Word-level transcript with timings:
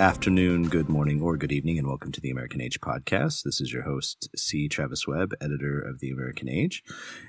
Afternoon, 0.00 0.70
good 0.70 0.88
morning, 0.88 1.20
or 1.20 1.36
good 1.36 1.52
evening, 1.52 1.76
and 1.76 1.86
welcome 1.86 2.10
to 2.12 2.22
the 2.22 2.30
American 2.30 2.62
Age 2.62 2.80
podcast. 2.80 3.42
This 3.42 3.60
is 3.60 3.70
your 3.70 3.82
host, 3.82 4.30
C. 4.34 4.66
Travis 4.66 5.06
Webb, 5.06 5.34
editor 5.42 5.78
of 5.78 6.00
the 6.00 6.10
American 6.10 6.48
Age, 6.48 6.82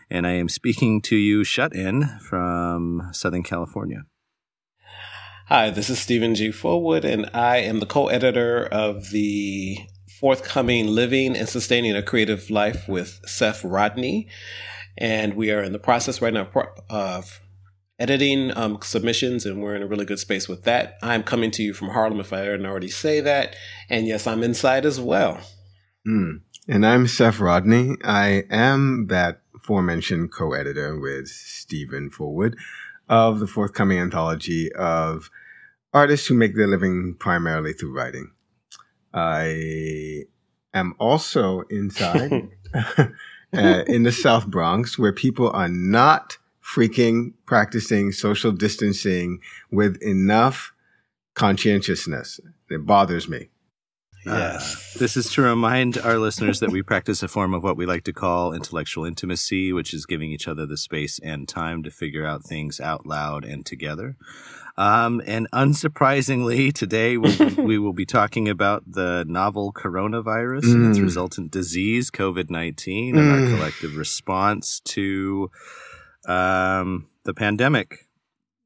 and 0.10 0.26
I 0.26 0.32
am 0.32 0.48
speaking 0.48 1.02
to 1.02 1.18
you 1.18 1.44
shut 1.44 1.76
in 1.76 2.08
from 2.20 3.10
Southern 3.12 3.44
California. 3.44 4.06
Hi, 5.48 5.70
this 5.70 5.90
is 5.90 6.00
Stephen 6.00 6.34
G. 6.34 6.48
Fullwood, 6.48 7.04
and 7.04 7.30
I 7.34 7.58
am 7.58 7.82
the 7.82 7.86
co 7.86 8.08
editor 8.08 8.68
of 8.68 9.10
the 9.10 9.78
forthcoming 10.22 10.88
Living 10.88 11.36
and 11.36 11.50
Sustaining 11.50 11.98
a 11.98 12.02
Creative 12.02 12.50
Life 12.50 12.88
with 12.88 13.20
Seth 13.26 13.66
Rodney. 13.66 14.30
And 14.98 15.34
we 15.34 15.52
are 15.52 15.62
in 15.62 15.74
the 15.74 15.78
process 15.78 16.22
right 16.22 16.34
now 16.34 16.48
of 16.90 17.42
editing 18.02 18.52
um, 18.58 18.80
submissions, 18.82 19.46
and 19.46 19.62
we're 19.62 19.76
in 19.76 19.84
a 19.84 19.88
really 19.88 20.06
good 20.06 20.18
space 20.18 20.50
with 20.50 20.64
that. 20.64 20.98
I'm 21.04 21.22
coming 21.22 21.52
to 21.52 21.62
you 21.62 21.74
from 21.74 21.90
Harlem, 21.90 22.20
if 22.20 22.34
I 22.34 22.44
didn't 22.44 22.66
already 22.66 22.90
say 22.90 23.22
that. 23.22 23.56
And 23.90 24.08
yes, 24.08 24.26
I'm 24.26 24.42
inside 24.42 24.88
as 24.88 25.00
well. 25.00 25.40
Mm. 26.08 26.42
And 26.68 26.84
I'm 26.84 27.06
Seth 27.06 27.40
Rodney. 27.40 27.98
I 28.04 28.44
am 28.50 29.06
that 29.08 29.42
aforementioned 29.56 30.32
co 30.32 30.54
editor 30.54 31.00
with 31.00 31.28
Stephen 31.28 32.10
Fullwood 32.10 32.56
of 33.08 33.40
the 33.40 33.48
forthcoming 33.48 34.00
anthology 34.00 34.72
of 34.74 35.30
artists 35.94 36.26
who 36.26 36.34
make 36.34 36.56
their 36.56 36.68
living 36.68 37.16
primarily 37.20 37.74
through 37.74 37.96
writing. 37.96 38.32
I 39.14 40.24
am 40.74 40.96
also 40.98 41.62
inside 41.70 42.50
uh, 42.74 43.84
in 43.86 44.04
the 44.04 44.12
South 44.12 44.48
Bronx 44.48 44.98
where 44.98 45.14
people 45.14 45.52
are 45.52 45.70
not 45.70 46.38
freaking 46.64 47.34
practicing 47.46 48.12
social 48.12 48.52
distancing 48.52 49.40
with 49.72 50.02
enough 50.02 50.74
conscientiousness. 51.34 52.40
It 52.70 52.86
bothers 52.86 53.28
me. 53.28 53.50
Yes. 54.26 54.96
Uh, 54.96 55.00
this 55.00 55.18
is 55.18 55.32
to 55.34 55.42
remind 55.42 55.98
our 55.98 56.20
listeners 56.20 56.60
that 56.60 56.70
we 56.70 56.84
practice 56.84 57.24
a 57.24 57.28
form 57.28 57.56
of 57.56 57.64
what 57.64 57.76
we 57.76 57.88
like 57.88 58.04
to 58.04 58.14
call 58.14 58.54
intellectual 58.54 59.04
intimacy, 59.04 59.74
which 59.74 59.94
is 59.94 60.06
giving 60.06 60.32
each 60.32 60.48
other 60.48 60.66
the 60.68 60.78
space 60.78 61.20
and 61.20 61.48
time 61.48 61.82
to 61.84 61.90
figure 61.90 62.26
out 62.26 62.44
things 62.44 62.80
out 62.80 63.08
loud 63.08 63.44
and 63.44 63.66
together. 63.66 64.16
Um, 64.78 65.22
and 65.26 65.50
unsurprisingly, 65.52 66.72
today 66.72 67.18
we'll, 67.18 67.56
we 67.58 67.80
will 67.80 67.94
be 67.94 68.06
talking 68.06 68.48
about 68.48 68.84
the 68.86 69.26
novel 69.28 69.74
coronavirus 69.74 70.64
mm. 70.64 70.74
and 70.74 70.90
its 70.90 71.00
mm. 71.00 71.04
resultant 71.04 71.52
disease, 71.52 72.12
COVID 72.12 72.50
19, 72.50 73.18
and 73.18 73.28
mm. 73.28 73.32
our 73.52 73.58
collective 73.58 73.98
response 73.98 74.80
to 74.82 75.50
um, 76.28 77.08
the 77.24 77.34
pandemic. 77.34 78.08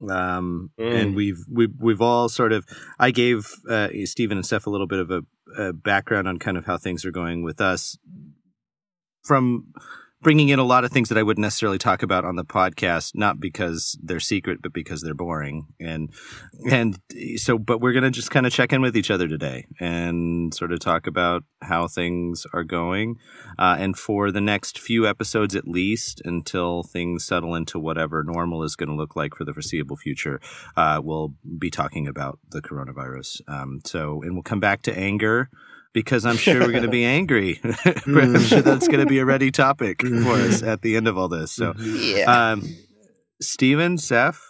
Um, 0.02 0.72
mm. 0.80 0.94
and 0.94 1.16
we've, 1.16 1.46
we've, 1.50 1.74
we've 1.80 2.02
all 2.02 2.30
sort 2.30 2.52
of, 2.52 2.66
I 3.00 3.12
gave, 3.12 3.52
uh, 3.70 3.88
Stephen 4.04 4.38
and 4.38 4.46
Steph 4.46 4.68
a 4.68 4.70
little 4.70 4.88
bit 4.88 5.00
of 5.00 5.10
a, 5.10 5.22
a 5.58 5.74
background 5.74 6.28
on 6.28 6.38
kind 6.38 6.58
of 6.58 6.66
how 6.66 6.78
things 6.78 7.06
are 7.06 7.12
going 7.12 7.44
with 7.44 7.62
us 7.62 7.98
from 9.24 9.74
bringing 10.26 10.50
in 10.50 10.58
a 10.58 10.64
lot 10.64 10.84
of 10.84 10.92
things 10.92 11.08
that 11.10 11.20
I 11.20 11.22
wouldn't 11.22 11.44
necessarily 11.44 11.78
talk 11.78 12.02
about 12.02 12.26
on 12.26 12.36
the 12.36 12.44
podcast, 12.44 13.12
not 13.14 13.40
because 13.40 13.96
they're 14.02 14.20
secret, 14.20 14.60
but 14.60 14.74
because 14.74 15.04
they're 15.04 15.14
boring. 15.14 15.68
And, 15.80 16.10
and 16.68 16.98
so, 17.36 17.60
but 17.60 17.80
we're 17.80 17.92
going 17.92 18.06
to 18.06 18.10
just 18.10 18.32
kind 18.32 18.48
of 18.48 18.52
check 18.52 18.74
in 18.74 18.82
with 18.82 18.98
each 18.98 19.12
other 19.12 19.28
today 19.28 19.68
and 19.80 20.52
sort 20.52 20.72
of 20.72 20.80
talk 20.80 21.06
about 21.06 21.44
how 21.62 21.88
things 21.88 22.48
are 22.54 22.64
going. 22.64 23.18
Uh, 23.60 23.76
and 23.78 24.00
for 24.00 24.32
the 24.32 24.42
next 24.42 24.80
few 24.80 25.06
episodes, 25.06 25.56
at 25.56 25.68
least 25.68 26.24
until 26.26 26.82
things 26.82 27.24
settle 27.24 27.54
into 27.54 27.78
whatever 27.78 28.24
normal 28.24 28.64
is 28.64 28.76
going 28.76 28.90
to 28.90 28.96
look 28.96 29.16
like 29.16 29.36
for 29.36 29.46
the 29.46 29.54
foreseeable 29.54 29.96
future, 29.96 30.42
uh, 30.76 31.00
we'll 31.04 31.36
be 31.60 31.70
talking 31.70 32.08
about 32.08 32.40
the 32.50 32.64
coronavirus. 32.64 33.42
Um, 33.48 33.80
so, 33.86 34.24
and 34.24 34.34
we'll 34.34 34.42
come 34.42 34.60
back 34.60 34.82
to 34.82 34.98
anger 34.98 35.52
because 35.96 36.26
I'm 36.26 36.36
sure 36.36 36.60
we're 36.60 36.72
going 36.72 36.84
to 36.84 36.90
be 36.90 37.06
angry. 37.20 37.62
I'm 38.06 38.40
sure 38.42 38.62
that's 38.62 38.88
going 38.88 39.00
to 39.00 39.06
be 39.08 39.18
a 39.18 39.26
ready 39.26 39.50
topic 39.50 40.02
for 40.02 40.34
us 40.34 40.62
at 40.62 40.84
the 40.84 40.98
end 40.98 41.08
of 41.08 41.18
all 41.18 41.30
this. 41.30 41.54
So, 41.54 41.74
yeah. 41.80 42.52
Um, 42.52 42.76
Stephen, 43.42 43.98
Seth, 43.98 44.42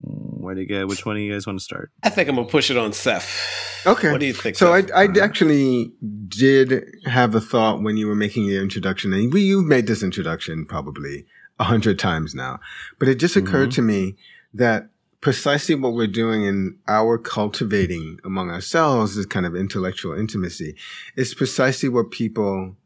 where 0.00 0.56
do 0.56 0.60
you 0.60 0.66
go? 0.66 0.86
Which 0.86 1.06
one 1.06 1.16
do 1.16 1.22
you 1.22 1.32
guys 1.32 1.46
want 1.46 1.60
to 1.60 1.64
start? 1.64 1.92
I 2.02 2.10
think 2.10 2.28
I'm 2.28 2.34
gonna 2.34 2.48
push 2.48 2.70
it 2.70 2.76
on 2.76 2.92
Seth. 2.92 3.84
Okay. 3.86 4.10
What 4.10 4.20
do 4.20 4.26
you 4.26 4.32
think? 4.32 4.56
So 4.56 4.74
Seth? 4.74 4.90
I, 4.92 5.04
I 5.04 5.08
actually 5.22 5.92
did 6.26 6.84
have 7.06 7.34
a 7.34 7.40
thought 7.40 7.82
when 7.82 7.96
you 7.96 8.06
were 8.06 8.14
making 8.14 8.44
your 8.44 8.62
introduction, 8.62 9.12
and 9.12 9.32
we, 9.32 9.42
you've 9.42 9.66
made 9.66 9.86
this 9.86 10.02
introduction 10.02 10.66
probably 10.66 11.26
a 11.58 11.64
hundred 11.64 11.98
times 11.98 12.34
now, 12.34 12.58
but 12.98 13.08
it 13.08 13.16
just 13.16 13.36
occurred 13.36 13.70
mm-hmm. 13.70 13.76
to 13.76 13.82
me 13.82 14.16
that 14.54 14.90
precisely 15.20 15.74
what 15.74 15.94
we're 15.94 16.06
doing 16.06 16.44
in 16.44 16.78
our 16.86 17.18
cultivating 17.18 18.18
among 18.24 18.50
ourselves 18.50 19.16
is 19.16 19.26
kind 19.26 19.46
of 19.46 19.56
intellectual 19.56 20.16
intimacy 20.16 20.76
It's 21.16 21.34
precisely 21.34 21.88
what 21.88 22.10
people 22.10 22.76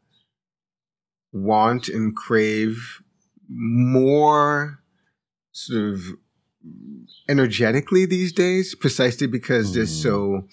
want 1.31 1.87
and 1.89 2.15
crave 2.15 3.01
more 3.49 4.79
sort 5.51 5.93
of 5.93 6.01
energetically 7.27 8.05
these 8.05 8.31
days 8.31 8.73
precisely 8.75 9.27
because 9.27 9.71
mm. 9.71 9.75
there's 9.75 9.91
so 9.91 10.47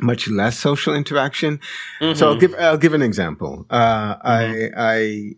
much 0.00 0.28
less 0.28 0.58
social 0.58 0.94
interaction 0.94 1.60
mm-hmm. 2.00 2.16
so 2.16 2.28
i'll 2.28 2.38
give 2.38 2.54
i'll 2.58 2.78
give 2.78 2.94
an 2.94 3.02
example 3.02 3.66
uh, 3.70 4.16
mm-hmm. 4.16 4.78
i 4.78 4.94
i 4.94 5.32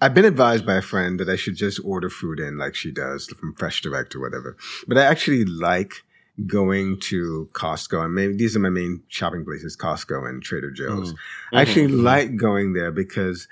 I've 0.00 0.14
been 0.14 0.24
advised 0.24 0.64
by 0.64 0.76
a 0.76 0.82
friend 0.82 1.18
that 1.18 1.28
I 1.28 1.36
should 1.36 1.56
just 1.56 1.80
order 1.84 2.08
food 2.08 2.38
in 2.38 2.56
like 2.56 2.74
she 2.74 2.92
does 2.92 3.26
from 3.26 3.54
Fresh 3.54 3.82
Direct 3.82 4.14
or 4.14 4.20
whatever. 4.20 4.56
But 4.86 4.98
I 4.98 5.04
actually 5.04 5.44
like 5.44 6.04
going 6.46 7.00
to 7.00 7.48
Costco 7.52 8.04
and 8.04 8.14
maybe 8.14 8.36
these 8.36 8.54
are 8.54 8.60
my 8.60 8.70
main 8.70 9.02
shopping 9.08 9.44
places, 9.44 9.76
Costco 9.76 10.28
and 10.28 10.42
Trader 10.42 10.70
Joe's. 10.70 11.12
Mm-hmm. 11.12 11.56
I 11.56 11.60
actually 11.62 11.88
mm-hmm. 11.88 12.04
like 12.04 12.36
going 12.36 12.74
there 12.74 12.92
because 12.92 13.48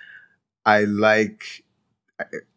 I 0.65 0.85
like 0.85 1.65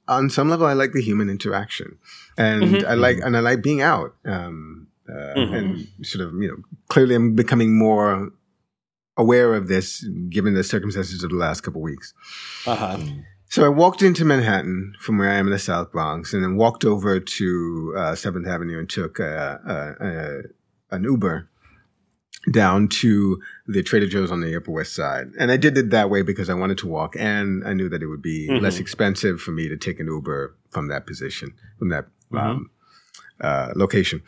on 0.07 0.29
some 0.29 0.49
level 0.49 0.67
I 0.67 0.73
like 0.73 0.93
the 0.93 1.01
human 1.01 1.29
interaction. 1.29 1.97
And 2.37 2.63
mm-hmm. 2.63 2.87
I 2.87 2.93
like 2.93 3.17
and 3.23 3.35
I 3.35 3.39
like 3.39 3.63
being 3.63 3.81
out. 3.81 4.15
Um, 4.23 4.87
uh, 5.09 5.33
mm-hmm. 5.35 5.53
and 5.55 5.87
sort 6.03 6.27
of, 6.27 6.33
you 6.35 6.47
know, 6.47 6.57
clearly 6.89 7.15
I'm 7.15 7.33
becoming 7.33 7.75
more 7.75 8.29
aware 9.17 9.55
of 9.55 9.67
this 9.67 10.03
given 10.29 10.53
the 10.53 10.63
circumstances 10.63 11.23
of 11.23 11.31
the 11.31 11.35
last 11.35 11.61
couple 11.61 11.81
of 11.81 11.83
weeks. 11.83 12.13
Uh-huh. 12.67 12.97
So 13.49 13.65
I 13.65 13.69
walked 13.69 14.03
into 14.03 14.25
Manhattan 14.25 14.93
from 14.99 15.17
where 15.17 15.31
I 15.31 15.35
am 15.35 15.47
in 15.47 15.51
the 15.51 15.59
South 15.59 15.91
Bronx, 15.91 16.33
and 16.33 16.43
then 16.43 16.55
walked 16.55 16.85
over 16.85 17.19
to 17.19 17.93
uh, 17.97 18.15
Seventh 18.15 18.47
uh, 18.47 18.51
Avenue 18.51 18.77
and 18.77 18.87
took 18.87 19.17
a, 19.17 19.59
a, 19.99 20.05
a, 20.05 20.95
an 20.95 21.03
Uber 21.03 21.49
down 22.51 22.87
to 22.87 23.41
the 23.67 23.81
Trader 23.81 24.05
Joe's 24.05 24.31
on 24.31 24.41
the 24.41 24.55
Upper 24.55 24.71
West 24.71 24.95
Side. 24.95 25.31
And 25.39 25.51
I 25.51 25.57
did 25.57 25.77
it 25.79 25.89
that 25.89 26.11
way 26.11 26.21
because 26.21 26.47
I 26.47 26.53
wanted 26.53 26.77
to 26.79 26.87
walk, 26.87 27.15
and 27.17 27.67
I 27.67 27.73
knew 27.73 27.89
that 27.89 28.03
it 28.03 28.07
would 28.07 28.21
be 28.21 28.47
mm-hmm. 28.47 28.63
less 28.63 28.77
expensive 28.77 29.41
for 29.41 29.51
me 29.51 29.67
to 29.67 29.75
take 29.75 29.99
an 29.99 30.05
Uber 30.05 30.55
from 30.69 30.87
that 30.89 31.07
position, 31.07 31.55
from 31.79 31.89
that 31.89 32.05
mm-hmm. 32.31 32.37
um, 32.37 32.69
uh, 33.41 33.73
location. 33.75 34.21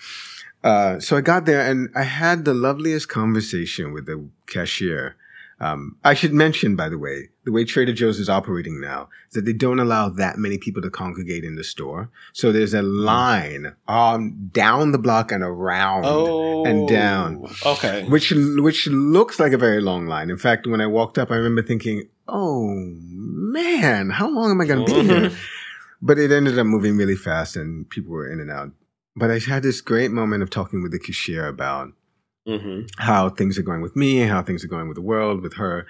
Uh, 0.63 0.99
so 0.99 1.15
I 1.15 1.21
got 1.21 1.45
there, 1.45 1.61
and 1.61 1.89
I 1.95 2.03
had 2.03 2.43
the 2.43 2.55
loveliest 2.55 3.07
conversation 3.07 3.93
with 3.93 4.07
the 4.07 4.27
cashier 4.47 5.15
um, 5.61 5.95
I 6.03 6.15
should 6.15 6.33
mention, 6.33 6.75
by 6.75 6.89
the 6.89 6.97
way, 6.97 7.29
the 7.45 7.51
way 7.51 7.65
Trader 7.65 7.93
Joe's 7.93 8.19
is 8.19 8.29
operating 8.29 8.81
now 8.81 9.09
is 9.27 9.35
that 9.35 9.45
they 9.45 9.53
don't 9.53 9.79
allow 9.79 10.09
that 10.09 10.39
many 10.39 10.57
people 10.57 10.81
to 10.81 10.89
congregate 10.89 11.43
in 11.43 11.55
the 11.55 11.63
store. 11.63 12.09
So 12.33 12.51
there's 12.51 12.73
a 12.73 12.81
line 12.81 13.75
um, 13.87 14.49
down 14.51 14.91
the 14.91 14.97
block 14.97 15.31
and 15.31 15.43
around 15.43 16.05
oh, 16.07 16.65
and 16.65 16.89
down. 16.89 17.45
Okay. 17.63 18.05
Which 18.05 18.31
which 18.31 18.87
looks 18.87 19.39
like 19.39 19.53
a 19.53 19.57
very 19.57 19.81
long 19.81 20.07
line. 20.07 20.31
In 20.31 20.37
fact, 20.37 20.65
when 20.65 20.81
I 20.81 20.87
walked 20.87 21.19
up, 21.19 21.29
I 21.29 21.35
remember 21.35 21.61
thinking, 21.61 22.09
"Oh 22.27 22.67
man, 22.73 24.09
how 24.09 24.29
long 24.29 24.49
am 24.49 24.61
I 24.61 24.65
going 24.65 24.83
to 24.83 24.93
be 24.93 25.07
here?" 25.07 25.31
But 26.03 26.17
it 26.17 26.31
ended 26.31 26.57
up 26.57 26.65
moving 26.65 26.97
really 26.97 27.15
fast, 27.15 27.55
and 27.55 27.87
people 27.87 28.11
were 28.11 28.27
in 28.27 28.39
and 28.39 28.49
out. 28.49 28.71
But 29.15 29.29
I 29.29 29.37
had 29.37 29.61
this 29.61 29.81
great 29.81 30.09
moment 30.09 30.41
of 30.41 30.49
talking 30.49 30.81
with 30.81 30.91
the 30.91 30.97
cashier 30.97 31.45
about 31.45 31.89
Mm-hmm. 32.47 32.87
how 32.97 33.29
things 33.29 33.59
are 33.59 33.61
going 33.61 33.81
with 33.81 33.95
me, 33.95 34.17
how 34.17 34.41
things 34.41 34.63
are 34.63 34.67
going 34.67 34.87
with 34.87 34.95
the 34.95 35.01
world, 35.01 35.41
with 35.43 35.53
her. 35.57 35.85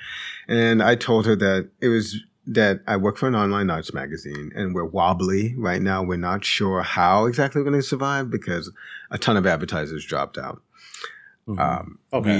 And 0.49 0.83
I 0.83 0.95
told 0.95 1.25
her 1.25 1.35
that 1.37 1.69
it 1.79 1.87
was 1.87 2.19
that 2.45 2.81
I 2.87 2.97
work 2.97 3.17
for 3.17 3.27
an 3.27 3.35
online 3.35 3.69
arts 3.69 3.93
magazine 3.93 4.51
and 4.55 4.73
we're 4.73 4.85
wobbly 4.85 5.55
right 5.57 5.81
now. 5.81 6.03
We're 6.03 6.17
not 6.17 6.43
sure 6.43 6.81
how 6.81 7.25
exactly 7.25 7.61
we're 7.61 7.69
going 7.69 7.81
to 7.81 7.87
survive 7.87 8.29
because 8.29 8.71
a 9.11 9.17
ton 9.17 9.37
of 9.37 9.45
advertisers 9.45 10.05
dropped 10.05 10.37
out. 10.37 10.61
Mm-hmm. 11.47 11.59
Um, 11.59 11.99
okay. 12.11 12.37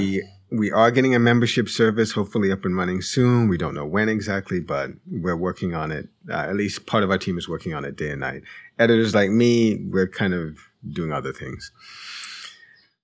We, 0.50 0.58
we 0.58 0.70
are 0.70 0.90
getting 0.90 1.14
a 1.14 1.18
membership 1.18 1.68
service, 1.68 2.12
hopefully 2.12 2.52
up 2.52 2.64
and 2.64 2.76
running 2.76 3.00
soon. 3.00 3.48
We 3.48 3.56
don't 3.56 3.74
know 3.74 3.86
when 3.86 4.08
exactly, 4.08 4.60
but 4.60 4.90
we're 5.10 5.36
working 5.36 5.74
on 5.74 5.90
it. 5.90 6.08
Uh, 6.28 6.34
at 6.34 6.56
least 6.56 6.86
part 6.86 7.02
of 7.02 7.10
our 7.10 7.18
team 7.18 7.38
is 7.38 7.48
working 7.48 7.72
on 7.72 7.84
it 7.84 7.96
day 7.96 8.10
and 8.10 8.20
night. 8.20 8.42
Editors 8.78 9.14
like 9.14 9.30
me, 9.30 9.76
we're 9.88 10.08
kind 10.08 10.34
of 10.34 10.58
doing 10.90 11.12
other 11.12 11.32
things. 11.32 11.70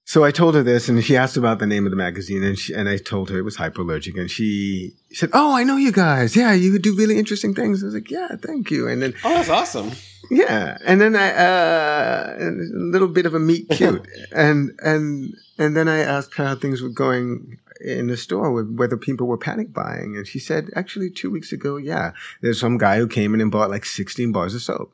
So 0.08 0.25
I 0.25 0.31
told 0.31 0.55
her 0.55 0.62
this, 0.62 0.88
and 0.88 1.05
she 1.05 1.19
asked 1.19 1.37
about 1.37 1.58
the 1.58 1.66
name 1.66 1.84
of 1.84 1.90
the 1.90 1.96
magazine, 1.96 2.43
and 2.43 2.58
she, 2.58 2.72
and 2.72 2.88
I 2.88 2.96
told 2.96 3.28
her 3.28 3.38
it 3.38 3.43
was 3.43 3.58
Hyperallergic, 3.58 4.19
and 4.19 4.31
she 4.31 4.94
said, 5.12 5.28
"Oh, 5.34 5.55
I 5.55 5.64
know 5.64 5.76
you 5.76 5.93
guys. 5.93 6.34
Yeah, 6.34 6.55
you 6.55 6.78
do 6.78 6.96
really 6.96 7.19
interesting 7.19 7.55
things." 7.55 7.82
I 7.82 7.87
was 7.88 7.94
like, 7.94 8.10
"Yeah, 8.10 8.28
thank 8.40 8.70
you." 8.70 8.88
And 8.88 9.02
then, 9.02 9.12
oh, 9.22 9.34
that's 9.34 9.50
awesome. 9.50 9.93
Yeah, 10.31 10.78
and 10.87 10.99
then 10.99 11.14
I 11.14 11.28
uh, 11.32 12.37
a 12.40 12.50
little 12.72 13.08
bit 13.08 13.26
of 13.26 13.34
a 13.34 13.38
meet 13.38 13.69
cute, 13.69 14.08
and 14.32 14.72
and 14.82 15.34
and 15.58 15.76
then 15.76 15.88
I 15.88 15.99
asked 15.99 16.37
her 16.37 16.46
how 16.46 16.54
things 16.54 16.81
were 16.81 16.88
going 16.88 17.58
in 17.82 18.06
the 18.06 18.16
store 18.16 18.50
with 18.50 18.75
whether 18.76 18.96
people 18.96 19.26
were 19.26 19.37
panic 19.37 19.75
buying, 19.75 20.16
and 20.16 20.26
she 20.26 20.38
said 20.38 20.70
actually 20.75 21.11
two 21.11 21.31
weeks 21.31 21.52
ago, 21.52 21.76
yeah, 21.76 22.12
there's 22.40 22.58
some 22.58 22.78
guy 22.78 22.96
who 22.96 23.08
came 23.08 23.34
in 23.34 23.43
and 23.43 23.52
bought 23.52 23.69
like 23.69 23.84
16 23.84 24.32
bars 24.32 24.54
of 24.54 24.62
soap, 24.62 24.90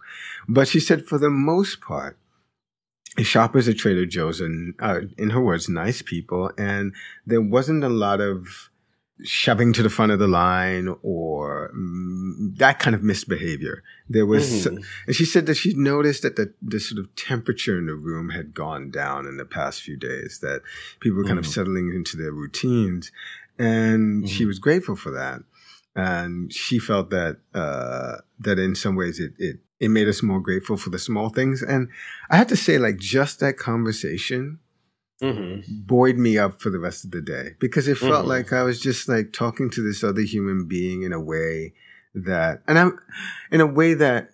but 0.49 0.67
she 0.67 0.81
said 0.81 1.07
for 1.07 1.19
the 1.19 1.31
most 1.31 1.81
part, 1.81 2.19
shoppers 3.23 3.69
at 3.69 3.79
Trader 3.79 4.07
Joe's 4.07 4.41
and 4.41 4.75
uh, 4.81 5.01
in 5.17 5.31
her 5.31 5.41
words, 5.41 5.69
nice 5.69 6.03
people, 6.03 6.51
and 6.59 6.93
there 7.27 7.43
wasn't 7.43 7.85
a 7.85 7.89
lot 7.89 8.21
of 8.21 8.71
shoving 9.23 9.73
to 9.73 9.83
the 9.83 9.91
front 9.91 10.11
of 10.11 10.19
the 10.19 10.27
line 10.27 10.95
or 11.03 11.71
mm, 11.75 12.57
that 12.57 12.79
kind 12.81 12.97
of 12.97 13.03
misbehavior. 13.03 13.83
There 14.09 14.27
was, 14.27 14.67
mm-hmm. 14.67 14.83
and 15.07 15.15
she 15.15 15.25
said 15.25 15.47
that 15.47 15.55
she 15.55 15.73
noticed 15.75 16.23
that 16.23 16.37
the, 16.37 16.53
the 16.61 16.81
sort 16.81 16.99
of 16.99 17.15
temperature 17.15 17.79
in 17.79 17.87
the 17.87 17.95
room 17.95 18.31
had 18.31 18.55
gone 18.55 18.91
down 18.91 19.27
in 19.27 19.37
the 19.37 19.45
past 19.45 19.83
few 19.83 19.97
days, 19.97 20.41
that 20.43 20.63
people 21.01 21.19
were 21.19 21.25
kind 21.25 21.39
mm-hmm. 21.39 21.47
of 21.47 21.47
settling 21.47 21.93
into 21.95 22.17
their 22.17 22.33
routines. 22.33 23.13
And 23.57 24.25
mm-hmm. 24.25 24.27
she 24.27 24.45
was 24.45 24.59
grateful 24.59 24.97
for 24.97 25.13
that. 25.13 25.43
And 25.97 26.53
she 26.53 26.79
felt 26.79 27.11
that, 27.11 27.39
uh, 27.55 28.17
that 28.41 28.59
in 28.59 28.75
some 28.75 28.97
ways 28.97 29.21
it, 29.21 29.33
it, 29.39 29.61
it 29.81 29.89
made 29.89 30.09
us 30.09 30.23
more 30.23 30.41
grateful 30.41 30.77
for 30.77 30.91
the 30.91 30.99
small 30.99 31.29
things. 31.29 31.63
And 31.63 31.89
I 32.31 32.37
had 32.37 32.49
to 32.49 32.57
say, 32.57 32.79
like, 32.79 32.97
just 32.97 33.41
that 33.41 33.57
conversation, 33.57 34.59
mm-hmm. 35.23 35.61
buoyed 35.87 36.17
me 36.17 36.39
up 36.39 36.61
for 36.61 36.71
the 36.71 36.79
rest 36.79 37.05
of 37.05 37.11
the 37.11 37.21
day 37.21 37.51
because 37.61 37.89
it 37.89 37.99
felt 37.99 38.21
mm-hmm. 38.21 38.29
like 38.29 38.53
I 38.53 38.63
was 38.63 38.81
just 38.81 39.09
like 39.09 39.33
talking 39.33 39.71
to 39.71 39.83
this 39.83 40.03
other 40.03 40.23
human 40.23 40.67
being 40.67 41.03
in 41.03 41.13
a 41.13 41.21
way 41.21 41.75
that, 42.15 42.63
and 42.67 42.79
I'm 42.79 42.99
in 43.51 43.61
a 43.61 43.67
way 43.67 43.95
that 43.95 44.31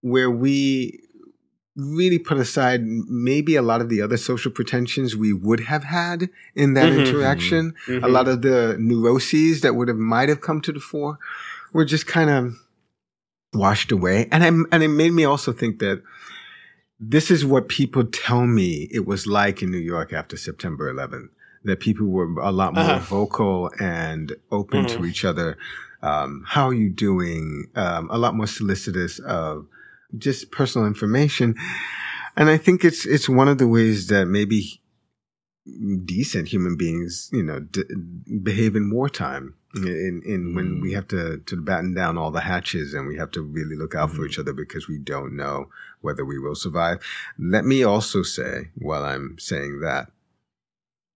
where 0.00 0.30
we 0.30 1.00
really 1.80 2.18
put 2.18 2.38
aside 2.38 2.84
maybe 2.84 3.56
a 3.56 3.62
lot 3.62 3.80
of 3.80 3.88
the 3.88 4.02
other 4.02 4.16
social 4.16 4.50
pretensions 4.50 5.16
we 5.16 5.32
would 5.32 5.60
have 5.60 5.84
had 5.84 6.28
in 6.54 6.74
that 6.74 6.92
mm-hmm. 6.92 7.00
interaction. 7.00 7.74
Mm-hmm. 7.86 8.04
A 8.04 8.08
lot 8.08 8.28
of 8.28 8.42
the 8.42 8.76
neuroses 8.78 9.62
that 9.62 9.74
would 9.74 9.88
have 9.88 9.96
might 9.96 10.28
have 10.28 10.40
come 10.40 10.60
to 10.62 10.72
the 10.72 10.80
fore 10.80 11.18
were 11.72 11.84
just 11.84 12.06
kind 12.06 12.30
of 12.30 12.54
washed 13.52 13.92
away. 13.92 14.28
And 14.30 14.44
I, 14.44 14.48
and 14.48 14.82
it 14.82 14.88
made 14.88 15.12
me 15.12 15.24
also 15.24 15.52
think 15.52 15.78
that 15.80 16.02
this 16.98 17.30
is 17.30 17.44
what 17.44 17.68
people 17.68 18.04
tell 18.04 18.46
me 18.46 18.88
it 18.90 19.06
was 19.06 19.26
like 19.26 19.62
in 19.62 19.70
New 19.70 19.78
York 19.78 20.12
after 20.12 20.36
September 20.36 20.92
11th. 20.92 21.28
That 21.62 21.80
people 21.80 22.06
were 22.06 22.40
a 22.40 22.52
lot 22.52 22.74
more 22.74 22.84
uh-huh. 22.84 22.98
vocal 23.00 23.70
and 23.78 24.34
open 24.50 24.86
mm-hmm. 24.86 25.02
to 25.02 25.06
each 25.06 25.26
other. 25.26 25.58
Um, 26.02 26.44
how 26.46 26.68
are 26.68 26.74
you 26.74 26.88
doing? 26.88 27.66
Um, 27.74 28.08
a 28.10 28.16
lot 28.16 28.34
more 28.34 28.46
solicitous 28.46 29.18
of 29.18 29.66
just 30.16 30.50
personal 30.50 30.86
information. 30.86 31.54
And 32.36 32.48
I 32.48 32.56
think 32.56 32.84
it's, 32.84 33.06
it's 33.06 33.28
one 33.28 33.48
of 33.48 33.58
the 33.58 33.68
ways 33.68 34.08
that 34.08 34.26
maybe 34.26 34.80
decent 36.04 36.48
human 36.48 36.76
beings, 36.76 37.28
you 37.32 37.42
know, 37.42 37.60
d- 37.60 37.84
behave 38.42 38.76
in 38.76 38.90
wartime 38.90 39.54
in 39.74 40.22
in 40.24 40.54
when 40.54 40.78
mm. 40.78 40.82
we 40.82 40.92
have 40.92 41.06
to 41.08 41.38
to 41.38 41.56
batten 41.56 41.94
down 41.94 42.18
all 42.18 42.30
the 42.30 42.40
hatches 42.40 42.92
and 42.92 43.06
we 43.06 43.16
have 43.16 43.30
to 43.30 43.42
really 43.42 43.76
look 43.76 43.94
out 43.94 44.10
mm. 44.10 44.16
for 44.16 44.26
each 44.26 44.38
other 44.38 44.52
because 44.52 44.88
we 44.88 44.98
don't 44.98 45.36
know 45.36 45.68
whether 46.00 46.24
we 46.24 46.38
will 46.38 46.54
survive. 46.54 46.98
Let 47.38 47.64
me 47.64 47.84
also 47.84 48.22
say, 48.22 48.70
while 48.74 49.04
I'm 49.04 49.36
saying 49.38 49.80
that, 49.80 50.08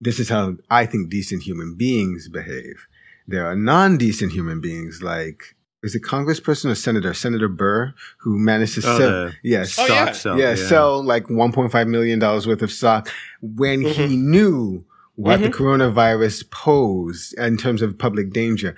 this 0.00 0.20
is 0.20 0.28
how 0.28 0.56
I 0.70 0.86
think 0.86 1.10
decent 1.10 1.42
human 1.42 1.74
beings 1.76 2.28
behave. 2.28 2.86
There 3.26 3.46
are 3.46 3.56
non-decent 3.56 4.32
human 4.32 4.60
beings 4.60 5.02
like 5.02 5.56
is 5.84 5.94
it 5.94 6.02
Congressperson 6.02 6.70
or 6.70 6.74
Senator 6.74 7.14
Senator 7.14 7.48
Burr 7.48 7.94
who 8.18 8.38
managed 8.38 8.74
to 8.74 8.82
oh, 8.84 8.98
sell 8.98 9.32
yeah, 9.42 9.60
oh, 9.60 9.64
stock, 9.64 9.88
yeah. 9.88 10.12
Sell, 10.12 10.38
yeah, 10.38 10.50
yeah, 10.50 10.68
sell 10.68 11.02
like 11.02 11.24
1.5 11.24 11.88
million 11.88 12.18
dollars 12.18 12.46
worth 12.46 12.62
of 12.62 12.72
stock 12.72 13.08
when 13.40 13.82
mm-hmm. 13.82 14.08
he 14.08 14.16
knew 14.16 14.84
what 15.16 15.40
mm-hmm. 15.40 15.44
the 15.44 15.56
coronavirus 15.56 16.50
posed 16.50 17.34
in 17.38 17.56
terms 17.56 17.82
of 17.82 17.98
public 17.98 18.32
danger 18.32 18.74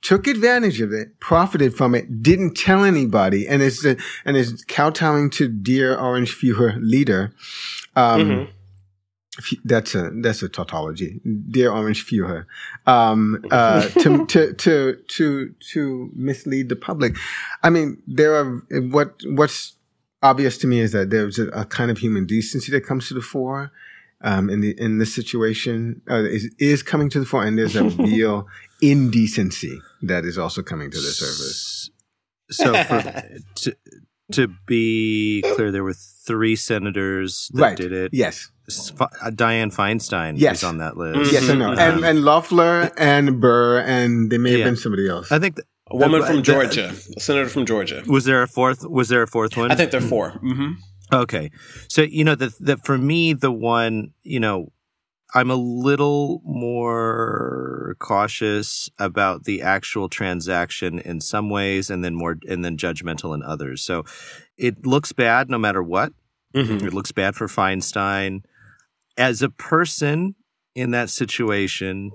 took 0.00 0.26
advantage 0.26 0.80
of 0.80 0.92
it, 0.92 1.18
profited 1.20 1.74
from 1.74 1.94
it, 1.94 2.22
didn't 2.22 2.54
tell 2.54 2.84
anybody, 2.84 3.48
and 3.48 3.62
is 3.62 3.84
and 3.84 4.36
is 4.36 4.64
kowtowing 4.68 5.30
to 5.30 5.48
dear 5.48 5.96
Orange 5.96 6.34
Führer 6.34 6.78
leader. 6.80 7.32
Um, 7.96 8.20
mm-hmm. 8.20 8.50
That's 9.64 9.94
a 9.94 10.10
that's 10.22 10.42
a 10.42 10.48
tautology, 10.48 11.20
dear 11.50 11.70
Orange 11.70 12.04
Führer, 12.06 12.46
um, 12.86 13.44
uh, 13.50 13.88
to, 13.88 14.26
to 14.28 14.54
to 14.54 14.96
to 15.08 15.54
to 15.72 16.10
mislead 16.14 16.68
the 16.68 16.76
public. 16.76 17.16
I 17.62 17.70
mean, 17.70 18.02
there 18.06 18.34
are 18.34 18.62
what 18.90 19.14
what's 19.26 19.74
obvious 20.22 20.58
to 20.58 20.66
me 20.66 20.80
is 20.80 20.92
that 20.92 21.10
there's 21.10 21.38
a, 21.38 21.48
a 21.48 21.64
kind 21.64 21.90
of 21.90 21.98
human 21.98 22.26
decency 22.26 22.72
that 22.72 22.84
comes 22.84 23.08
to 23.08 23.14
the 23.14 23.20
fore 23.20 23.70
um, 24.22 24.50
in 24.50 24.60
the 24.60 24.74
in 24.80 24.98
this 24.98 25.14
situation 25.14 26.02
uh, 26.10 26.24
is, 26.24 26.52
is 26.58 26.82
coming 26.82 27.08
to 27.10 27.20
the 27.20 27.26
fore, 27.26 27.44
and 27.44 27.58
there's 27.58 27.76
a 27.76 27.84
real 27.98 28.46
indecency 28.82 29.80
that 30.02 30.24
is 30.24 30.38
also 30.38 30.62
coming 30.62 30.90
to 30.90 30.96
the 30.96 31.02
surface. 31.02 31.90
So, 32.50 32.72
for, 32.84 33.02
to, 33.56 33.76
to 34.32 34.48
be 34.66 35.42
clear, 35.54 35.70
there 35.70 35.84
were 35.84 35.94
three 35.94 36.56
senators 36.56 37.50
that 37.54 37.62
right. 37.62 37.76
did 37.76 37.92
it. 37.92 38.12
Yes. 38.12 38.50
Uh, 38.68 39.06
Dianne 39.30 39.74
Feinstein 39.74 40.34
yes. 40.36 40.58
is 40.58 40.64
on 40.64 40.78
that 40.78 40.96
list. 40.96 41.32
Yes, 41.32 41.48
I 41.48 41.54
know. 41.54 41.72
Um, 41.72 41.78
and, 41.78 42.04
and 42.04 42.24
Loeffler 42.24 42.92
and 42.98 43.40
Burr, 43.40 43.80
and 43.80 44.30
they 44.30 44.38
may 44.38 44.50
have 44.50 44.58
yeah. 44.60 44.64
been 44.66 44.76
somebody 44.76 45.08
else. 45.08 45.32
I 45.32 45.38
think 45.38 45.58
a 45.90 45.96
woman 45.96 46.22
from 46.22 46.42
Georgia, 46.42 46.94
a 47.16 47.20
senator 47.20 47.48
from 47.48 47.64
Georgia. 47.64 48.02
Was 48.06 48.24
there 48.24 48.42
a 48.42 48.48
fourth? 48.48 48.84
Was 48.86 49.08
there 49.08 49.22
a 49.22 49.26
fourth 49.26 49.56
one? 49.56 49.70
I 49.70 49.74
think 49.74 49.90
there 49.90 50.02
are 50.02 50.06
4 50.06 50.32
mm-hmm. 50.32 50.72
Okay. 51.12 51.50
So, 51.88 52.02
you 52.02 52.24
know, 52.24 52.34
that, 52.34 52.52
that 52.60 52.84
for 52.84 52.98
me, 52.98 53.32
the 53.32 53.50
one, 53.50 54.12
you 54.22 54.40
know, 54.40 54.72
I'm 55.34 55.50
a 55.50 55.56
little 55.56 56.40
more 56.44 57.96
cautious 57.98 58.90
about 58.98 59.44
the 59.44 59.62
actual 59.62 60.08
transaction 60.08 60.98
in 60.98 61.20
some 61.20 61.50
ways 61.50 61.90
and 61.90 62.02
then 62.02 62.14
more, 62.14 62.38
and 62.48 62.64
then 62.64 62.76
judgmental 62.76 63.34
in 63.34 63.42
others. 63.42 63.82
So 63.82 64.04
it 64.56 64.86
looks 64.86 65.12
bad 65.12 65.50
no 65.50 65.58
matter 65.58 65.82
what. 65.82 66.12
Mm-hmm. 66.54 66.86
It 66.86 66.94
looks 66.94 67.12
bad 67.12 67.36
for 67.36 67.46
Feinstein. 67.46 68.42
As 69.18 69.42
a 69.42 69.50
person 69.50 70.34
in 70.74 70.92
that 70.92 71.10
situation, 71.10 72.12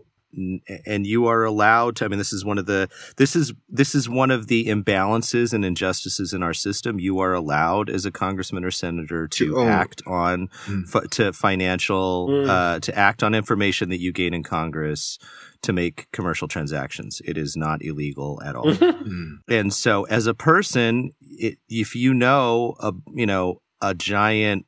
and 0.87 1.05
you 1.05 1.27
are 1.27 1.43
allowed 1.43 1.95
to 1.95 2.05
i 2.05 2.07
mean 2.07 2.17
this 2.17 2.33
is 2.33 2.43
one 2.43 2.57
of 2.57 2.65
the 2.65 2.89
this 3.17 3.35
is 3.35 3.53
this 3.69 3.93
is 3.93 4.09
one 4.09 4.31
of 4.31 4.47
the 4.47 4.65
imbalances 4.65 5.53
and 5.53 5.63
injustices 5.63 6.33
in 6.33 6.41
our 6.41 6.53
system 6.53 6.99
you 6.99 7.19
are 7.19 7.33
allowed 7.33 7.89
as 7.89 8.05
a 8.05 8.11
congressman 8.11 8.63
or 8.63 8.71
senator 8.71 9.27
to, 9.27 9.53
to 9.53 9.61
act 9.61 10.01
on 10.07 10.47
mm. 10.65 10.83
f- 10.95 11.09
to 11.09 11.31
financial 11.33 12.29
mm. 12.29 12.49
uh, 12.49 12.79
to 12.79 12.97
act 12.97 13.21
on 13.23 13.35
information 13.35 13.89
that 13.89 13.99
you 13.99 14.11
gain 14.11 14.33
in 14.33 14.43
congress 14.43 15.19
to 15.61 15.71
make 15.71 16.07
commercial 16.11 16.47
transactions 16.47 17.21
it 17.25 17.37
is 17.37 17.55
not 17.55 17.83
illegal 17.83 18.41
at 18.43 18.55
all 18.55 18.65
mm. 18.65 19.37
and 19.47 19.73
so 19.73 20.03
as 20.05 20.25
a 20.25 20.33
person 20.33 21.11
it, 21.21 21.57
if 21.69 21.95
you 21.95 22.13
know 22.13 22.75
a 22.79 22.91
you 23.13 23.25
know 23.25 23.61
a 23.81 23.93
giant 23.93 24.65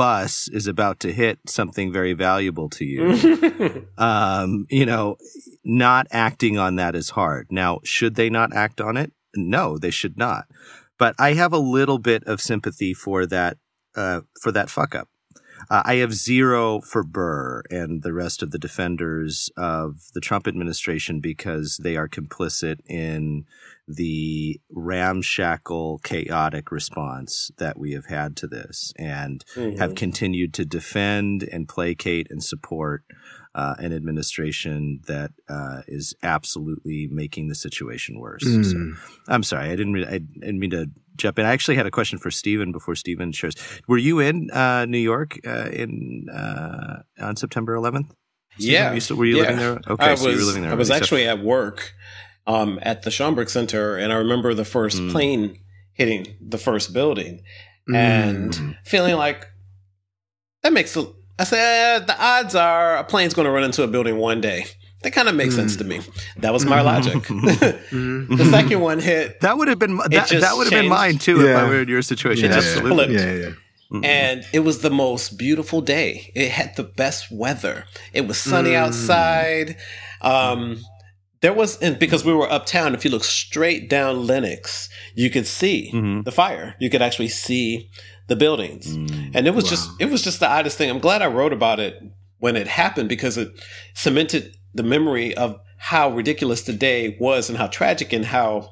bus 0.00 0.48
is 0.48 0.66
about 0.66 0.98
to 0.98 1.12
hit 1.12 1.38
something 1.46 1.92
very 1.92 2.14
valuable 2.14 2.70
to 2.70 2.86
you, 2.86 3.86
um, 3.98 4.64
you 4.70 4.86
know, 4.86 5.18
not 5.62 6.06
acting 6.10 6.56
on 6.56 6.76
that 6.76 6.94
is 6.94 7.10
hard. 7.10 7.46
Now, 7.50 7.80
should 7.84 8.14
they 8.14 8.30
not 8.30 8.54
act 8.54 8.80
on 8.80 8.96
it? 8.96 9.12
No, 9.36 9.76
they 9.76 9.90
should 9.90 10.16
not. 10.16 10.46
But 10.98 11.14
I 11.18 11.34
have 11.34 11.52
a 11.52 11.58
little 11.58 11.98
bit 11.98 12.24
of 12.24 12.40
sympathy 12.40 12.94
for 12.94 13.26
that, 13.26 13.58
uh, 13.94 14.22
for 14.40 14.50
that 14.52 14.70
fuck 14.70 14.94
up. 14.94 15.08
Uh, 15.68 15.82
I 15.84 15.96
have 15.96 16.14
zero 16.14 16.80
for 16.80 17.02
Burr 17.02 17.62
and 17.70 18.02
the 18.02 18.14
rest 18.14 18.42
of 18.42 18.52
the 18.52 18.58
defenders 18.58 19.50
of 19.58 19.96
the 20.14 20.20
Trump 20.20 20.48
administration 20.48 21.20
because 21.20 21.78
they 21.82 21.98
are 21.98 22.08
complicit 22.08 22.78
in 22.88 23.44
the 23.96 24.60
ramshackle, 24.72 26.00
chaotic 26.02 26.70
response 26.70 27.50
that 27.58 27.78
we 27.78 27.92
have 27.92 28.06
had 28.06 28.36
to 28.38 28.46
this 28.46 28.92
and 28.96 29.44
mm-hmm. 29.54 29.78
have 29.78 29.94
continued 29.94 30.54
to 30.54 30.64
defend 30.64 31.42
and 31.42 31.68
placate 31.68 32.28
and 32.30 32.42
support 32.42 33.04
uh, 33.54 33.74
an 33.78 33.92
administration 33.92 35.00
that 35.06 35.32
uh, 35.48 35.82
is 35.88 36.14
absolutely 36.22 37.08
making 37.10 37.48
the 37.48 37.54
situation 37.54 38.20
worse. 38.20 38.44
Mm. 38.44 38.64
So, 38.64 39.12
I'm 39.28 39.42
sorry, 39.42 39.70
I 39.70 39.76
didn't, 39.76 39.94
re- 39.94 40.06
I 40.06 40.18
didn't 40.18 40.60
mean 40.60 40.70
to 40.70 40.86
jump 41.16 41.38
in. 41.38 41.46
I 41.46 41.52
actually 41.52 41.76
had 41.76 41.86
a 41.86 41.90
question 41.90 42.18
for 42.18 42.30
Stephen 42.30 42.70
before 42.70 42.94
Stephen 42.94 43.32
shares. 43.32 43.54
Were 43.88 43.98
you 43.98 44.20
in 44.20 44.50
uh, 44.52 44.86
New 44.86 44.98
York 44.98 45.38
uh, 45.44 45.68
in 45.70 46.28
uh, 46.32 47.02
on 47.20 47.36
September 47.36 47.74
11th? 47.74 48.10
Stephen, 48.58 48.72
yeah. 48.74 48.88
Were 48.88 48.94
you, 48.94 49.00
still, 49.00 49.16
were 49.16 49.24
you 49.24 49.36
yeah. 49.36 49.42
living 49.42 49.56
there? 49.56 49.80
Okay, 49.88 50.06
I 50.06 50.14
so 50.14 50.26
was, 50.26 50.34
you 50.34 50.40
were 50.40 50.46
living 50.46 50.62
there. 50.62 50.72
I 50.72 50.74
was 50.74 50.90
actually 50.90 51.24
so. 51.24 51.30
at 51.30 51.42
work 51.42 51.92
um, 52.46 52.78
at 52.82 53.02
the 53.02 53.10
Schomburg 53.10 53.48
Center, 53.48 53.96
and 53.96 54.12
I 54.12 54.16
remember 54.16 54.54
the 54.54 54.64
first 54.64 54.98
mm. 54.98 55.10
plane 55.10 55.58
hitting 55.92 56.36
the 56.40 56.58
first 56.58 56.92
building, 56.92 57.42
mm. 57.88 57.96
and 57.96 58.76
feeling 58.84 59.16
like 59.16 59.46
that 60.62 60.72
makes 60.72 60.96
a. 60.96 61.06
I 61.38 61.44
said 61.44 62.02
uh, 62.02 62.04
the 62.04 62.22
odds 62.22 62.54
are 62.54 62.98
a 62.98 63.04
plane's 63.04 63.32
going 63.32 63.46
to 63.46 63.50
run 63.50 63.64
into 63.64 63.82
a 63.82 63.86
building 63.86 64.18
one 64.18 64.40
day. 64.40 64.66
That 65.02 65.12
kind 65.12 65.28
of 65.28 65.34
makes 65.34 65.54
mm. 65.54 65.58
sense 65.58 65.76
to 65.76 65.84
me. 65.84 66.00
That 66.38 66.52
was 66.52 66.66
my 66.66 66.82
logic. 66.82 67.14
Mm-hmm. 67.90 68.36
the 68.36 68.44
second 68.44 68.80
one 68.80 69.00
hit. 69.00 69.40
That 69.40 69.56
would 69.56 69.68
have 69.68 69.78
been 69.78 69.96
that, 69.96 70.28
that 70.28 70.56
would 70.56 70.70
have 70.70 70.82
been 70.82 70.88
mine 70.88 71.18
too 71.18 71.42
yeah. 71.42 71.50
if 71.50 71.56
I 71.56 71.68
were 71.68 71.80
in 71.80 71.88
your 71.88 72.02
situation. 72.02 72.50
It 72.50 72.54
just 72.54 72.76
Absolutely. 72.76 73.14
Yeah, 73.14 73.34
yeah. 73.34 73.52
Mm-hmm. 73.90 74.04
And 74.04 74.46
it 74.52 74.60
was 74.60 74.82
the 74.82 74.90
most 74.90 75.36
beautiful 75.36 75.80
day. 75.80 76.30
It 76.36 76.52
had 76.52 76.76
the 76.76 76.84
best 76.84 77.32
weather. 77.32 77.86
It 78.12 78.28
was 78.28 78.38
sunny 78.38 78.70
mm. 78.70 78.76
outside. 78.76 79.76
Um, 80.20 80.80
there 81.42 81.54
was, 81.54 81.78
and 81.78 81.98
because 81.98 82.24
we 82.24 82.34
were 82.34 82.50
uptown, 82.50 82.94
if 82.94 83.04
you 83.04 83.10
look 83.10 83.24
straight 83.24 83.88
down 83.88 84.26
Lenox, 84.26 84.88
you 85.14 85.30
could 85.30 85.46
see 85.46 85.90
mm-hmm. 85.92 86.22
the 86.22 86.32
fire. 86.32 86.76
You 86.78 86.90
could 86.90 87.00
actually 87.00 87.28
see 87.28 87.90
the 88.26 88.36
buildings. 88.36 88.86
Mm, 88.86 89.32
and 89.34 89.46
it 89.46 89.54
was 89.54 89.64
wow. 89.64 89.70
just, 89.70 89.90
it 90.00 90.10
was 90.10 90.22
just 90.22 90.40
the 90.40 90.48
oddest 90.48 90.76
thing. 90.76 90.90
I'm 90.90 90.98
glad 90.98 91.22
I 91.22 91.26
wrote 91.26 91.52
about 91.52 91.80
it 91.80 92.00
when 92.38 92.56
it 92.56 92.66
happened 92.66 93.08
because 93.08 93.38
it 93.38 93.48
cemented 93.94 94.56
the 94.74 94.82
memory 94.82 95.34
of 95.34 95.58
how 95.78 96.10
ridiculous 96.10 96.62
the 96.62 96.74
day 96.74 97.16
was 97.18 97.48
and 97.48 97.56
how 97.56 97.68
tragic 97.68 98.12
and 98.12 98.26
how 98.26 98.70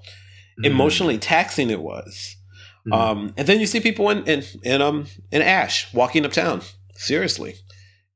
mm. 0.61 0.67
emotionally 0.67 1.17
taxing 1.17 1.71
it 1.71 1.81
was. 1.81 2.37
Mm. 2.87 2.95
Um, 2.95 3.35
and 3.39 3.47
then 3.47 3.61
you 3.61 3.67
see 3.67 3.81
people 3.81 4.11
in, 4.11 4.25
in, 4.25 4.45
in, 4.63 4.83
um, 4.83 5.07
in 5.33 5.41
Ash 5.41 5.93
walking 5.95 6.27
uptown. 6.27 6.61
Seriously. 6.95 7.55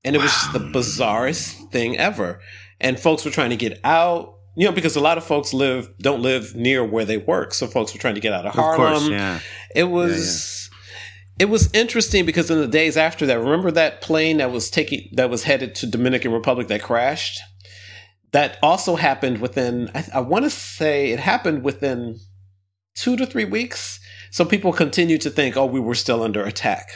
And 0.05 0.15
it 0.15 0.19
wow. 0.19 0.25
was 0.25 0.33
just 0.33 0.53
the 0.53 0.59
bizarrest 0.59 1.71
thing 1.71 1.97
ever. 1.97 2.41
And 2.81 3.01
folks 3.01 3.25
were 3.25 3.31
trying 3.31 3.51
to 3.51 3.57
get 3.57 3.81
out 3.83 4.35
you 4.55 4.67
know, 4.67 4.73
because 4.73 4.97
a 4.97 5.01
lot 5.01 5.19
of 5.19 5.25
folks 5.25 5.55
live 5.55 5.89
don't 5.99 6.21
live 6.21 6.55
near 6.55 6.85
where 6.85 7.05
they 7.05 7.17
work, 7.17 7.55
so 7.55 7.67
folks 7.67 7.95
were 7.95 8.01
trying 8.01 8.15
to 8.15 8.21
get 8.21 8.33
out 8.33 8.47
of 8.47 8.55
Harlem. 8.55 8.81
Of 8.81 8.99
course, 9.01 9.11
yeah. 9.11 9.41
It 9.75 9.85
was 9.85 10.71
yeah, 10.71 10.79
yeah. 11.39 11.47
it 11.47 11.51
was 11.51 11.73
interesting 11.73 12.27
because 12.27 12.51
in 12.51 12.59
the 12.59 12.69
days 12.69 12.97
after 12.97 13.25
that, 13.27 13.39
remember 13.39 13.71
that 13.71 14.03
plane 14.03 14.39
that 14.39 14.51
was 14.51 14.71
taking 14.71 15.09
that 15.13 15.31
was 15.31 15.45
headed 15.45 15.75
to 15.77 15.87
Dominican 15.87 16.33
Republic 16.33 16.69
that 16.69 16.83
crashed? 16.83 17.41
That 18.33 18.59
also 18.63 18.97
happened 18.97 19.41
within 19.41 19.91
I, 19.95 20.07
I 20.15 20.21
want 20.21 20.45
to 20.45 20.51
say 20.51 21.11
it 21.11 21.21
happened 21.21 21.65
within 21.65 22.19
two 22.95 23.17
to 23.17 23.27
three 23.27 23.45
weeks. 23.45 24.01
So 24.31 24.45
people 24.45 24.73
continued 24.73 25.21
to 25.23 25.31
think, 25.31 25.57
oh, 25.57 25.67
we 25.67 25.81
were 25.81 25.95
still 25.95 26.23
under 26.23 26.43
attack. 26.43 26.91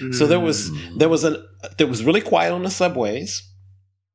Mm. 0.00 0.14
So 0.14 0.26
there 0.26 0.40
was 0.40 0.70
mm. 0.70 0.98
there 0.98 1.08
was 1.08 1.24
an 1.24 1.42
there 1.76 1.86
was 1.86 2.04
really 2.04 2.20
quiet 2.20 2.52
on 2.52 2.62
the 2.62 2.70
subways. 2.70 3.42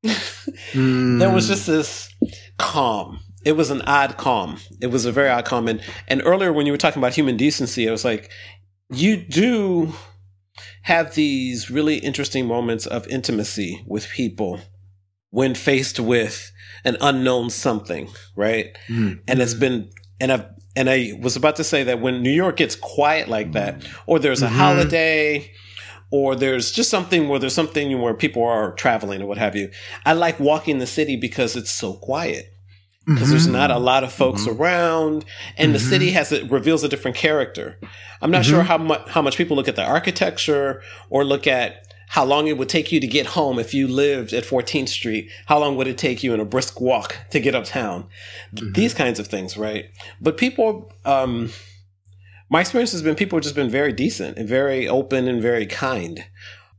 mm. 0.06 1.20
There 1.20 1.32
was 1.32 1.48
just 1.48 1.68
this 1.68 2.10
calm. 2.58 3.20
It 3.46 3.54
was 3.54 3.70
an 3.70 3.82
odd 3.82 4.18
calm. 4.18 4.58
It 4.82 4.88
was 4.88 5.06
a 5.06 5.12
very 5.12 5.30
odd 5.30 5.46
calm. 5.46 5.68
And, 5.68 5.82
and 6.08 6.22
earlier 6.24 6.54
when 6.54 6.66
you 6.66 6.72
were 6.72 6.78
talking 6.78 7.02
about 7.02 7.14
human 7.14 7.38
decency, 7.38 7.88
I 7.88 7.92
was 7.92 8.06
like, 8.06 8.32
you 8.90 9.18
do 9.18 9.94
have 10.84 11.16
these 11.16 11.70
really 11.70 11.98
interesting 11.98 12.46
moments 12.46 12.86
of 12.86 13.08
intimacy 13.08 13.84
with 13.88 14.10
people 14.10 14.62
when 15.30 15.56
faced 15.56 16.00
with 16.00 16.52
an 16.86 16.98
unknown 17.02 17.50
something, 17.50 18.10
right? 18.36 18.78
Mm-hmm. 18.88 19.22
And 19.28 19.42
it's 19.42 19.54
been, 19.54 19.90
and 20.20 20.32
I've, 20.32 20.46
and 20.76 20.90
I 20.90 21.14
was 21.20 21.36
about 21.36 21.56
to 21.58 21.64
say 21.64 21.84
that 21.84 22.02
when 22.02 22.22
New 22.22 22.32
York 22.32 22.58
gets 22.58 22.76
quiet 22.76 23.28
like 23.28 23.54
that, 23.54 23.88
or 24.06 24.20
there's 24.20 24.42
a 24.42 24.48
mm-hmm. 24.48 24.56
holiday, 24.56 25.52
or 26.13 26.36
there's 26.36 26.72
just 26.72 26.91
something 26.91 27.27
where 27.27 27.39
there's 27.39 27.55
something 27.55 28.00
where 28.00 28.13
people 28.13 28.43
are 28.43 28.74
traveling 28.74 29.20
or 29.20 29.25
what 29.25 29.39
have 29.39 29.55
you. 29.55 29.72
I 30.05 30.13
like 30.13 30.39
walking 30.39 30.77
the 30.77 30.86
city 30.86 31.15
because 31.15 31.55
it's 31.55 31.72
so 31.72 31.93
quiet. 31.93 32.53
Because 33.08 33.24
mm-hmm. 33.24 33.32
there's 33.32 33.48
not 33.48 33.72
a 33.72 33.79
lot 33.79 34.03
of 34.03 34.13
folks 34.13 34.43
mm-hmm. 34.43 34.62
around, 34.62 35.25
and 35.58 35.70
mm-hmm. 35.70 35.74
the 35.74 35.79
city 35.79 36.12
has 36.12 36.32
it 36.32 36.50
reveals 36.51 36.84
a 36.84 36.88
different 36.88 37.17
character. 37.17 37.79
I'm 38.22 38.29
not 38.29 38.46
sure 38.46 38.60
mm-hmm. 38.60 38.67
how 38.67 38.77
much 38.77 39.10
how 39.10 39.22
much 39.24 39.36
people 39.38 39.58
look 39.58 39.67
at 39.67 39.75
the 39.75 39.84
architecture 39.84 40.84
or 41.10 41.25
look 41.25 41.48
at 41.48 41.91
how 42.10 42.24
long 42.24 42.48
it 42.48 42.58
would 42.60 42.70
take 42.70 42.91
you 42.91 43.01
to 43.01 43.08
get 43.08 43.25
home 43.25 43.58
if 43.58 43.74
you 43.74 43.88
lived 43.88 44.34
at 44.34 44.46
14th 44.46 44.89
Street. 44.89 45.29
How 45.48 45.58
long 45.60 45.75
would 45.77 45.88
it 45.88 45.98
take 45.98 46.24
you 46.24 46.34
in 46.34 46.39
a 46.39 46.46
brisk 46.46 46.79
walk 46.79 47.17
to 47.32 47.39
get 47.39 47.55
uptown? 47.55 48.05
Mm-hmm. 48.55 48.72
These 48.74 48.93
kinds 48.93 49.20
of 49.20 49.27
things, 49.27 49.58
right? 49.58 49.89
But 50.22 50.38
people, 50.38 50.93
um, 51.03 51.50
my 52.54 52.62
experience 52.62 52.92
has 52.92 53.02
been 53.02 53.16
people 53.16 53.36
have 53.36 53.44
just 53.44 53.56
been 53.56 53.68
very 53.68 53.92
decent 53.92 54.38
and 54.38 54.48
very 54.48 54.88
open 54.88 55.28
and 55.28 55.42
very 55.42 55.66
kind. 55.66 56.24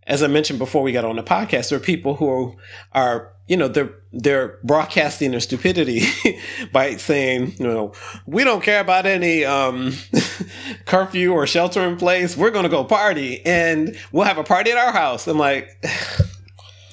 As 0.07 0.23
I 0.23 0.29
mentioned 0.29 0.61
before 0.61 0.85
we 0.85 0.93
got 0.93 1.05
on 1.05 1.17
the 1.17 1.23
podcast, 1.25 1.71
there 1.71 1.79
are 1.79 1.83
people 1.83 2.15
who 2.15 2.55
are, 2.93 3.33
you 3.49 3.57
know, 3.57 3.67
they're 3.67 3.93
they're 4.13 4.61
broadcasting 4.63 5.33
their 5.33 5.41
stupidity 5.41 6.05
by 6.73 6.95
saying, 6.95 7.55
you 7.59 7.67
know, 7.67 7.93
we 8.25 8.45
don't 8.45 8.63
care 8.63 8.79
about 8.79 9.05
any 9.05 9.45
um, 9.45 9.95
curfew 10.87 11.33
or 11.33 11.45
shelter 11.45 11.81
in 11.83 11.97
place. 11.97 12.37
We're 12.37 12.53
going 12.53 12.63
to 12.63 12.69
go 12.69 12.85
party 12.85 13.45
and 13.45 13.99
we'll 14.13 14.27
have 14.27 14.39
a 14.39 14.45
party 14.45 14.71
at 14.71 14.79
our 14.79 14.93
house. 14.93 15.27
I'm 15.27 15.39
like, 15.39 15.85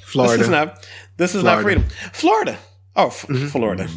Florida. 0.05 0.37
This 0.37 0.47
is 0.47 0.49
not 0.49 0.87
this 1.17 1.35
is 1.35 1.41
Florida. 1.41 1.55
not 1.55 1.63
freedom. 1.63 1.85
Florida. 2.13 2.57
Oh, 2.95 3.07
f- 3.07 3.27
mm-hmm. 3.27 3.45
Florida. 3.45 3.87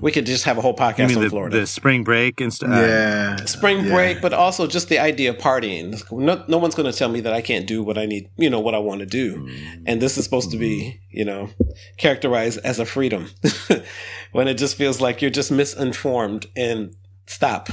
We 0.00 0.12
could 0.12 0.26
just 0.26 0.44
have 0.44 0.58
a 0.58 0.60
whole 0.60 0.76
podcast 0.76 1.16
on 1.16 1.22
the, 1.22 1.30
Florida. 1.30 1.60
The 1.60 1.66
spring 1.66 2.04
break 2.04 2.40
and 2.40 2.52
stuff. 2.52 2.70
Yeah, 2.70 3.36
spring 3.46 3.84
yeah. 3.84 3.92
break, 3.94 4.20
but 4.20 4.32
also 4.32 4.66
just 4.66 4.88
the 4.88 4.98
idea 4.98 5.30
of 5.30 5.38
partying. 5.38 6.02
No, 6.12 6.44
no 6.48 6.58
one's 6.58 6.74
going 6.74 6.90
to 6.90 6.96
tell 6.96 7.08
me 7.08 7.20
that 7.20 7.32
I 7.32 7.40
can't 7.40 7.66
do 7.66 7.82
what 7.82 7.98
I 7.98 8.06
need. 8.06 8.30
You 8.36 8.50
know 8.50 8.60
what 8.60 8.74
I 8.74 8.78
want 8.78 9.00
to 9.00 9.06
do, 9.06 9.38
mm. 9.38 9.82
and 9.86 10.00
this 10.00 10.18
is 10.18 10.24
supposed 10.24 10.50
to 10.50 10.56
be, 10.56 11.00
you 11.10 11.24
know, 11.24 11.50
characterized 11.96 12.58
as 12.64 12.78
a 12.78 12.86
freedom. 12.86 13.30
when 14.32 14.48
it 14.48 14.54
just 14.54 14.76
feels 14.76 15.00
like 15.00 15.22
you're 15.22 15.30
just 15.30 15.50
misinformed 15.50 16.46
and 16.54 16.94
stop 17.26 17.68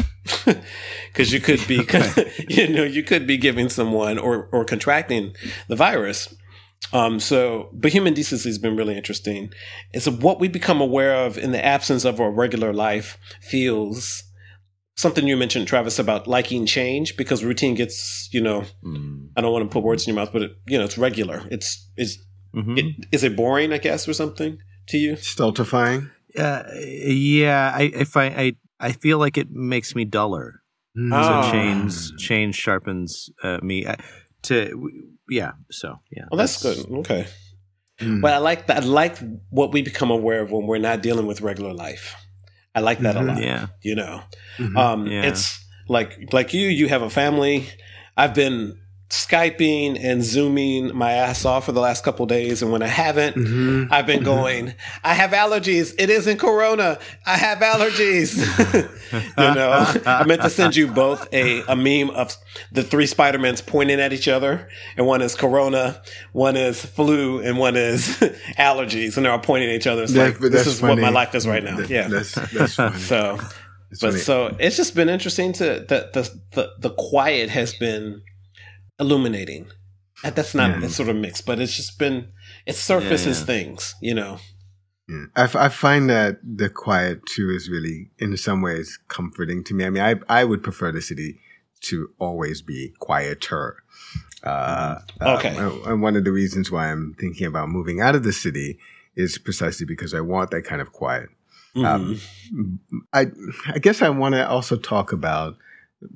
because 1.07 1.31
you 1.31 1.39
could 1.39 1.65
be 1.67 1.75
you 2.49 2.67
know 2.69 2.83
you 2.83 3.03
could 3.03 3.27
be 3.27 3.37
giving 3.37 3.69
someone 3.69 4.17
or 4.17 4.49
or 4.51 4.65
contracting 4.65 5.35
the 5.67 5.75
virus 5.75 6.33
um, 6.91 7.19
so, 7.19 7.69
but 7.73 7.91
human 7.91 8.13
decency 8.13 8.49
has 8.49 8.57
been 8.57 8.75
really 8.75 8.97
interesting. 8.97 9.51
It's 9.93 10.07
what 10.07 10.39
we 10.39 10.47
become 10.47 10.81
aware 10.81 11.15
of 11.15 11.37
in 11.37 11.51
the 11.51 11.63
absence 11.63 12.05
of 12.05 12.19
our 12.19 12.31
regular 12.31 12.73
life 12.73 13.17
feels 13.41 14.23
something 14.95 15.27
you 15.27 15.37
mentioned, 15.37 15.67
Travis, 15.67 15.97
about 15.97 16.27
liking 16.27 16.65
change 16.65 17.17
because 17.17 17.43
routine 17.43 17.73
gets, 17.75 18.29
you 18.31 18.41
know, 18.41 18.63
mm. 18.83 19.27
I 19.35 19.41
don't 19.41 19.51
want 19.51 19.69
to 19.69 19.73
put 19.73 19.83
words 19.83 20.05
in 20.05 20.13
your 20.13 20.23
mouth, 20.23 20.33
but 20.33 20.43
it, 20.43 20.51
you 20.67 20.77
know, 20.77 20.83
it's 20.83 20.97
regular. 20.97 21.43
It's, 21.49 21.89
is, 21.97 22.23
mm-hmm. 22.55 22.77
it, 22.77 22.85
is 23.11 23.23
it 23.23 23.35
boring, 23.35 23.73
I 23.73 23.79
guess, 23.79 24.07
or 24.07 24.13
something 24.13 24.59
to 24.89 24.97
you? 24.97 25.15
Stultifying. 25.15 26.11
Uh, 26.37 26.63
yeah. 26.75 27.71
I, 27.73 27.91
if 27.93 28.15
I, 28.17 28.25
I, 28.25 28.55
I 28.79 28.91
feel 28.91 29.17
like 29.17 29.37
it 29.37 29.49
makes 29.49 29.95
me 29.95 30.05
duller. 30.05 30.61
Mm. 30.95 31.09
So 31.09 31.51
change, 31.51 32.17
change 32.17 32.55
sharpens 32.55 33.31
uh, 33.41 33.57
me. 33.63 33.87
I, 33.87 33.97
to 34.43 34.91
yeah. 35.29 35.53
So 35.71 35.99
yeah. 36.11 36.25
Well, 36.31 36.37
that's, 36.37 36.59
that's 36.59 36.83
good. 36.83 36.97
Okay. 36.99 37.27
Mm. 37.99 38.21
But 38.21 38.33
I 38.33 38.37
like 38.37 38.67
that. 38.67 38.83
I 38.83 38.85
like 38.85 39.17
what 39.49 39.71
we 39.71 39.81
become 39.81 40.11
aware 40.11 40.41
of 40.41 40.51
when 40.51 40.65
we're 40.65 40.79
not 40.79 41.01
dealing 41.01 41.27
with 41.27 41.41
regular 41.41 41.73
life. 41.73 42.15
I 42.75 42.79
like 42.79 42.99
that 42.99 43.15
mm-hmm. 43.15 43.29
a 43.29 43.33
lot. 43.33 43.43
Yeah. 43.43 43.67
You 43.81 43.95
know, 43.95 44.21
mm-hmm. 44.57 44.77
um, 44.77 45.07
yeah. 45.07 45.23
it's 45.23 45.63
like 45.87 46.33
like 46.33 46.53
you. 46.53 46.67
You 46.67 46.87
have 46.87 47.01
a 47.03 47.09
family. 47.09 47.67
I've 48.17 48.33
been 48.33 48.79
Skyping 49.13 50.03
and 50.03 50.23
Zooming 50.23 50.95
my 50.97 51.11
ass 51.11 51.45
off 51.45 51.65
for 51.65 51.71
the 51.71 51.79
last 51.79 52.03
couple 52.03 52.25
days. 52.25 52.63
And 52.63 52.71
when 52.71 52.81
I 52.81 52.87
haven't, 52.87 53.35
mm-hmm. 53.35 53.93
I've 53.93 54.07
been 54.07 54.21
mm-hmm. 54.21 54.25
going, 54.25 54.73
I 55.03 55.13
have 55.13 55.29
allergies. 55.29 55.93
It 55.99 56.09
isn't 56.09 56.39
Corona. 56.39 56.97
I 57.23 57.37
have 57.37 57.59
allergies. 57.59 58.39
you 59.13 59.53
know, 59.53 60.01
I 60.07 60.23
meant 60.23 60.41
to 60.41 60.49
send 60.49 60.75
you 60.75 60.87
both 60.87 61.31
a, 61.31 61.61
a 61.67 61.75
meme 61.75 62.09
of 62.09 62.35
the 62.71 62.81
three 62.81 63.05
Spider-Mans 63.05 63.61
pointing 63.61 63.99
at 63.99 64.13
each 64.13 64.27
other. 64.27 64.67
And 64.97 65.05
one 65.05 65.21
is 65.21 65.35
Corona, 65.35 66.01
one 66.31 66.57
is 66.57 66.83
flu, 66.83 67.39
and 67.39 67.59
one 67.59 67.75
is 67.75 68.07
allergies. 68.57 69.15
And 69.15 69.27
they're 69.27 69.31
all 69.31 69.37
pointing 69.37 69.69
at 69.69 69.75
each 69.75 69.85
other. 69.85 70.01
It's 70.01 70.13
that, 70.13 70.41
like, 70.41 70.51
this 70.51 70.65
is 70.65 70.79
funny. 70.79 70.93
what 70.93 71.01
my 71.01 71.09
life 71.09 71.35
is 71.35 71.47
right 71.47 71.63
now. 71.63 71.77
That, 71.77 71.87
yeah. 71.87 72.07
That's, 72.07 72.33
that's 72.33 72.73
funny. 72.73 72.97
so, 72.97 73.37
but 73.91 73.99
funny. 73.99 74.17
so 74.17 74.55
it's 74.59 74.75
just 74.75 74.95
been 74.95 75.09
interesting 75.09 75.53
to, 75.53 75.85
the, 75.87 76.09
the, 76.13 76.39
the, 76.53 76.73
the 76.79 76.89
quiet 76.89 77.51
has 77.51 77.75
been, 77.75 78.23
illuminating. 79.03 79.67
That's 80.23 80.55
not 80.55 80.81
yeah. 80.81 80.87
sort 80.87 81.09
of 81.09 81.17
mix, 81.17 81.41
but 81.41 81.59
it's 81.59 81.75
just 81.75 81.99
been 81.99 82.29
it 82.65 82.75
surfaces 82.75 83.41
yeah, 83.41 83.45
things, 83.45 83.95
you 84.01 84.13
know. 84.13 84.39
Yeah. 85.09 85.25
I, 85.35 85.43
f- 85.43 85.55
I 85.55 85.67
find 85.67 86.09
that 86.09 86.37
the 86.43 86.69
quiet 86.69 87.25
too 87.25 87.49
is 87.49 87.69
really, 87.69 88.09
in 88.19 88.35
some 88.37 88.61
ways, 88.61 88.97
comforting 89.09 89.63
to 89.65 89.73
me. 89.73 89.85
I 89.85 89.89
mean, 89.89 90.03
I 90.03 90.15
I 90.29 90.45
would 90.45 90.63
prefer 90.63 90.91
the 90.91 91.01
city 91.01 91.39
to 91.81 92.09
always 92.19 92.61
be 92.61 92.93
quieter. 92.99 93.83
Uh, 94.43 94.95
mm-hmm. 94.95 95.27
okay. 95.37 95.57
Uh, 95.57 95.91
and 95.91 96.01
one 96.01 96.15
of 96.15 96.23
the 96.23 96.31
reasons 96.31 96.71
why 96.71 96.89
I'm 96.89 97.15
thinking 97.19 97.45
about 97.45 97.69
moving 97.69 97.99
out 97.99 98.15
of 98.15 98.23
the 98.23 98.33
city 98.33 98.79
is 99.15 99.37
precisely 99.37 99.85
because 99.85 100.13
I 100.13 100.21
want 100.21 100.51
that 100.51 100.63
kind 100.63 100.81
of 100.81 100.93
quiet. 100.93 101.29
Mm-hmm. 101.75 101.85
Um, 101.85 102.79
I 103.11 103.27
I 103.67 103.79
guess 103.79 104.01
I 104.01 104.09
want 104.09 104.35
to 104.35 104.47
also 104.47 104.77
talk 104.77 105.11
about 105.11 105.57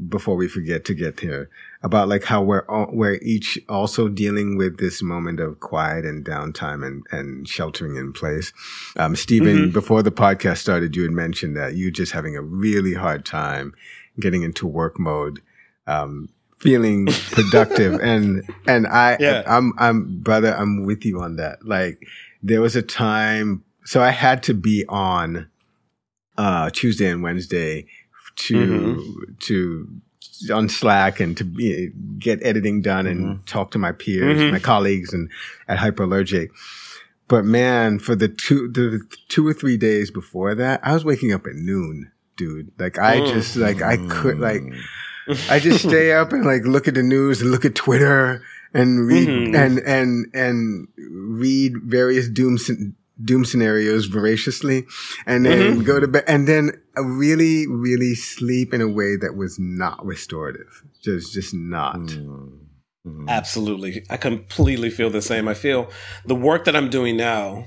before 0.09 0.35
we 0.35 0.47
forget 0.47 0.85
to 0.85 0.93
get 0.93 1.19
here 1.19 1.49
about 1.83 2.07
like 2.07 2.23
how 2.23 2.41
we're 2.41 2.65
all, 2.67 2.89
we're 2.91 3.19
each 3.21 3.59
also 3.69 4.07
dealing 4.07 4.57
with 4.57 4.77
this 4.77 5.01
moment 5.01 5.39
of 5.39 5.59
quiet 5.59 6.05
and 6.05 6.25
downtime 6.25 6.85
and 6.85 7.05
and 7.11 7.47
sheltering 7.47 7.95
in 7.95 8.13
place. 8.13 8.53
Um, 8.95 9.15
Stephen, 9.15 9.57
mm-hmm. 9.57 9.71
before 9.71 10.03
the 10.03 10.11
podcast 10.11 10.57
started, 10.57 10.95
you 10.95 11.03
had 11.03 11.11
mentioned 11.11 11.55
that 11.57 11.75
you 11.75 11.91
just 11.91 12.11
having 12.11 12.35
a 12.35 12.41
really 12.41 12.93
hard 12.93 13.25
time 13.25 13.73
getting 14.19 14.43
into 14.43 14.67
work 14.67 14.99
mode. 14.99 15.41
Um, 15.85 16.29
feeling 16.59 17.05
productive 17.31 17.99
and 18.01 18.43
and 18.67 18.87
I 18.87 19.17
yeah. 19.19 19.43
I'm 19.45 19.73
I'm 19.77 20.19
brother 20.21 20.55
I'm 20.55 20.85
with 20.85 21.05
you 21.05 21.21
on 21.21 21.35
that 21.35 21.63
like 21.63 22.03
there 22.41 22.61
was 22.61 22.75
a 22.75 22.81
time 22.81 23.63
so 23.85 24.01
I 24.01 24.09
had 24.09 24.41
to 24.43 24.55
be 24.55 24.83
on 24.89 25.49
uh, 26.37 26.69
Tuesday 26.71 27.09
and 27.09 27.23
Wednesday 27.23 27.85
to 28.37 28.55
mm-hmm. 28.55 29.33
to 29.39 30.01
on 30.53 30.69
Slack 30.69 31.19
and 31.19 31.35
to 31.37 31.43
be, 31.43 31.91
get 32.19 32.43
editing 32.43 32.81
done 32.81 33.07
and 33.07 33.25
mm-hmm. 33.25 33.43
talk 33.45 33.71
to 33.71 33.79
my 33.79 33.91
peers, 33.91 34.39
mm-hmm. 34.39 34.53
my 34.53 34.59
colleagues, 34.59 35.13
and 35.13 35.29
at 35.67 35.79
Hyperallergic. 35.79 36.49
But 37.27 37.43
man, 37.43 37.99
for 37.99 38.15
the 38.15 38.29
two 38.29 38.69
the 38.69 39.01
two 39.27 39.45
or 39.47 39.53
three 39.53 39.77
days 39.77 40.11
before 40.11 40.55
that, 40.55 40.79
I 40.83 40.93
was 40.93 41.03
waking 41.03 41.33
up 41.33 41.45
at 41.45 41.55
noon, 41.55 42.11
dude. 42.37 42.71
Like 42.79 42.97
I 42.97 43.17
mm. 43.17 43.33
just 43.33 43.55
like 43.57 43.81
I 43.81 43.97
could 44.07 44.39
like 44.39 44.61
I 45.49 45.59
just 45.59 45.83
stay 45.83 46.13
up 46.13 46.31
and 46.31 46.45
like 46.45 46.63
look 46.63 46.87
at 46.87 46.93
the 46.93 47.03
news 47.03 47.41
and 47.41 47.51
look 47.51 47.65
at 47.65 47.75
Twitter 47.75 48.41
and 48.73 49.07
read 49.07 49.27
mm-hmm. 49.27 49.55
and 49.55 49.79
and 49.79 50.27
and 50.33 50.87
read 50.97 51.73
various 51.83 52.29
doom 52.29 52.57
doom 53.23 53.45
scenarios 53.45 54.05
voraciously 54.05 54.85
and 55.25 55.45
then 55.45 55.59
mm-hmm. 55.59 55.83
go 55.83 55.99
to 55.99 56.07
bed 56.07 56.23
and 56.27 56.47
then 56.47 56.71
really 56.95 57.67
really 57.67 58.13
sleep 58.13 58.73
in 58.73 58.81
a 58.81 58.87
way 58.87 59.15
that 59.15 59.35
was 59.35 59.57
not 59.59 60.03
restorative 60.05 60.83
just 61.01 61.33
just 61.33 61.53
not 61.53 61.97
mm-hmm. 61.97 63.27
absolutely 63.27 64.03
i 64.09 64.17
completely 64.17 64.89
feel 64.89 65.09
the 65.09 65.21
same 65.21 65.47
i 65.47 65.53
feel 65.53 65.89
the 66.25 66.35
work 66.35 66.65
that 66.65 66.75
i'm 66.75 66.89
doing 66.89 67.17
now 67.17 67.65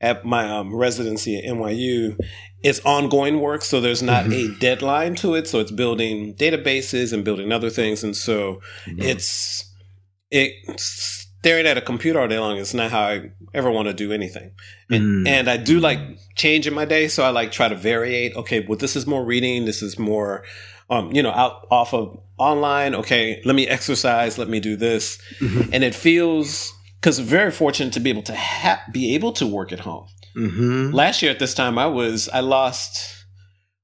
at 0.00 0.24
my 0.24 0.48
um, 0.48 0.74
residency 0.74 1.38
at 1.38 1.44
nyu 1.44 2.16
is 2.64 2.80
ongoing 2.84 3.40
work 3.40 3.62
so 3.62 3.80
there's 3.80 4.02
not 4.02 4.24
mm-hmm. 4.24 4.54
a 4.56 4.58
deadline 4.58 5.14
to 5.14 5.34
it 5.34 5.46
so 5.46 5.60
it's 5.60 5.70
building 5.70 6.34
databases 6.34 7.12
and 7.12 7.24
building 7.24 7.52
other 7.52 7.70
things 7.70 8.02
and 8.02 8.16
so 8.16 8.60
mm-hmm. 8.84 9.00
it's 9.02 9.64
it's 10.30 11.27
staring 11.40 11.66
at 11.66 11.78
a 11.78 11.80
computer 11.80 12.20
all 12.20 12.28
day 12.28 12.38
long 12.38 12.56
is 12.56 12.74
not 12.74 12.90
how 12.90 13.02
I 13.02 13.30
ever 13.54 13.70
want 13.70 13.88
to 13.88 13.94
do 13.94 14.12
anything. 14.12 14.50
And, 14.90 15.26
mm. 15.26 15.28
and 15.28 15.48
I 15.48 15.56
do 15.56 15.78
like 15.80 16.00
change 16.34 16.66
in 16.66 16.74
my 16.74 16.84
day. 16.84 17.08
So 17.08 17.22
I 17.24 17.30
like 17.30 17.52
try 17.52 17.68
to 17.68 17.76
variate. 17.76 18.34
Okay, 18.34 18.64
well, 18.66 18.78
this 18.78 18.96
is 18.96 19.06
more 19.06 19.24
reading. 19.24 19.64
This 19.64 19.82
is 19.82 19.98
more, 19.98 20.44
um, 20.90 21.12
you 21.12 21.22
know, 21.22 21.30
out 21.30 21.66
off 21.70 21.94
of 21.94 22.20
online. 22.38 22.94
Okay, 22.94 23.40
let 23.44 23.54
me 23.54 23.66
exercise. 23.66 24.36
Let 24.38 24.48
me 24.48 24.60
do 24.60 24.76
this. 24.76 25.18
Mm-hmm. 25.40 25.72
And 25.72 25.84
it 25.84 25.94
feels, 25.94 26.72
cause 27.02 27.18
very 27.18 27.52
fortunate 27.52 27.92
to 27.92 28.00
be 28.00 28.10
able 28.10 28.22
to 28.22 28.36
ha- 28.36 28.82
be 28.92 29.14
able 29.14 29.32
to 29.32 29.46
work 29.46 29.72
at 29.72 29.80
home. 29.80 30.06
Mm-hmm. 30.36 30.90
Last 30.92 31.22
year 31.22 31.30
at 31.30 31.38
this 31.38 31.54
time, 31.54 31.78
I 31.78 31.86
was, 31.86 32.28
I 32.28 32.40
lost 32.40 33.24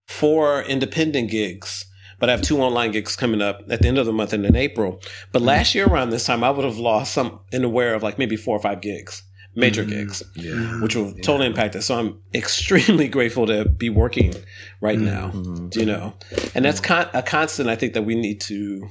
four 0.06 0.62
independent 0.62 1.30
gigs 1.30 1.86
but 2.24 2.30
I 2.30 2.32
have 2.32 2.40
two 2.40 2.62
online 2.62 2.90
gigs 2.90 3.16
coming 3.16 3.42
up 3.42 3.64
at 3.68 3.82
the 3.82 3.88
end 3.88 3.98
of 3.98 4.06
the 4.06 4.12
month 4.14 4.32
and 4.32 4.46
in 4.46 4.56
April. 4.56 4.98
But 5.30 5.40
mm-hmm. 5.40 5.48
last 5.48 5.74
year 5.74 5.86
around 5.86 6.08
this 6.08 6.24
time, 6.24 6.42
I 6.42 6.48
would 6.48 6.64
have 6.64 6.78
lost 6.78 7.12
some 7.12 7.40
in 7.52 7.64
aware 7.64 7.94
of 7.94 8.02
like 8.02 8.16
maybe 8.16 8.34
four 8.34 8.56
or 8.56 8.60
five 8.60 8.80
gigs, 8.80 9.22
major 9.54 9.82
mm-hmm. 9.82 9.90
gigs, 9.90 10.22
yeah. 10.34 10.80
which 10.80 10.96
will 10.96 11.12
totally 11.16 11.40
yeah. 11.40 11.50
impact 11.50 11.76
it. 11.76 11.82
So 11.82 11.98
I'm 11.98 12.18
extremely 12.32 13.08
grateful 13.16 13.46
to 13.48 13.68
be 13.68 13.90
working 13.90 14.32
right 14.80 14.98
mm-hmm. 14.98 15.66
now, 15.66 15.70
you 15.78 15.84
know, 15.84 16.14
and 16.54 16.64
that's 16.64 16.80
con- 16.80 17.10
a 17.12 17.22
constant 17.22 17.68
I 17.68 17.76
think 17.76 17.92
that 17.92 18.04
we 18.04 18.14
need 18.14 18.40
to 18.42 18.88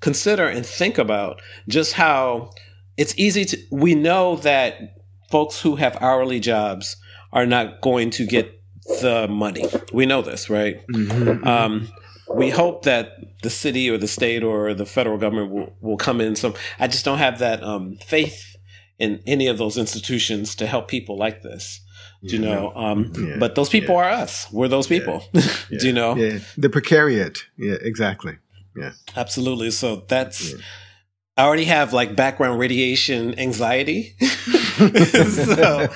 consider 0.00 0.46
and 0.46 0.66
think 0.66 0.98
about 0.98 1.40
just 1.68 1.94
how 1.94 2.50
it's 2.98 3.14
easy 3.16 3.46
to, 3.46 3.58
we 3.70 3.94
know 3.94 4.36
that 4.36 4.98
folks 5.30 5.58
who 5.62 5.76
have 5.76 5.96
hourly 6.02 6.38
jobs 6.38 6.98
are 7.32 7.46
not 7.46 7.80
going 7.80 8.10
to 8.10 8.26
get 8.26 8.62
the 9.00 9.26
money. 9.26 9.64
We 9.90 10.04
know 10.04 10.20
this, 10.20 10.50
right? 10.50 10.86
Mm-hmm. 10.88 11.48
Um, 11.48 11.88
we 12.34 12.50
hope 12.50 12.84
that 12.84 13.12
the 13.42 13.50
city 13.50 13.88
or 13.90 13.98
the 13.98 14.08
state 14.08 14.42
or 14.42 14.74
the 14.74 14.86
federal 14.86 15.18
government 15.18 15.50
will, 15.50 15.76
will 15.80 15.96
come 15.96 16.20
in. 16.20 16.36
So 16.36 16.54
I 16.78 16.86
just 16.86 17.04
don't 17.04 17.18
have 17.18 17.38
that 17.38 17.62
um, 17.62 17.96
faith 17.96 18.56
in 18.98 19.22
any 19.26 19.46
of 19.46 19.58
those 19.58 19.78
institutions 19.78 20.54
to 20.56 20.66
help 20.66 20.88
people 20.88 21.16
like 21.16 21.42
this. 21.42 21.80
Do 22.22 22.34
you 22.34 22.42
know? 22.42 22.72
Um, 22.74 23.12
yeah. 23.16 23.36
But 23.38 23.54
those 23.54 23.68
people 23.68 23.94
yeah. 23.94 24.00
are 24.00 24.10
us. 24.10 24.50
We're 24.50 24.66
those 24.66 24.88
people. 24.88 25.22
Yeah. 25.32 25.42
Do 25.78 25.86
you 25.86 25.92
know? 25.92 26.16
Yeah. 26.16 26.40
The 26.56 26.68
precariat. 26.68 27.38
Yeah, 27.56 27.76
exactly. 27.80 28.38
Yeah. 28.76 28.92
Absolutely. 29.16 29.70
So 29.70 30.04
that's 30.08 30.54
I 31.38 31.44
already 31.44 31.66
have 31.66 31.92
like 31.92 32.16
background 32.16 32.58
radiation 32.58 33.38
anxiety. 33.38 34.16
so 34.20 34.26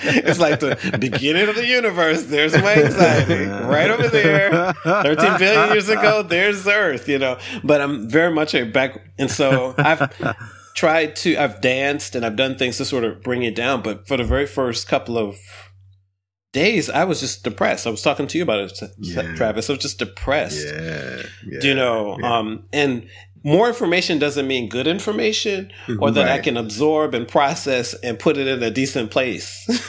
it's 0.05 0.39
like 0.39 0.61
the 0.61 0.97
beginning 1.01 1.49
of 1.49 1.57
the 1.57 1.67
universe. 1.67 2.23
There's 2.27 2.53
my 2.53 2.75
anxiety 2.75 3.47
right 3.47 3.91
over 3.91 4.07
there. 4.07 4.73
13 4.85 5.39
billion 5.41 5.73
years 5.73 5.89
ago, 5.89 6.23
there's 6.23 6.65
Earth, 6.69 7.09
you 7.09 7.19
know. 7.19 7.39
But 7.65 7.81
I'm 7.81 8.09
very 8.09 8.33
much 8.33 8.55
a 8.55 8.63
back. 8.63 9.05
And 9.19 9.29
so 9.29 9.75
I've 9.79 10.37
tried 10.77 11.17
to, 11.17 11.37
I've 11.37 11.61
danced 11.61 12.15
and 12.15 12.25
I've 12.25 12.37
done 12.37 12.57
things 12.57 12.77
to 12.77 12.85
sort 12.85 13.03
of 13.03 13.21
bring 13.25 13.43
it 13.43 13.57
down. 13.57 13.83
But 13.83 14.07
for 14.07 14.17
the 14.17 14.25
very 14.25 14.47
first 14.47 14.87
couple 14.87 15.19
of 15.19 15.37
days, 16.53 16.89
I 16.89 17.03
was 17.03 17.19
just 17.19 17.43
depressed. 17.43 17.85
I 17.85 17.91
was 17.91 18.03
talking 18.03 18.29
to 18.29 18.39
you 18.39 18.45
about 18.45 18.61
it, 18.61 18.81
yeah. 18.99 19.35
Travis. 19.35 19.69
I 19.69 19.73
was 19.73 19.83
just 19.83 19.99
depressed. 19.99 20.65
Yeah. 20.65 21.23
yeah. 21.49 21.61
You 21.63 21.75
know? 21.75 22.17
Yeah. 22.21 22.39
Um, 22.39 22.65
and 22.73 23.09
more 23.45 23.69
information 23.69 24.19
doesn't 24.19 24.47
mean 24.47 24.69
good 24.69 24.87
information 24.87 25.73
or 26.01 26.11
that 26.11 26.27
right. 26.27 26.33
I 26.33 26.39
can 26.41 26.57
absorb 26.57 27.15
and 27.15 27.27
process 27.27 27.95
and 27.95 28.19
put 28.19 28.37
it 28.37 28.47
in 28.47 28.63
a 28.63 28.71
decent 28.71 29.11
place. 29.11 29.65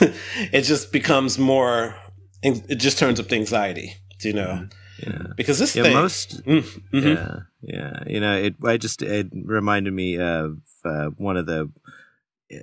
it 0.52 0.62
just 0.62 0.92
becomes 0.92 1.38
more, 1.38 1.96
it 2.42 2.76
just 2.76 2.98
turns 2.98 3.20
up 3.20 3.28
the 3.28 3.36
anxiety, 3.36 3.94
you 4.22 4.32
know? 4.32 4.68
Yeah. 5.04 5.22
Because 5.36 5.58
this 5.58 5.74
yeah, 5.74 5.82
thing, 5.84 5.94
most, 5.94 6.44
mm, 6.44 6.62
mm-hmm. 6.92 6.98
yeah, 7.08 7.38
yeah, 7.62 8.04
you 8.06 8.20
know, 8.20 8.36
it, 8.36 8.54
I 8.64 8.76
just, 8.76 9.02
it 9.02 9.28
reminded 9.32 9.92
me 9.92 10.18
of 10.18 10.58
uh, 10.84 11.06
one 11.16 11.36
of 11.36 11.46
the 11.46 11.70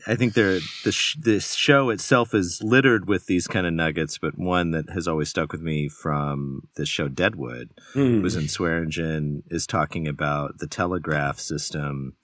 I 0.07 0.15
think 0.15 0.33
the 0.35 0.61
sh- 0.91 1.17
this 1.19 1.55
show 1.55 1.89
itself 1.89 2.33
is 2.33 2.61
littered 2.63 3.07
with 3.07 3.25
these 3.25 3.47
kind 3.47 3.65
of 3.65 3.73
nuggets, 3.73 4.17
but 4.17 4.37
one 4.37 4.71
that 4.71 4.89
has 4.91 5.07
always 5.07 5.29
stuck 5.29 5.51
with 5.51 5.61
me 5.61 5.89
from 5.89 6.67
the 6.75 6.85
show 6.85 7.07
Deadwood 7.07 7.71
mm. 7.93 8.21
was 8.21 8.35
in 8.35 8.43
Swearengen 8.43 9.43
is 9.47 9.65
talking 9.65 10.07
about 10.07 10.59
the 10.59 10.67
telegraph 10.67 11.39
system 11.39 12.15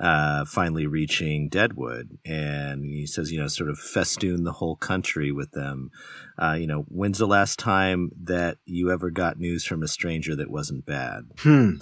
uh, 0.00 0.44
finally 0.44 0.86
reaching 0.86 1.48
Deadwood, 1.48 2.18
and 2.24 2.84
he 2.84 3.06
says, 3.06 3.30
you 3.30 3.40
know, 3.40 3.46
sort 3.46 3.70
of 3.70 3.78
festoon 3.78 4.44
the 4.44 4.52
whole 4.52 4.74
country 4.74 5.30
with 5.30 5.52
them. 5.52 5.90
Uh, 6.36 6.56
you 6.58 6.66
know, 6.66 6.84
when's 6.88 7.18
the 7.18 7.26
last 7.26 7.58
time 7.58 8.10
that 8.20 8.58
you 8.64 8.90
ever 8.90 9.10
got 9.10 9.38
news 9.38 9.64
from 9.64 9.82
a 9.82 9.88
stranger 9.88 10.34
that 10.34 10.50
wasn't 10.50 10.86
bad? 10.86 11.30
Hmm. 11.38 11.74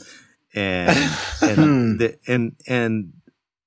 And 0.55 1.17
and 1.41 1.57
hmm. 1.57 1.97
the, 1.99 2.19
and 2.27 2.57
and 2.67 3.13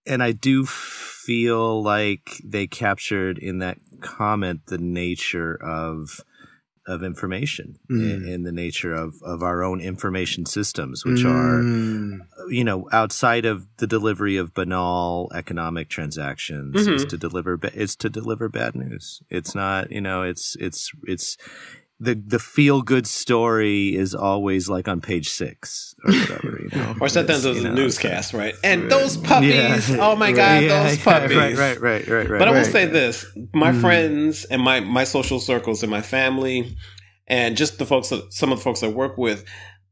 and 0.06 0.22
I 0.22 0.32
do 0.32 0.66
feel 0.66 1.82
like 1.82 2.42
they 2.44 2.68
captured 2.68 3.38
in 3.38 3.60
that 3.60 3.78
comment 4.02 4.68
the 4.68 4.78
nature 4.78 5.56
of 5.56 6.22
of 6.86 7.02
information 7.02 7.78
mm. 7.90 8.28
in, 8.28 8.44
the 8.44 8.52
nature 8.52 8.94
of, 8.94 9.16
of 9.24 9.42
our 9.42 9.64
own 9.64 9.80
information 9.80 10.46
systems, 10.46 11.06
which 11.06 11.22
mm. 11.22 11.30
are, 11.32 12.52
you 12.52 12.64
know, 12.64 12.90
outside 12.92 13.46
of 13.46 13.66
the 13.78 13.88
delivery 13.88 14.36
of 14.36 14.54
banal 14.54 15.32
economic 15.34 15.88
transactions, 15.88 16.76
mm-hmm. 16.76 16.94
is 16.94 17.06
to 17.06 17.18
deliver, 17.18 17.58
it's 17.74 17.96
to 17.96 18.10
deliver 18.10 18.50
bad 18.50 18.76
news. 18.76 19.22
It's 19.30 19.56
not, 19.56 19.92
you 19.92 20.02
know, 20.02 20.24
it's, 20.24 20.58
it's, 20.60 20.92
it's, 21.04 21.38
the 22.04 22.16
the 22.16 22.40
feel 22.40 22.82
good 22.82 23.08
story 23.08 23.96
is 23.96 24.14
always 24.14 24.70
like 24.70 24.88
on 24.88 25.02
page 25.02 25.30
six 25.30 25.96
or 26.04 26.12
whatever, 26.12 26.60
you 26.62 26.78
know. 26.78 26.96
or 27.02 27.10
sometimes 27.10 27.44
there's 27.44 27.64
a 27.64 27.72
newscast, 27.72 28.34
right? 28.34 28.56
And 28.64 28.92
those 28.92 29.18
puppies, 29.18 29.90
yeah. 29.90 29.98
oh 30.00 30.16
my 30.16 30.32
god, 30.32 30.64
yeah, 30.64 30.84
those 30.84 30.98
puppies. 31.04 31.38
Right, 31.38 31.58
right, 31.58 31.80
right, 31.82 32.08
right, 32.08 32.30
right. 32.30 32.40
But 32.40 32.48
I 32.48 32.52
will 32.52 32.66
say 32.66 32.86
this: 32.86 33.26
my 33.54 33.72
mm. 33.72 33.82
friends 33.82 34.46
and 34.46 34.62
my 34.62 34.80
my 34.80 35.04
social 35.04 35.40
circles 35.40 35.84
and 35.84 35.92
my 35.92 36.02
family, 36.02 36.76
and 37.28 37.56
just 37.56 37.80
the 37.80 37.86
folks, 37.86 38.10
that, 38.10 38.34
some 38.34 38.52
of 38.52 38.60
the 38.60 38.64
folks 38.64 38.84
I 38.84 38.88
work 38.88 39.18
with, 39.18 39.46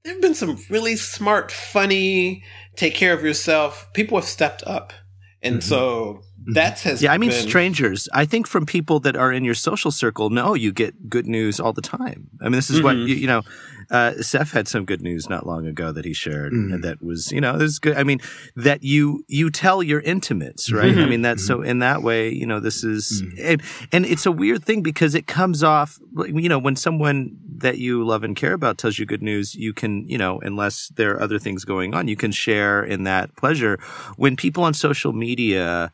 there 0.03 0.13
have 0.13 0.21
been 0.21 0.35
some 0.35 0.57
really 0.69 0.95
smart, 0.95 1.51
funny, 1.51 2.43
take 2.75 2.95
care 2.95 3.13
of 3.13 3.23
yourself. 3.23 3.87
People 3.93 4.17
have 4.17 4.27
stepped 4.27 4.63
up, 4.65 4.93
and 5.41 5.55
mm-hmm. 5.55 5.69
so 5.69 6.21
Mm-hmm. 6.41 6.53
That's 6.53 6.81
has 6.83 7.03
yeah. 7.03 7.13
I 7.13 7.17
mean, 7.19 7.29
been... 7.29 7.47
strangers. 7.47 8.09
I 8.13 8.25
think 8.25 8.47
from 8.47 8.65
people 8.65 8.99
that 9.01 9.15
are 9.15 9.31
in 9.31 9.43
your 9.43 9.53
social 9.53 9.91
circle, 9.91 10.31
no, 10.31 10.55
you 10.55 10.71
get 10.71 11.07
good 11.07 11.27
news 11.27 11.59
all 11.59 11.71
the 11.71 11.83
time. 11.83 12.29
I 12.41 12.45
mean, 12.45 12.53
this 12.53 12.71
is 12.71 12.77
mm-hmm. 12.77 12.85
what 12.85 12.95
you, 12.95 13.15
you 13.15 13.27
know. 13.27 13.43
Uh, 13.91 14.13
Seth 14.21 14.51
had 14.51 14.69
some 14.69 14.85
good 14.85 15.01
news 15.01 15.29
not 15.29 15.45
long 15.45 15.67
ago 15.67 15.91
that 15.91 16.05
he 16.05 16.13
shared, 16.13 16.53
mm-hmm. 16.53 16.73
and 16.73 16.83
that 16.83 17.03
was 17.03 17.31
you 17.31 17.41
know 17.41 17.57
this 17.57 17.71
is 17.71 17.79
good. 17.79 17.97
I 17.97 18.03
mean, 18.03 18.21
that 18.55 18.83
you 18.83 19.23
you 19.27 19.51
tell 19.51 19.83
your 19.83 19.99
intimates, 19.99 20.71
right? 20.71 20.97
I 20.97 21.05
mean, 21.05 21.21
that's 21.21 21.45
so 21.45 21.57
mm-hmm. 21.57 21.69
in 21.69 21.79
that 21.79 22.01
way, 22.01 22.29
you 22.29 22.45
know, 22.45 22.59
this 22.59 22.83
is 22.83 23.21
mm-hmm. 23.21 23.37
and 23.39 23.61
and 23.91 24.05
it's 24.05 24.25
a 24.25 24.31
weird 24.31 24.63
thing 24.63 24.81
because 24.81 25.13
it 25.13 25.27
comes 25.27 25.61
off, 25.61 25.99
you 26.25 26.49
know, 26.49 26.57
when 26.57 26.75
someone 26.75 27.37
that 27.57 27.77
you 27.77 28.03
love 28.05 28.23
and 28.23 28.35
care 28.35 28.53
about 28.53 28.77
tells 28.77 28.97
you 28.97 29.05
good 29.05 29.21
news, 29.21 29.55
you 29.55 29.73
can, 29.73 30.07
you 30.07 30.17
know, 30.17 30.39
unless 30.41 30.87
there 30.95 31.11
are 31.11 31.21
other 31.21 31.37
things 31.37 31.65
going 31.65 31.93
on, 31.93 32.07
you 32.07 32.15
can 32.15 32.31
share 32.31 32.83
in 32.83 33.03
that 33.03 33.35
pleasure. 33.35 33.77
When 34.15 34.35
people 34.35 34.63
on 34.63 34.73
social 34.73 35.13
media 35.13 35.91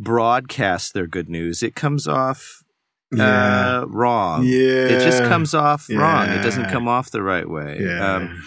broadcast 0.00 0.94
their 0.94 1.06
good 1.06 1.28
news, 1.28 1.62
it 1.62 1.74
comes 1.74 2.08
off 2.08 2.64
yeah. 3.12 3.80
uh, 3.80 3.86
wrong. 3.88 4.44
Yeah. 4.44 4.86
It 4.86 5.04
just 5.04 5.22
comes 5.24 5.54
off 5.54 5.86
yeah. 5.88 5.98
wrong. 5.98 6.28
It 6.28 6.42
doesn't 6.42 6.70
come 6.70 6.88
off 6.88 7.10
the 7.10 7.22
right 7.22 7.48
way. 7.48 7.78
Yeah. 7.80 8.16
Um, 8.16 8.44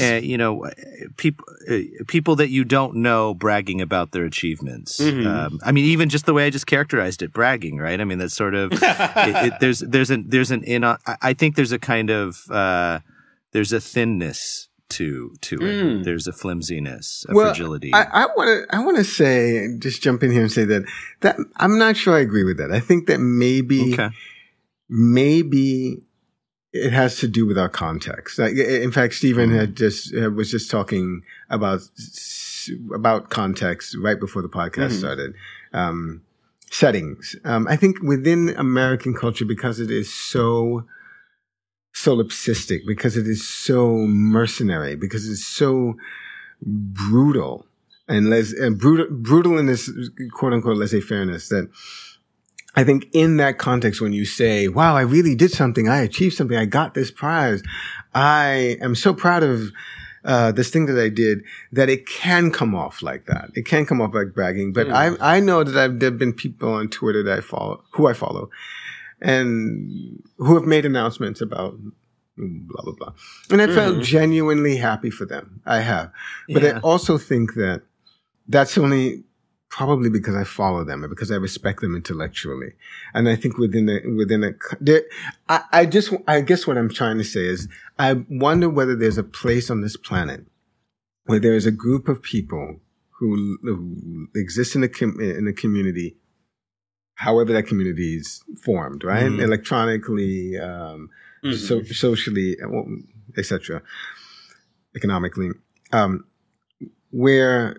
uh, 0.00 0.14
you 0.14 0.38
know, 0.38 0.70
people 1.18 1.44
uh, 1.70 1.80
people 2.08 2.36
that 2.36 2.48
you 2.48 2.64
don't 2.64 2.96
know 2.96 3.34
bragging 3.34 3.82
about 3.82 4.12
their 4.12 4.24
achievements. 4.24 4.98
Mm-hmm. 4.98 5.26
Um, 5.26 5.60
I 5.62 5.72
mean, 5.72 5.84
even 5.84 6.08
just 6.08 6.24
the 6.24 6.32
way 6.32 6.46
I 6.46 6.50
just 6.50 6.66
characterized 6.66 7.20
it, 7.20 7.34
bragging, 7.34 7.76
right? 7.76 8.00
I 8.00 8.04
mean, 8.04 8.16
that's 8.18 8.34
sort 8.34 8.54
of 8.54 8.72
it, 8.74 8.78
it, 8.82 9.52
there's 9.60 9.80
there's 9.80 10.10
an 10.10 10.24
there's 10.28 10.50
an 10.50 10.62
in. 10.64 10.84
I 10.84 11.34
think 11.34 11.56
there's 11.56 11.72
a 11.72 11.78
kind 11.78 12.08
of 12.08 12.38
uh, 12.50 13.00
there's 13.52 13.74
a 13.74 13.80
thinness 13.80 14.68
to 14.94 15.34
to 15.40 15.56
it. 15.56 15.84
Mm. 15.84 16.04
There's 16.04 16.26
a 16.26 16.32
flimsiness, 16.32 17.24
a 17.28 17.34
well, 17.34 17.46
fragility. 17.46 17.92
I 17.92 18.26
want 18.36 18.68
to 18.68 18.76
I 18.76 18.84
want 18.84 18.96
to 18.96 19.04
say 19.04 19.68
just 19.78 20.02
jump 20.02 20.22
in 20.22 20.30
here 20.30 20.42
and 20.42 20.52
say 20.52 20.64
that 20.64 20.84
that 21.20 21.36
I'm 21.56 21.78
not 21.78 21.96
sure 21.96 22.14
I 22.14 22.20
agree 22.20 22.44
with 22.44 22.58
that. 22.58 22.70
I 22.70 22.80
think 22.80 23.06
that 23.06 23.18
maybe 23.18 23.94
okay. 23.94 24.10
maybe 24.88 26.02
it 26.72 26.92
has 26.92 27.18
to 27.18 27.28
do 27.28 27.46
with 27.46 27.58
our 27.58 27.68
context. 27.68 28.38
in 28.38 28.90
fact, 28.90 29.14
Stephen 29.14 29.50
mm. 29.50 29.58
had 29.58 29.76
just 29.76 30.14
uh, 30.14 30.30
was 30.30 30.50
just 30.50 30.70
talking 30.70 31.22
about 31.50 31.80
about 32.94 33.30
context 33.30 33.96
right 34.00 34.18
before 34.18 34.42
the 34.42 34.48
podcast 34.48 34.92
mm. 34.92 34.98
started. 34.98 35.34
Um, 35.72 36.22
settings. 36.70 37.36
Um, 37.44 37.68
I 37.68 37.76
think 37.76 38.02
within 38.02 38.48
American 38.56 39.14
culture, 39.14 39.44
because 39.44 39.78
it 39.78 39.90
is 39.90 40.12
so 40.12 40.84
solipsistic, 41.94 42.80
because 42.86 43.16
it 43.16 43.26
is 43.26 43.46
so 43.48 43.96
mercenary, 44.06 44.96
because 44.96 45.28
it's 45.28 45.44
so 45.44 45.96
brutal 46.60 47.66
and, 48.08 48.30
les- 48.30 48.52
and 48.52 48.78
brutal, 48.78 49.06
brutal 49.10 49.58
in 49.58 49.66
this 49.66 49.90
quote 50.32 50.52
unquote 50.52 50.76
laissez 50.76 51.00
fairness 51.00 51.48
that 51.48 51.70
I 52.76 52.82
think 52.82 53.06
in 53.12 53.36
that 53.36 53.58
context, 53.58 54.00
when 54.00 54.12
you 54.12 54.24
say, 54.24 54.66
wow, 54.66 54.96
I 54.96 55.02
really 55.02 55.36
did 55.36 55.52
something. 55.52 55.88
I 55.88 56.00
achieved 56.00 56.34
something. 56.34 56.56
I 56.56 56.64
got 56.64 56.94
this 56.94 57.10
prize. 57.10 57.62
I 58.14 58.76
am 58.80 58.96
so 58.96 59.14
proud 59.14 59.44
of 59.44 59.70
uh, 60.24 60.50
this 60.50 60.70
thing 60.70 60.86
that 60.86 61.00
I 61.00 61.08
did 61.08 61.42
that 61.70 61.88
it 61.88 62.06
can 62.06 62.50
come 62.50 62.74
off 62.74 63.02
like 63.02 63.26
that. 63.26 63.50
It 63.54 63.66
can 63.66 63.86
come 63.86 64.00
off 64.00 64.12
like 64.14 64.34
bragging. 64.34 64.72
But 64.72 64.88
mm. 64.88 65.18
I, 65.20 65.36
I 65.36 65.40
know 65.40 65.62
that 65.62 65.76
I've, 65.76 66.00
there 66.00 66.10
have 66.10 66.18
been 66.18 66.32
people 66.32 66.72
on 66.72 66.88
Twitter 66.88 67.22
that 67.22 67.38
I 67.38 67.40
follow, 67.42 67.84
who 67.92 68.08
I 68.08 68.12
follow 68.12 68.50
and 69.24 70.22
who 70.36 70.54
have 70.54 70.66
made 70.66 70.84
announcements 70.84 71.40
about 71.40 71.76
blah, 72.36 72.82
blah, 72.82 72.92
blah. 72.92 73.12
And 73.50 73.62
I 73.62 73.66
felt 73.66 73.94
mm-hmm. 73.94 74.02
genuinely 74.02 74.76
happy 74.76 75.10
for 75.10 75.24
them. 75.24 75.62
I 75.64 75.80
have. 75.80 76.12
But 76.48 76.62
yeah. 76.62 76.76
I 76.76 76.80
also 76.80 77.16
think 77.16 77.54
that 77.54 77.82
that's 78.46 78.76
only 78.76 79.24
probably 79.70 80.10
because 80.10 80.36
I 80.36 80.44
follow 80.44 80.84
them 80.84 81.02
and 81.02 81.10
because 81.10 81.32
I 81.32 81.36
respect 81.36 81.80
them 81.80 81.96
intellectually. 81.96 82.74
And 83.14 83.28
I 83.28 83.34
think 83.34 83.56
within 83.56 83.88
a, 83.88 84.08
within 84.14 84.44
a, 84.44 84.50
there, 84.78 85.02
I, 85.48 85.62
I 85.72 85.86
just, 85.86 86.12
I 86.28 86.42
guess 86.42 86.66
what 86.66 86.76
I'm 86.76 86.90
trying 86.90 87.18
to 87.18 87.24
say 87.24 87.46
is 87.46 87.66
I 87.98 88.24
wonder 88.28 88.68
whether 88.68 88.94
there's 88.94 89.18
a 89.18 89.24
place 89.24 89.70
on 89.70 89.80
this 89.80 89.96
planet 89.96 90.44
where 91.24 91.40
there 91.40 91.54
is 91.54 91.66
a 91.66 91.72
group 91.72 92.08
of 92.08 92.22
people 92.22 92.76
who, 93.18 93.58
who 93.62 94.28
exist 94.34 94.76
in 94.76 94.84
a, 94.84 94.88
com- 94.88 95.18
in 95.18 95.48
a 95.48 95.52
community, 95.52 96.16
however 97.14 97.52
that 97.52 97.66
community 97.66 98.16
is 98.16 98.42
formed, 98.62 99.04
right? 99.04 99.24
Mm. 99.24 99.42
Electronically, 99.42 100.58
um, 100.58 101.10
mm-hmm. 101.44 101.52
so, 101.54 101.82
socially, 101.82 102.56
etc., 103.36 103.82
economically, 104.96 105.50
um, 105.92 106.24
where 107.10 107.76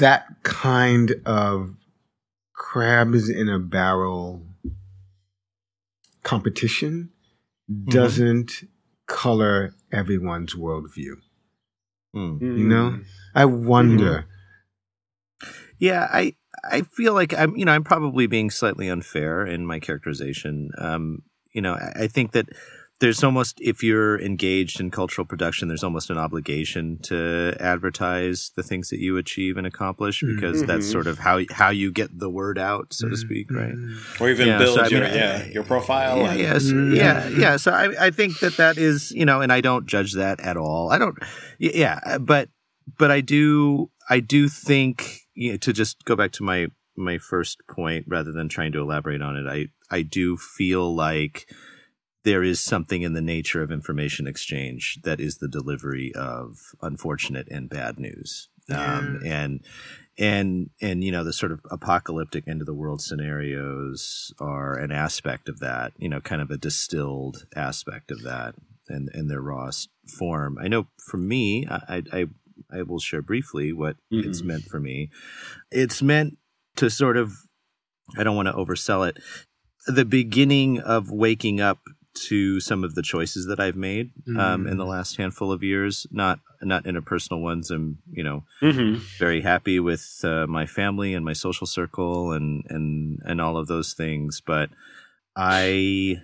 that 0.00 0.26
kind 0.42 1.14
of 1.26 1.74
crabs 2.52 3.28
in 3.28 3.48
a 3.48 3.58
barrel 3.58 4.42
competition 6.22 7.10
mm-hmm. 7.70 7.90
doesn't 7.90 8.64
color 9.06 9.74
everyone's 9.92 10.54
worldview. 10.54 11.14
Mm. 12.14 12.40
You 12.40 12.68
know, 12.68 13.00
I 13.34 13.44
wonder. 13.44 14.26
Mm-hmm. 15.42 15.54
Yeah, 15.78 16.08
I 16.12 16.34
I 16.64 16.82
feel 16.82 17.14
like 17.14 17.34
I'm 17.36 17.56
you 17.56 17.64
know 17.64 17.72
I'm 17.72 17.84
probably 17.84 18.26
being 18.26 18.50
slightly 18.50 18.88
unfair 18.88 19.46
in 19.46 19.66
my 19.66 19.80
characterization. 19.80 20.70
Um, 20.78 21.22
you 21.52 21.62
know, 21.62 21.74
I, 21.74 22.04
I 22.04 22.06
think 22.08 22.32
that 22.32 22.48
there's 23.00 23.22
almost 23.22 23.58
if 23.60 23.82
you're 23.82 24.20
engaged 24.20 24.80
in 24.80 24.90
cultural 24.90 25.24
production 25.24 25.68
there's 25.68 25.84
almost 25.84 26.10
an 26.10 26.18
obligation 26.18 26.98
to 26.98 27.56
advertise 27.60 28.50
the 28.56 28.62
things 28.62 28.90
that 28.90 28.98
you 28.98 29.16
achieve 29.16 29.56
and 29.56 29.66
accomplish 29.66 30.22
mm-hmm. 30.22 30.34
because 30.34 30.58
mm-hmm. 30.58 30.66
that's 30.66 30.90
sort 30.90 31.06
of 31.06 31.18
how 31.18 31.40
how 31.50 31.70
you 31.70 31.90
get 31.92 32.18
the 32.18 32.28
word 32.30 32.58
out 32.58 32.92
so 32.92 33.08
to 33.08 33.14
mm-hmm. 33.14 33.20
speak 33.20 33.50
right 33.50 33.74
or 34.20 34.28
even 34.28 34.48
yeah, 34.48 34.58
build 34.58 34.78
so, 34.78 34.86
your 34.86 35.02
mean, 35.02 35.14
yeah 35.14 35.44
your 35.46 35.64
profile 35.64 36.18
yeah 36.18 36.34
yes 36.34 36.64
mm-hmm. 36.64 36.94
yeah 36.94 37.28
yeah 37.28 37.56
so 37.56 37.70
I, 37.70 38.06
I 38.06 38.10
think 38.10 38.40
that 38.40 38.56
that 38.56 38.78
is 38.78 39.10
you 39.12 39.24
know 39.24 39.40
and 39.40 39.52
i 39.52 39.60
don't 39.60 39.86
judge 39.86 40.14
that 40.14 40.40
at 40.40 40.56
all 40.56 40.90
i 40.90 40.98
don't 40.98 41.16
yeah 41.58 42.18
but 42.18 42.48
but 42.98 43.10
i 43.10 43.20
do 43.20 43.90
i 44.10 44.20
do 44.20 44.48
think 44.48 45.20
you 45.38 45.52
know, 45.52 45.56
to 45.58 45.72
just 45.72 46.04
go 46.04 46.16
back 46.16 46.32
to 46.32 46.42
my 46.42 46.66
my 46.96 47.16
first 47.16 47.60
point 47.70 48.04
rather 48.08 48.32
than 48.32 48.48
trying 48.48 48.72
to 48.72 48.80
elaborate 48.80 49.22
on 49.22 49.36
it 49.36 49.46
i 49.48 49.68
i 49.94 50.02
do 50.02 50.36
feel 50.36 50.92
like 50.92 51.46
there 52.24 52.42
is 52.42 52.60
something 52.60 53.02
in 53.02 53.14
the 53.14 53.22
nature 53.22 53.62
of 53.62 53.70
information 53.70 54.26
exchange 54.26 54.98
that 55.02 55.20
is 55.20 55.38
the 55.38 55.48
delivery 55.48 56.12
of 56.14 56.58
unfortunate 56.82 57.48
and 57.50 57.70
bad 57.70 57.98
news. 57.98 58.48
Um, 58.70 59.22
and 59.24 59.60
and 60.18 60.68
and 60.82 61.02
you 61.02 61.10
know 61.10 61.24
the 61.24 61.32
sort 61.32 61.52
of 61.52 61.62
apocalyptic 61.70 62.46
end 62.46 62.60
of 62.60 62.66
the 62.66 62.74
world 62.74 63.00
scenarios 63.00 64.34
are 64.38 64.74
an 64.74 64.92
aspect 64.92 65.48
of 65.48 65.58
that 65.60 65.94
you 65.96 66.08
know 66.08 66.20
kind 66.20 66.42
of 66.42 66.50
a 66.50 66.58
distilled 66.58 67.46
aspect 67.56 68.10
of 68.10 68.22
that 68.24 68.56
in 68.90 69.08
in 69.14 69.28
their 69.28 69.40
rawest 69.40 69.88
form 70.18 70.58
i 70.60 70.68
know 70.68 70.86
for 70.98 71.16
me 71.16 71.66
i 71.70 72.02
i 72.12 72.26
i 72.72 72.82
will 72.82 72.98
share 72.98 73.22
briefly 73.22 73.72
what 73.72 73.96
mm-hmm. 74.12 74.28
it's 74.28 74.42
meant 74.42 74.64
for 74.64 74.80
me 74.80 75.10
it's 75.70 76.02
meant 76.02 76.38
to 76.76 76.88
sort 76.88 77.16
of 77.16 77.32
i 78.16 78.22
don't 78.22 78.36
want 78.36 78.48
to 78.48 78.54
oversell 78.54 79.08
it 79.08 79.18
the 79.86 80.04
beginning 80.04 80.80
of 80.80 81.10
waking 81.10 81.60
up 81.60 81.78
to 82.14 82.60
some 82.60 82.84
of 82.84 82.94
the 82.94 83.02
choices 83.02 83.46
that 83.46 83.60
I've 83.60 83.76
made 83.76 84.10
mm-hmm. 84.28 84.38
um, 84.38 84.66
in 84.66 84.76
the 84.76 84.84
mm. 84.84 84.90
last 84.90 85.16
handful 85.16 85.52
of 85.52 85.62
years. 85.62 86.06
Not 86.10 86.40
not 86.60 86.84
interpersonal 86.84 87.40
ones. 87.40 87.70
I'm 87.70 87.98
you 88.10 88.22
know 88.22 88.44
mm-hmm. 88.60 89.00
very 89.18 89.42
happy 89.42 89.78
with 89.80 90.20
uh, 90.24 90.46
my 90.46 90.66
family 90.66 91.14
and 91.14 91.24
my 91.24 91.32
social 91.32 91.66
circle 91.66 92.32
and 92.32 92.64
and 92.68 93.20
and 93.24 93.40
all 93.40 93.56
of 93.56 93.66
those 93.66 93.92
things. 93.92 94.40
But 94.44 94.70
I 95.36 96.16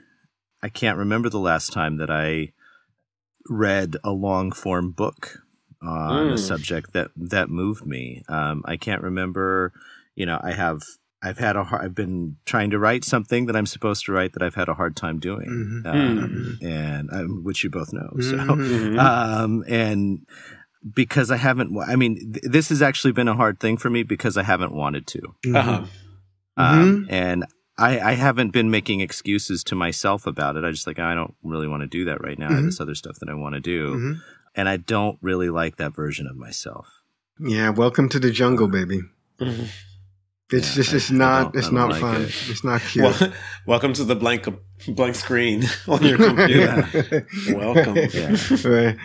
I 0.62 0.68
can't 0.68 0.98
remember 0.98 1.28
the 1.28 1.38
last 1.38 1.72
time 1.72 1.98
that 1.98 2.10
I 2.10 2.52
read 3.48 3.96
a 4.02 4.10
long 4.10 4.52
form 4.52 4.90
book 4.90 5.43
on 5.86 6.28
mm. 6.28 6.32
a 6.32 6.38
subject 6.38 6.92
that 6.92 7.10
that 7.16 7.50
moved 7.50 7.86
me. 7.86 8.24
Um, 8.28 8.62
I 8.64 8.76
can't 8.76 9.02
remember. 9.02 9.72
You 10.14 10.26
know, 10.26 10.40
I 10.42 10.52
have 10.52 10.82
I've 11.24 11.38
had 11.38 11.56
a 11.56 11.64
hard, 11.64 11.82
I've 11.82 11.94
been 11.94 12.36
trying 12.44 12.70
to 12.70 12.78
write 12.78 13.02
something 13.02 13.46
that 13.46 13.56
I'm 13.56 13.64
supposed 13.64 14.04
to 14.04 14.12
write 14.12 14.34
that 14.34 14.42
I've 14.42 14.54
had 14.54 14.68
a 14.68 14.74
hard 14.74 14.94
time 14.94 15.18
doing, 15.18 15.82
mm-hmm. 15.84 15.86
Um, 15.86 16.58
mm-hmm. 16.60 16.66
and 16.66 17.10
um, 17.10 17.44
which 17.44 17.64
you 17.64 17.70
both 17.70 17.94
know. 17.94 18.10
So, 18.20 18.36
mm-hmm. 18.36 18.98
um, 18.98 19.64
and 19.66 20.26
because 20.94 21.30
I 21.30 21.38
haven't, 21.38 21.74
I 21.88 21.96
mean, 21.96 22.34
th- 22.34 22.44
this 22.44 22.68
has 22.68 22.82
actually 22.82 23.12
been 23.12 23.26
a 23.26 23.34
hard 23.34 23.58
thing 23.58 23.78
for 23.78 23.88
me 23.88 24.02
because 24.02 24.36
I 24.36 24.42
haven't 24.42 24.74
wanted 24.74 25.06
to, 25.08 25.18
mm-hmm. 25.46 25.56
uh-huh. 25.56 25.84
Um, 26.56 27.06
mm-hmm. 27.06 27.14
and 27.14 27.44
I, 27.78 27.98
I, 27.98 28.12
haven't 28.12 28.50
been 28.50 28.70
making 28.70 29.00
excuses 29.00 29.64
to 29.64 29.74
myself 29.74 30.26
about 30.26 30.56
it. 30.56 30.62
I 30.62 30.70
just 30.70 30.86
like 30.86 31.00
I 31.00 31.14
don't 31.14 31.34
really 31.42 31.66
want 31.66 31.80
to 31.80 31.88
do 31.88 32.04
that 32.04 32.22
right 32.22 32.38
now. 32.38 32.46
I 32.46 32.50
have 32.50 32.58
mm-hmm. 32.58 32.66
this 32.66 32.80
other 32.80 32.94
stuff 32.94 33.18
that 33.20 33.30
I 33.30 33.34
want 33.34 33.54
to 33.54 33.60
do, 33.60 34.20
and 34.54 34.68
I 34.68 34.76
don't 34.76 35.18
really 35.20 35.50
like 35.50 35.76
that 35.76 35.94
version 35.94 36.26
of 36.26 36.36
myself. 36.36 37.02
Yeah, 37.38 37.70
welcome 37.70 38.08
to 38.10 38.18
the 38.18 38.30
jungle, 38.30 38.66
um, 38.66 38.70
baby. 38.70 39.00
It's 40.50 40.76
yeah, 40.76 40.82
just 40.82 40.92
it's 40.92 41.10
I, 41.10 41.14
not 41.14 41.56
I 41.56 41.58
it's 41.58 41.72
not 41.72 41.90
like 41.90 42.00
fun. 42.02 42.22
It. 42.22 42.34
It's 42.48 42.62
not 42.62 42.82
cute. 42.82 43.18
Well, 43.18 43.32
welcome 43.66 43.94
to 43.94 44.04
the 44.04 44.14
blank 44.14 44.46
blank 44.88 45.14
screen 45.14 45.64
on 45.88 46.02
your 46.02 46.18
computer. 46.18 47.26
welcome. 47.48 47.96
Yeah. 47.96 48.36
Right. 48.62 48.96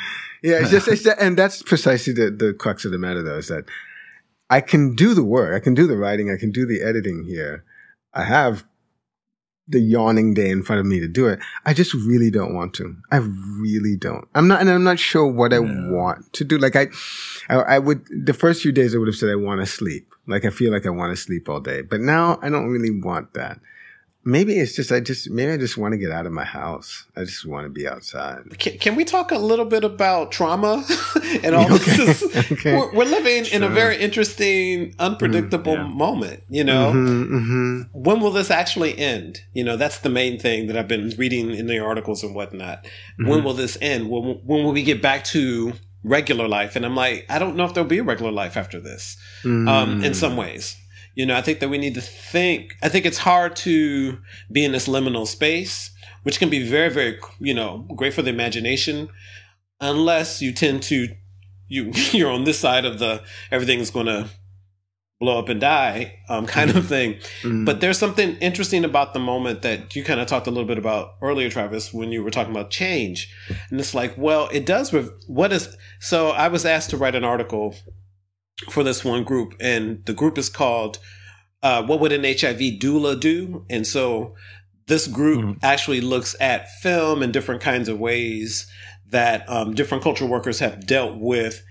Yeah, 0.43 0.59
it's 0.59 0.69
just 0.69 0.89
it's 0.89 1.03
that, 1.03 1.17
and 1.19 1.37
that's 1.37 1.63
precisely 1.63 2.11
the 2.11 2.29
the 2.29 2.53
crux 2.53 2.83
of 2.83 2.91
the 2.91 2.97
matter 2.97 3.23
though 3.23 3.37
is 3.37 3.47
that 3.47 3.65
I 4.49 4.61
can 4.61 4.95
do 4.95 5.13
the 5.13 5.23
work, 5.23 5.55
I 5.55 5.63
can 5.63 5.73
do 5.73 5.87
the 5.87 5.97
writing, 5.97 6.29
I 6.29 6.37
can 6.37 6.51
do 6.51 6.65
the 6.65 6.81
editing 6.81 7.23
here. 7.23 7.63
I 8.13 8.23
have 8.23 8.65
the 9.69 9.79
yawning 9.79 10.33
day 10.33 10.49
in 10.49 10.63
front 10.63 10.79
of 10.79 10.85
me 10.85 10.99
to 10.99 11.07
do 11.07 11.27
it. 11.27 11.39
I 11.65 11.73
just 11.73 11.93
really 11.93 12.31
don't 12.31 12.53
want 12.55 12.73
to. 12.75 12.95
I 13.11 13.17
really 13.17 13.95
don't. 13.95 14.27
I'm 14.35 14.47
not, 14.47 14.61
and 14.61 14.69
I'm 14.69 14.83
not 14.83 14.99
sure 14.99 15.27
what 15.27 15.53
I 15.53 15.59
want 15.59 16.33
to 16.33 16.43
do. 16.43 16.57
Like 16.57 16.75
I, 16.75 16.87
I, 17.49 17.55
I, 17.55 17.79
would, 17.79 18.05
the 18.09 18.33
first 18.33 18.61
few 18.61 18.71
days 18.71 18.95
I 18.95 18.97
would 18.97 19.07
have 19.07 19.15
said 19.15 19.29
I 19.29 19.35
want 19.35 19.61
to 19.61 19.65
sleep. 19.65 20.13
Like 20.27 20.43
I 20.43 20.49
feel 20.49 20.71
like 20.71 20.85
I 20.85 20.89
want 20.89 21.15
to 21.15 21.21
sleep 21.21 21.47
all 21.47 21.59
day, 21.59 21.81
but 21.81 22.01
now 22.01 22.39
I 22.41 22.49
don't 22.49 22.69
really 22.69 22.91
want 22.91 23.33
that 23.33 23.59
maybe 24.23 24.57
it's 24.59 24.75
just 24.75 24.91
I 24.91 24.99
just 24.99 25.29
maybe 25.29 25.51
I 25.51 25.57
just 25.57 25.77
want 25.77 25.93
to 25.93 25.97
get 25.97 26.11
out 26.11 26.25
of 26.25 26.31
my 26.31 26.43
house. 26.43 27.05
I 27.15 27.23
just 27.23 27.45
want 27.45 27.65
to 27.65 27.69
be 27.69 27.87
outside. 27.87 28.57
Can, 28.59 28.77
can 28.77 28.95
we 28.95 29.05
talk 29.05 29.31
a 29.31 29.37
little 29.37 29.65
bit 29.65 29.83
about 29.83 30.31
trauma 30.31 30.85
and 31.43 31.55
all 31.55 31.73
okay. 31.73 31.95
this? 31.97 32.23
okay. 32.51 32.75
We're, 32.75 32.93
we're, 32.93 33.05
living 33.05 33.45
in 33.51 33.63
a 33.63 33.69
very 33.69 33.97
interesting, 33.97 34.95
unpredictable 34.99 35.75
mm, 35.75 35.89
yeah. 35.89 35.95
moment. 35.95 36.43
You 36.49 36.63
know, 36.63 36.91
mm-hmm, 36.91 37.35
mm-hmm. 37.35 37.81
when 37.99 38.19
will 38.19 38.31
this 38.31 38.51
actually 38.51 38.97
end? 38.97 39.41
You 39.53 39.63
know, 39.63 39.77
that's 39.77 39.99
the 39.99 40.09
main 40.09 40.39
thing 40.39 40.67
that 40.67 40.77
I've 40.77 40.87
been 40.87 41.09
reading 41.17 41.51
in 41.51 41.67
the 41.67 41.79
articles 41.79 42.23
and 42.23 42.35
whatnot. 42.35 42.83
Mm-hmm. 42.83 43.27
When 43.27 43.43
will 43.43 43.53
this 43.53 43.77
end? 43.81 44.09
When, 44.09 44.39
when 44.45 44.63
will 44.63 44.73
we 44.73 44.83
get 44.83 45.01
back 45.01 45.23
to 45.25 45.73
regular 46.03 46.47
life. 46.47 46.77
And 46.77 46.85
I'm 46.85 46.95
like, 46.95 47.25
I 47.29 47.39
don't 47.39 47.57
know 47.57 47.65
if 47.65 47.73
there'll 47.73 47.89
be 47.89 47.97
a 47.97 48.03
regular 48.03 48.31
life 48.31 48.55
after 48.55 48.79
this. 48.79 49.17
Mm. 49.43 49.67
Um, 49.67 50.03
in 50.03 50.13
some 50.13 50.37
ways, 50.37 50.77
you 51.19 51.25
know, 51.25 51.35
I 51.35 51.41
think 51.41 51.59
that 51.59 51.67
we 51.67 51.77
need 51.77 51.95
to 51.95 52.01
think. 52.01 52.77
I 52.81 52.87
think 52.87 53.05
it's 53.05 53.17
hard 53.17 53.57
to 53.57 54.19
be 54.49 54.63
in 54.63 54.71
this 54.71 54.87
liminal 54.87 55.27
space, 55.27 55.91
which 56.23 56.39
can 56.39 56.49
be 56.49 56.65
very, 56.65 56.87
very, 56.87 57.19
you 57.39 57.53
know, 57.53 57.85
great 57.93 58.13
for 58.13 58.21
the 58.21 58.29
imagination, 58.29 59.09
unless 59.81 60.41
you 60.41 60.53
tend 60.53 60.81
to 60.83 61.09
you 61.67 61.91
you're 62.11 62.31
on 62.31 62.45
this 62.45 62.57
side 62.57 62.85
of 62.85 62.99
the 62.99 63.21
everything's 63.51 63.91
going 63.91 64.05
to 64.05 64.29
blow 65.19 65.37
up 65.37 65.49
and 65.49 65.59
die 65.59 66.19
um, 66.29 66.45
kind 66.45 66.71
of 66.71 66.87
thing. 66.87 67.15
Mm-hmm. 67.41 67.65
But 67.65 67.81
there's 67.81 67.97
something 67.97 68.37
interesting 68.37 68.85
about 68.85 69.13
the 69.13 69.19
moment 69.19 69.61
that 69.63 69.97
you 69.97 70.05
kind 70.05 70.21
of 70.21 70.27
talked 70.27 70.47
a 70.47 70.51
little 70.51 70.69
bit 70.69 70.77
about 70.77 71.15
earlier, 71.21 71.49
Travis, 71.49 71.93
when 71.93 72.13
you 72.13 72.23
were 72.23 72.31
talking 72.31 72.51
about 72.51 72.69
change. 72.69 73.29
And 73.69 73.77
it's 73.77 73.93
like, 73.93 74.17
well, 74.17 74.47
it 74.53 74.65
does. 74.65 74.93
Rev- 74.93 75.11
what 75.27 75.51
is 75.51 75.75
so? 75.99 76.29
I 76.29 76.47
was 76.47 76.65
asked 76.65 76.91
to 76.91 76.97
write 76.97 77.15
an 77.15 77.25
article 77.25 77.75
for 78.69 78.83
this 78.83 79.03
one 79.03 79.23
group, 79.23 79.55
and 79.59 80.05
the 80.05 80.13
group 80.13 80.37
is 80.37 80.49
called 80.49 80.99
uh, 81.63 81.83
"What 81.83 81.99
Would 81.99 82.11
an 82.11 82.23
HIV 82.23 82.79
Doula 82.79 83.19
Do?" 83.19 83.65
And 83.69 83.85
so 83.85 84.35
this 84.87 85.07
group 85.07 85.45
mm-hmm. 85.45 85.59
actually 85.61 86.01
looks 86.01 86.35
at 86.39 86.69
film 86.81 87.21
and 87.21 87.31
different 87.31 87.61
kinds 87.61 87.87
of 87.87 87.99
ways 87.99 88.69
that 89.09 89.47
um, 89.49 89.73
different 89.73 90.03
cultural 90.03 90.29
workers 90.29 90.59
have 90.59 90.85
dealt 90.85 91.17
with 91.17 91.63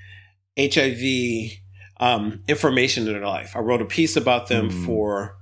HIV 0.58 1.52
um, 2.00 2.42
information 2.48 3.06
in 3.06 3.12
their 3.12 3.26
life. 3.26 3.54
I 3.54 3.60
wrote 3.60 3.82
a 3.82 3.86
piece 3.86 4.16
about 4.16 4.48
them 4.48 4.70
mm. 4.70 4.86
for 4.86 5.36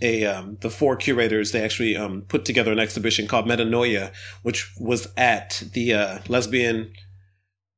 a 0.00 0.24
um, 0.24 0.58
the 0.60 0.70
four 0.70 0.96
curators. 0.96 1.52
They 1.52 1.62
actually 1.62 1.96
um, 1.96 2.22
put 2.22 2.44
together 2.44 2.72
an 2.72 2.78
exhibition 2.78 3.26
called 3.26 3.46
Metanoia, 3.46 4.12
which 4.42 4.72
was 4.78 5.08
at 5.16 5.62
the 5.72 5.94
uh, 5.94 6.18
lesbian, 6.28 6.92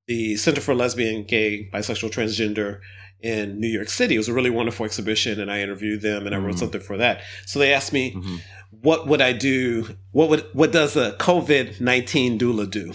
the 0.07 0.37
Center 0.37 0.61
for 0.61 0.75
Lesbian, 0.75 1.25
Gay, 1.25 1.69
Bisexual, 1.73 2.11
Transgender 2.11 2.81
in 3.21 3.61
New 3.61 3.69
York 3.69 3.89
City. 3.89 4.15
It 4.15 4.19
was 4.19 4.29
a 4.29 4.33
really 4.33 4.51
wonderful 4.51 4.87
exhibition, 4.87 5.41
and 5.41 5.51
I 5.51 5.61
interviewed 5.61 6.03
them 6.03 6.27
and 6.27 6.35
I 6.35 6.39
wrote 6.39 6.57
mm. 6.57 6.59
something 6.59 6.81
for 6.81 6.97
that. 6.99 7.23
So 7.47 7.59
they 7.59 7.73
asked 7.73 7.93
me, 7.93 8.15
mm-hmm. 8.15 8.37
"What 8.83 9.07
would 9.07 9.21
I 9.21 9.33
do? 9.33 9.97
What 10.13 10.29
would 10.29 10.47
what 10.53 10.73
does 10.73 10.97
a 10.97 11.13
COVID 11.13 11.81
nineteen 11.81 12.39
doula 12.39 12.71
do?" 12.71 12.95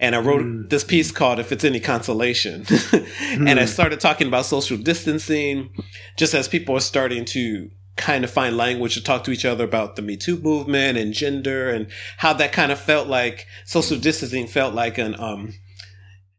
and 0.00 0.16
I 0.16 0.18
wrote 0.18 0.42
mm. 0.42 0.68
this 0.68 0.82
piece 0.82 1.12
called 1.12 1.38
If 1.38 1.52
It's 1.52 1.62
Any 1.62 1.78
Consolation. 1.78 2.64
mm. 2.64 3.06
And 3.48 3.60
I 3.60 3.66
started 3.66 4.00
talking 4.00 4.26
about 4.26 4.46
social 4.46 4.78
distancing 4.78 5.70
just 6.16 6.34
as 6.34 6.48
people 6.48 6.74
are 6.74 6.80
starting 6.80 7.24
to 7.26 7.70
kind 7.96 8.24
of 8.24 8.30
find 8.30 8.56
language 8.56 8.94
to 8.94 9.02
talk 9.02 9.24
to 9.24 9.30
each 9.30 9.44
other 9.44 9.62
about 9.62 9.94
the 9.94 10.02
Me 10.02 10.16
Too 10.16 10.38
movement 10.38 10.96
and 10.96 11.12
gender 11.12 11.68
and 11.68 11.86
how 12.16 12.32
that 12.32 12.50
kind 12.50 12.72
of 12.72 12.80
felt 12.80 13.08
like 13.08 13.46
social 13.66 13.98
distancing 13.98 14.46
felt 14.46 14.74
like 14.74 14.96
an, 14.96 15.20
um, 15.20 15.52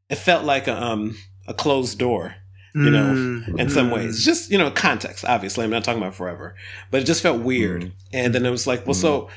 it 0.09 0.15
felt 0.15 0.43
like 0.43 0.67
a, 0.67 0.81
um, 0.81 1.15
a 1.47 1.53
closed 1.53 1.99
door. 1.99 2.35
You 2.73 2.89
know, 2.89 3.13
mm. 3.13 3.59
in 3.59 3.69
some 3.69 3.91
ways, 3.91 4.23
just, 4.23 4.49
you 4.49 4.57
know, 4.57 4.71
context, 4.71 5.25
obviously. 5.25 5.65
I'm 5.65 5.71
not 5.71 5.83
talking 5.83 6.01
about 6.01 6.15
forever, 6.15 6.55
but 6.89 7.01
it 7.01 7.05
just 7.05 7.21
felt 7.21 7.41
weird. 7.41 7.83
Mm. 7.83 7.91
And 8.13 8.35
then 8.35 8.45
it 8.45 8.49
was 8.49 8.65
like, 8.65 8.85
well, 8.85 8.93
so 8.93 9.29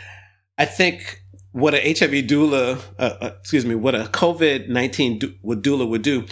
I 0.57 0.66
think 0.66 1.23
what 1.53 1.75
a 1.75 1.81
HIV 1.81 2.27
doula, 2.27 2.81
uh, 2.99 3.16
uh, 3.20 3.31
excuse 3.40 3.64
me, 3.64 3.75
what 3.75 3.94
a 3.94 4.05
COVID 4.05 4.68
19 4.68 5.18
do- 5.18 5.35
doula 5.44 5.88
would 5.88 6.03
do, 6.03 6.27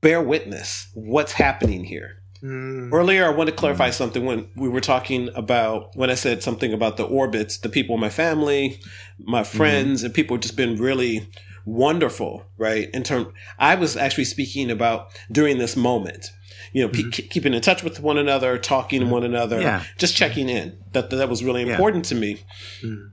bear 0.00 0.22
witness 0.22 0.90
what's 0.94 1.32
happening 1.32 1.84
here. 1.84 2.22
Mm. 2.42 2.92
Earlier, 2.92 3.24
I 3.26 3.30
want 3.30 3.48
to 3.50 3.54
clarify 3.54 3.90
mm. 3.90 3.94
something 3.94 4.24
when 4.24 4.50
we 4.56 4.68
were 4.68 4.80
talking 4.80 5.30
about 5.34 5.94
when 5.96 6.10
I 6.10 6.14
said 6.14 6.42
something 6.42 6.72
about 6.72 6.96
the 6.96 7.04
orbits, 7.04 7.58
the 7.58 7.68
people 7.68 7.94
in 7.94 8.00
my 8.00 8.10
family, 8.10 8.80
my 9.18 9.44
friends, 9.44 10.02
mm. 10.02 10.06
and 10.06 10.14
people 10.14 10.36
just 10.38 10.56
been 10.56 10.76
really 10.76 11.28
wonderful, 11.64 12.44
right? 12.58 12.88
In 12.92 13.02
term, 13.02 13.32
I 13.58 13.74
was 13.74 13.96
actually 13.96 14.24
speaking 14.24 14.70
about 14.70 15.08
during 15.30 15.58
this 15.58 15.76
moment, 15.76 16.26
you 16.72 16.82
know, 16.82 16.88
mm-hmm. 16.88 17.10
pe- 17.10 17.28
keeping 17.28 17.54
in 17.54 17.60
touch 17.62 17.82
with 17.82 18.00
one 18.00 18.18
another, 18.18 18.58
talking 18.58 19.00
to 19.00 19.06
one 19.06 19.24
another, 19.24 19.60
yeah. 19.60 19.84
just 19.98 20.16
checking 20.16 20.48
in. 20.48 20.78
That 20.92 21.10
that 21.10 21.28
was 21.28 21.44
really 21.44 21.62
important 21.62 22.04
yeah. 22.06 22.08
to 22.08 22.14
me. 22.20 22.40
Mm. 22.82 23.12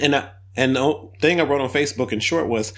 And 0.00 0.16
I, 0.16 0.30
and 0.56 0.76
the 0.76 1.10
thing 1.20 1.40
I 1.40 1.44
wrote 1.44 1.60
on 1.60 1.70
Facebook 1.70 2.12
in 2.12 2.20
short 2.20 2.48
was, 2.48 2.72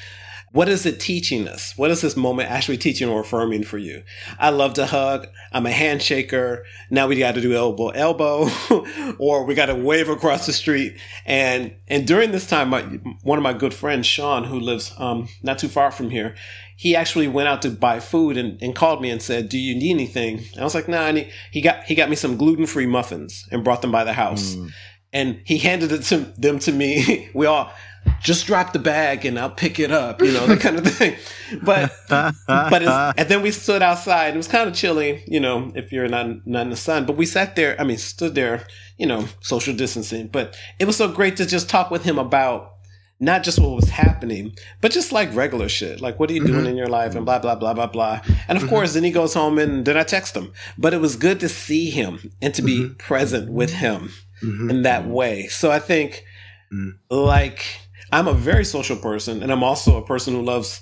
what 0.56 0.70
is 0.70 0.86
it 0.86 0.98
teaching 0.98 1.46
us? 1.46 1.74
What 1.76 1.90
is 1.90 2.00
this 2.00 2.16
moment 2.16 2.50
actually 2.50 2.78
teaching 2.78 3.10
or 3.10 3.20
affirming 3.20 3.64
for 3.64 3.76
you? 3.76 4.02
I 4.38 4.48
love 4.48 4.72
to 4.74 4.86
hug. 4.86 5.26
I'm 5.52 5.66
a 5.66 5.70
handshaker. 5.70 6.62
Now 6.88 7.08
we 7.08 7.18
got 7.18 7.34
to 7.34 7.42
do 7.42 7.52
elbow 7.52 7.90
elbow, 7.90 8.48
or 9.18 9.44
we 9.44 9.54
got 9.54 9.66
to 9.66 9.74
wave 9.74 10.08
across 10.08 10.46
the 10.46 10.54
street. 10.54 10.96
And 11.26 11.76
and 11.88 12.06
during 12.06 12.32
this 12.32 12.46
time, 12.46 12.70
my, 12.70 12.80
one 13.22 13.36
of 13.36 13.42
my 13.42 13.52
good 13.52 13.74
friends, 13.74 14.06
Sean, 14.06 14.44
who 14.44 14.58
lives 14.58 14.94
um, 14.96 15.28
not 15.42 15.58
too 15.58 15.68
far 15.68 15.90
from 15.90 16.08
here, 16.08 16.34
he 16.74 16.96
actually 16.96 17.28
went 17.28 17.48
out 17.48 17.60
to 17.62 17.70
buy 17.70 18.00
food 18.00 18.38
and, 18.38 18.60
and 18.62 18.74
called 18.74 19.02
me 19.02 19.10
and 19.10 19.20
said, 19.20 19.50
"Do 19.50 19.58
you 19.58 19.74
need 19.74 19.90
anything?" 19.90 20.38
And 20.38 20.60
I 20.60 20.64
was 20.64 20.74
like, 20.74 20.88
"Nah." 20.88 21.06
And 21.06 21.18
he, 21.18 21.30
he 21.50 21.60
got 21.60 21.84
he 21.84 21.94
got 21.94 22.08
me 22.08 22.16
some 22.16 22.38
gluten 22.38 22.64
free 22.64 22.86
muffins 22.86 23.46
and 23.52 23.62
brought 23.62 23.82
them 23.82 23.92
by 23.92 24.04
the 24.04 24.14
house. 24.14 24.54
Mm 24.54 24.72
and 25.16 25.40
he 25.44 25.56
handed 25.56 25.92
it 25.92 26.02
to 26.02 26.18
them 26.36 26.58
to 26.58 26.72
me. 26.72 27.30
we 27.34 27.46
all 27.46 27.72
just 28.20 28.46
drop 28.46 28.72
the 28.72 28.78
bag 28.78 29.24
and 29.24 29.38
I'll 29.38 29.50
pick 29.50 29.78
it 29.78 29.90
up, 29.90 30.22
you 30.22 30.32
know, 30.32 30.46
that 30.46 30.60
kind 30.60 30.78
of 30.78 30.86
thing. 30.86 31.16
But, 31.62 31.92
but, 32.08 32.82
and 33.18 33.28
then 33.28 33.42
we 33.42 33.50
stood 33.50 33.82
outside. 33.82 34.34
It 34.34 34.36
was 34.36 34.48
kind 34.48 34.68
of 34.68 34.74
chilly, 34.74 35.24
you 35.26 35.40
know, 35.40 35.72
if 35.74 35.92
you're 35.92 36.08
not, 36.08 36.46
not 36.46 36.62
in 36.62 36.70
the 36.70 36.76
sun, 36.76 37.06
but 37.06 37.16
we 37.16 37.26
sat 37.26 37.56
there, 37.56 37.80
I 37.80 37.84
mean, 37.84 37.98
stood 37.98 38.34
there, 38.34 38.66
you 38.98 39.06
know, 39.06 39.28
social 39.40 39.74
distancing, 39.74 40.28
but 40.28 40.56
it 40.78 40.86
was 40.86 40.96
so 40.96 41.08
great 41.08 41.36
to 41.36 41.46
just 41.46 41.68
talk 41.68 41.90
with 41.90 42.04
him 42.04 42.18
about 42.18 42.72
not 43.18 43.42
just 43.42 43.58
what 43.58 43.70
was 43.70 43.88
happening, 43.88 44.54
but 44.80 44.92
just 44.92 45.10
like 45.10 45.34
regular 45.34 45.68
shit. 45.68 46.00
Like, 46.00 46.20
what 46.20 46.30
are 46.30 46.34
you 46.34 46.42
mm-hmm. 46.42 46.52
doing 46.52 46.66
in 46.66 46.76
your 46.76 46.88
life 46.88 47.14
and 47.14 47.24
blah, 47.24 47.38
blah, 47.38 47.54
blah, 47.54 47.72
blah, 47.72 47.86
blah. 47.86 48.20
And 48.48 48.56
of 48.56 48.64
mm-hmm. 48.64 48.68
course, 48.68 48.94
then 48.94 49.04
he 49.04 49.10
goes 49.10 49.34
home 49.34 49.58
and 49.58 49.86
then 49.86 49.96
I 49.96 50.02
text 50.02 50.36
him, 50.36 50.52
but 50.76 50.92
it 50.92 51.00
was 51.00 51.16
good 51.16 51.40
to 51.40 51.48
see 51.48 51.90
him 51.90 52.32
and 52.42 52.54
to 52.54 52.62
be 52.62 52.80
mm-hmm. 52.80 52.94
present 52.94 53.50
with 53.50 53.72
him 53.72 54.10
mm-hmm. 54.42 54.70
in 54.70 54.82
that 54.82 55.06
way. 55.06 55.46
So 55.46 55.70
I 55.70 55.78
think, 55.78 56.24
mm. 56.70 56.92
like, 57.08 57.64
I'm 58.12 58.28
a 58.28 58.32
very 58.32 58.64
social 58.64 58.96
person, 58.96 59.42
and 59.42 59.50
I'm 59.50 59.62
also 59.62 59.96
a 59.96 60.06
person 60.06 60.34
who 60.34 60.42
loves 60.42 60.80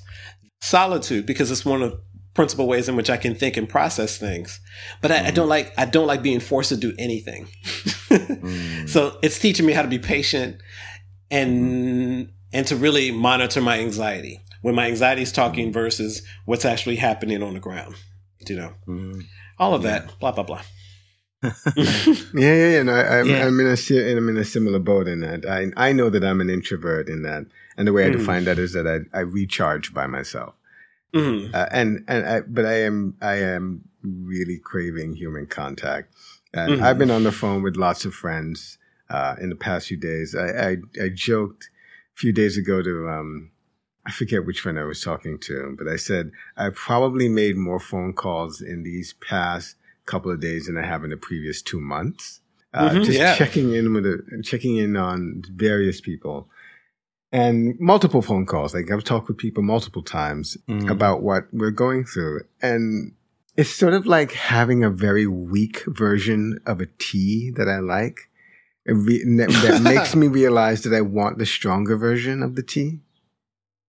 solitude 0.60 1.26
because 1.26 1.50
it's 1.50 1.64
one 1.64 1.82
of 1.82 1.90
the 1.92 2.00
principal 2.34 2.66
ways 2.66 2.88
in 2.88 2.96
which 2.96 3.08
I 3.08 3.16
can 3.16 3.34
think 3.34 3.56
and 3.56 3.68
process 3.68 4.18
things. 4.18 4.60
But 5.00 5.12
I, 5.12 5.18
mm. 5.20 5.26
I 5.26 5.30
don't 5.30 5.48
like 5.48 5.72
I 5.78 5.84
don't 5.87 6.06
like 6.06 6.22
being 6.22 6.40
forced 6.40 6.68
to 6.70 6.76
do 6.76 6.92
anything. 6.98 7.46
mm. 7.64 8.88
So 8.88 9.18
it's 9.22 9.38
teaching 9.38 9.64
me 9.64 9.72
how 9.72 9.82
to 9.82 9.88
be 9.88 9.98
patient 9.98 10.60
and 11.30 12.30
and 12.52 12.66
to 12.66 12.76
really 12.76 13.10
monitor 13.10 13.60
my 13.60 13.78
anxiety 13.78 14.40
when 14.62 14.74
my 14.74 14.87
anxiety 14.87 15.22
is 15.22 15.32
talking 15.32 15.72
versus 15.72 16.22
what's 16.44 16.64
actually 16.64 16.96
happening 16.96 17.42
on 17.42 17.54
the 17.54 17.60
ground. 17.60 17.94
You 18.46 18.56
know, 18.56 18.74
mm. 18.87 19.22
all 19.58 19.74
of 19.74 19.82
that. 19.82 20.18
Blah 20.18 20.32
blah 20.32 20.44
blah. 20.44 20.62
Yeah, 21.76 22.54
yeah, 22.54 22.68
yeah. 22.70 22.83
No, 22.83 22.94
I, 22.94 23.18
am 23.18 23.28
yeah. 23.28 23.46
I'm 23.46 23.59
in 23.61 23.66
a 23.66 24.16
I'm 24.16 24.28
in 24.28 24.37
a 24.37 24.44
similar 24.44 24.78
boat 24.78 25.09
in 25.09 25.20
that. 25.20 25.46
I 25.46 25.70
I 25.76 25.92
know 25.92 26.11
that 26.11 26.24
I'm 26.24 26.40
an 26.40 26.50
introvert 26.50 27.09
in 27.09 27.22
that, 27.22 27.46
and 27.76 27.87
the 27.87 27.92
way 27.92 28.07
I 28.07 28.11
mm. 28.11 28.18
define 28.18 28.44
that 28.44 28.59
is 28.59 28.72
that 28.72 28.87
I 28.87 29.16
I 29.16 29.20
recharge 29.20 29.92
by 29.92 30.07
myself. 30.07 30.54
Mm. 31.14 31.54
Uh, 31.54 31.68
and 31.70 32.04
and 32.09 32.26
I, 32.26 32.40
but 32.40 32.64
I 32.64 32.83
am 32.83 33.16
I 33.20 33.35
am 33.35 33.88
really 34.02 34.59
craving 34.59 35.16
human 35.16 35.46
contact. 35.46 36.12
And 36.52 36.80
mm. 36.80 36.83
I've 36.83 36.98
been 36.98 37.11
on 37.11 37.24
the 37.24 37.33
phone 37.33 37.62
with 37.62 37.76
lots 37.76 38.04
of 38.04 38.14
friends 38.14 38.78
uh, 39.11 39.37
in 39.40 39.50
the 39.50 39.57
past 39.57 39.88
few 39.88 39.96
days. 39.96 40.35
I, 40.35 40.46
I, 40.46 40.76
I 41.02 41.09
joked 41.12 41.68
a 42.14 42.18
few 42.18 42.33
days 42.33 42.57
ago 42.57 42.80
to 42.83 43.09
um, 43.09 43.50
I 44.07 44.12
forget 44.12 44.44
which 44.44 44.61
friend 44.61 44.78
I 44.78 44.85
was 44.85 45.00
talking 45.00 45.38
to, 45.40 45.74
but 45.78 45.88
I 45.88 45.96
said 45.96 46.30
I 46.57 46.70
probably 46.70 47.28
made 47.28 47.57
more 47.57 47.80
phone 47.80 48.12
calls 48.12 48.61
in 48.61 48.83
these 48.83 49.14
past 49.14 49.76
couple 50.06 50.30
of 50.30 50.40
days 50.40 50.66
than 50.66 50.76
I 50.76 50.86
have 50.86 51.04
in 51.04 51.10
the 51.10 51.16
previous 51.16 51.62
two 51.62 51.80
months. 51.80 52.40
Uh, 52.72 52.90
mm-hmm, 52.90 53.02
just 53.02 53.18
yeah. 53.18 53.36
checking 53.36 53.72
in 53.72 53.92
with 53.92 54.04
a, 54.04 54.42
checking 54.42 54.76
in 54.76 54.96
on 54.96 55.44
various 55.54 56.00
people 56.00 56.48
and 57.34 57.78
multiple 57.80 58.22
phone 58.22 58.46
calls. 58.46 58.74
Like 58.74 58.92
I've 58.92 59.02
talked 59.02 59.26
with 59.26 59.36
people 59.36 59.64
multiple 59.64 60.02
times 60.02 60.56
mm. 60.68 60.88
about 60.88 61.22
what 61.22 61.48
we're 61.52 61.72
going 61.72 62.04
through. 62.04 62.42
And 62.62 63.12
it's 63.56 63.70
sort 63.70 63.92
of 63.92 64.06
like 64.06 64.32
having 64.32 64.84
a 64.84 64.90
very 64.90 65.26
weak 65.26 65.82
version 65.86 66.60
of 66.64 66.80
a 66.80 66.86
tea 66.98 67.50
that 67.56 67.68
I 67.68 67.80
like. 67.80 68.30
Re- 68.86 69.24
that 69.38 69.80
makes 69.82 70.14
me 70.14 70.28
realize 70.28 70.82
that 70.82 70.94
I 70.94 71.00
want 71.00 71.38
the 71.38 71.46
stronger 71.46 71.96
version 71.96 72.40
of 72.40 72.54
the 72.54 72.62
tea. 72.62 73.00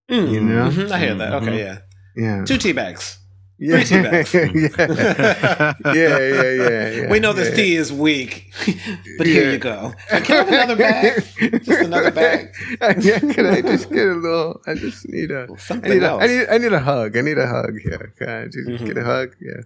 Mm. 0.10 0.32
You 0.32 0.42
know? 0.42 0.70
Mm-hmm. 0.70 0.92
I 0.92 1.00
hear 1.00 1.14
that. 1.14 1.34
Okay, 1.34 1.46
mm-hmm. 1.46 1.58
yeah. 1.58 1.78
Yeah. 2.16 2.46
Two 2.46 2.58
tea 2.58 2.72
bags. 2.72 3.20
Yeah. 3.58 3.78
yeah. 3.90 4.24
yeah, 4.34 5.74
yeah, 5.94 6.52
yeah, 6.52 6.90
yeah. 6.90 7.10
We 7.10 7.20
know 7.20 7.32
this 7.32 7.50
yeah. 7.50 7.56
tea 7.56 7.76
is 7.76 7.92
weak, 7.92 8.52
but 9.18 9.28
here 9.28 9.50
you 9.52 9.58
go. 9.58 9.94
I 10.12 10.20
Can 10.20 10.36
I 10.36 10.40
have 10.40 10.48
another 10.50 10.76
bag? 10.76 11.64
Just 11.64 11.82
another 11.82 12.12
bag. 12.12 12.54
yeah, 13.02 13.20
can 13.20 13.46
I 13.46 13.62
just 13.62 13.90
get 13.90 14.08
a 14.08 14.14
little? 14.16 14.62
I 14.68 14.74
just 14.76 15.08
need 15.08 15.32
a. 15.32 15.48
Something 15.58 15.92
I 15.92 15.94
need 15.96 16.04
else. 16.04 16.22
A, 16.22 16.26
I 16.26 16.28
need. 16.28 16.48
I 16.50 16.58
need 16.58 16.74
a 16.74 16.80
hug. 16.80 17.16
I 17.16 17.22
need 17.22 17.38
a 17.38 17.48
hug. 17.48 17.76
Yeah. 17.86 17.98
Can 18.18 18.30
I 18.30 18.46
just 18.46 18.68
mm-hmm. 18.68 18.86
get 18.86 18.98
a 18.98 19.04
hug? 19.06 19.36
Yeah. 19.40 19.62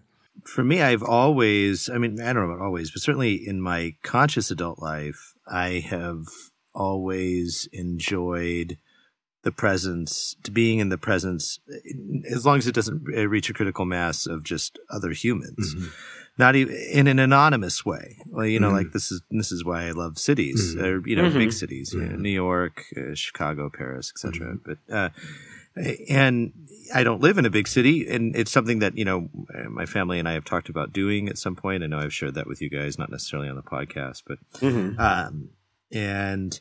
For 0.45 0.63
me, 0.63 0.84
I've 0.84 1.04
always. 1.04 1.89
I 1.89 1.97
mean, 1.97 2.21
I 2.21 2.32
don't 2.32 2.47
know 2.47 2.54
about 2.54 2.63
always, 2.63 2.91
but 2.91 3.02
certainly 3.02 3.36
in 3.36 3.60
my 3.60 3.95
conscious 4.04 4.52
adult 4.52 4.80
life, 4.80 5.34
I 5.47 5.84
have 5.89 6.28
always 6.75 7.67
enjoyed 7.73 8.78
the 9.49 9.55
presence, 9.55 10.35
to 10.43 10.51
being 10.51 10.77
in 10.77 10.89
the 10.89 10.97
presence, 10.97 11.59
as 12.29 12.45
long 12.45 12.59
as 12.59 12.67
it 12.67 12.75
doesn't 12.75 13.03
reach 13.05 13.49
a 13.49 13.53
critical 13.53 13.85
mass 13.85 14.27
of 14.27 14.43
just 14.43 14.77
other 14.91 15.12
humans. 15.12 15.73
Mm-hmm. 15.73 15.88
Not 16.38 16.55
even 16.55 16.73
in 16.93 17.07
an 17.07 17.19
anonymous 17.19 17.83
way. 17.83 18.17
Well, 18.27 18.45
you 18.45 18.59
know, 18.62 18.67
mm-hmm. 18.67 18.77
like 18.77 18.91
this 18.93 19.12
is 19.12 19.21
this 19.29 19.51
is 19.51 19.65
why 19.65 19.88
I 19.88 19.91
love 19.91 20.17
cities, 20.17 20.73
mm-hmm. 20.73 20.85
or 20.85 21.07
you 21.07 21.17
know, 21.17 21.23
big 21.23 21.33
mm-hmm. 21.33 21.49
cities, 21.49 21.91
you 21.93 21.99
know, 21.99 22.15
New 22.15 22.29
York, 22.29 22.85
uh, 22.95 23.13
Chicago, 23.13 23.69
Paris, 23.69 24.13
etc. 24.15 24.55
Mm-hmm. 24.55 24.75
But 24.88 24.95
uh, 24.95 25.09
and 26.07 26.53
I 26.93 27.03
don't 27.03 27.21
live 27.21 27.38
in 27.38 27.45
a 27.45 27.49
big 27.49 27.67
city, 27.67 28.07
and 28.07 28.38
it's 28.38 28.51
something 28.51 28.79
that 28.79 28.97
you 28.97 29.03
know 29.03 29.29
my 29.69 29.85
family 29.85 30.17
and 30.17 30.29
I 30.29 30.33
have 30.33 30.45
talked 30.45 30.69
about 30.69 30.93
doing 30.93 31.27
at 31.27 31.38
some 31.38 31.57
point. 31.57 31.83
I 31.83 31.88
know 31.88 31.99
I've 31.99 32.13
shared 32.13 32.35
that 32.35 32.47
with 32.47 32.62
you 32.62 32.69
guys, 32.69 32.97
not 32.97 33.12
necessarily 33.12 33.49
on 33.49 33.57
the 33.57 33.62
podcast, 33.62 34.23
but 34.25 34.38
mm-hmm. 34.62 34.97
um, 34.97 35.49
and 35.91 36.57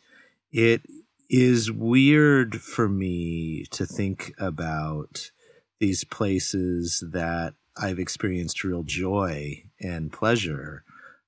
it 0.51 0.83
is 1.29 1.71
weird 1.71 2.61
for 2.61 2.89
me 2.89 3.65
to 3.71 3.87
think 3.87 4.33
about 4.39 5.31
these 5.79 6.05
places 6.05 7.05
that 7.13 7.55
I've 7.77 7.99
experienced 7.99 8.65
real 8.65 8.83
joy 8.83 9.65
and 9.81 10.13
pleasure 10.13 10.85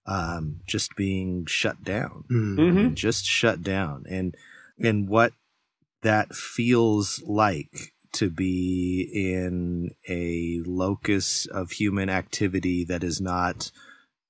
um, 0.07 0.61
just 0.67 0.97
being 0.97 1.47
shut 1.47 1.85
down, 1.85 2.25
mm-hmm. 2.31 2.95
just 2.95 3.25
shut 3.25 3.63
down, 3.63 4.05
and 4.09 4.35
and 4.79 5.09
what 5.09 5.33
that 6.03 6.35
feels 6.35 7.23
like 7.27 7.93
to 8.13 8.31
be 8.31 9.09
in 9.13 9.91
a 10.09 10.61
locus 10.67 11.47
of 11.47 11.73
human 11.73 12.09
activity 12.09 12.85
that 12.85 13.05
is 13.05 13.21
not 13.21 13.71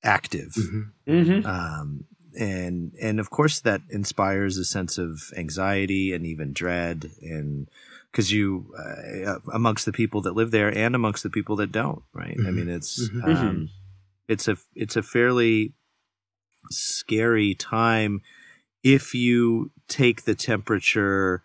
active. 0.03 0.53
Mm-hmm. 0.59 1.11
Mm-hmm. 1.11 1.47
Um, 1.47 2.05
and 2.39 2.93
and 3.01 3.19
of 3.19 3.31
course 3.31 3.61
that 3.61 3.81
inspires 3.91 4.57
a 4.57 4.65
sense 4.65 4.99
of 4.99 5.33
anxiety 5.37 6.13
and 6.13 6.27
even 6.27 6.53
dread 6.53 7.11
and 7.23 7.69
because 8.11 8.33
you 8.33 8.73
uh, 8.79 9.39
amongst 9.53 9.85
the 9.85 9.93
people 9.93 10.21
that 10.21 10.35
live 10.35 10.51
there 10.51 10.69
and 10.69 10.95
amongst 10.95 11.23
the 11.23 11.31
people 11.31 11.57
that 11.57 11.73
don't 11.73 12.03
right 12.13 12.37
mm-hmm. 12.37 12.47
i 12.47 12.51
mean 12.51 12.69
it's 12.69 13.09
mm-hmm. 13.09 13.25
um, 13.25 13.37
mm-hmm. 13.37 13.65
it's 14.29 14.49
a 14.49 14.57
it's 14.75 14.97
a 14.97 15.03
fairly 15.03 15.73
scary 16.71 17.55
time 17.55 18.21
if 18.83 19.15
you 19.15 19.71
take 19.89 20.25
the 20.25 20.35
temperature 20.35 21.43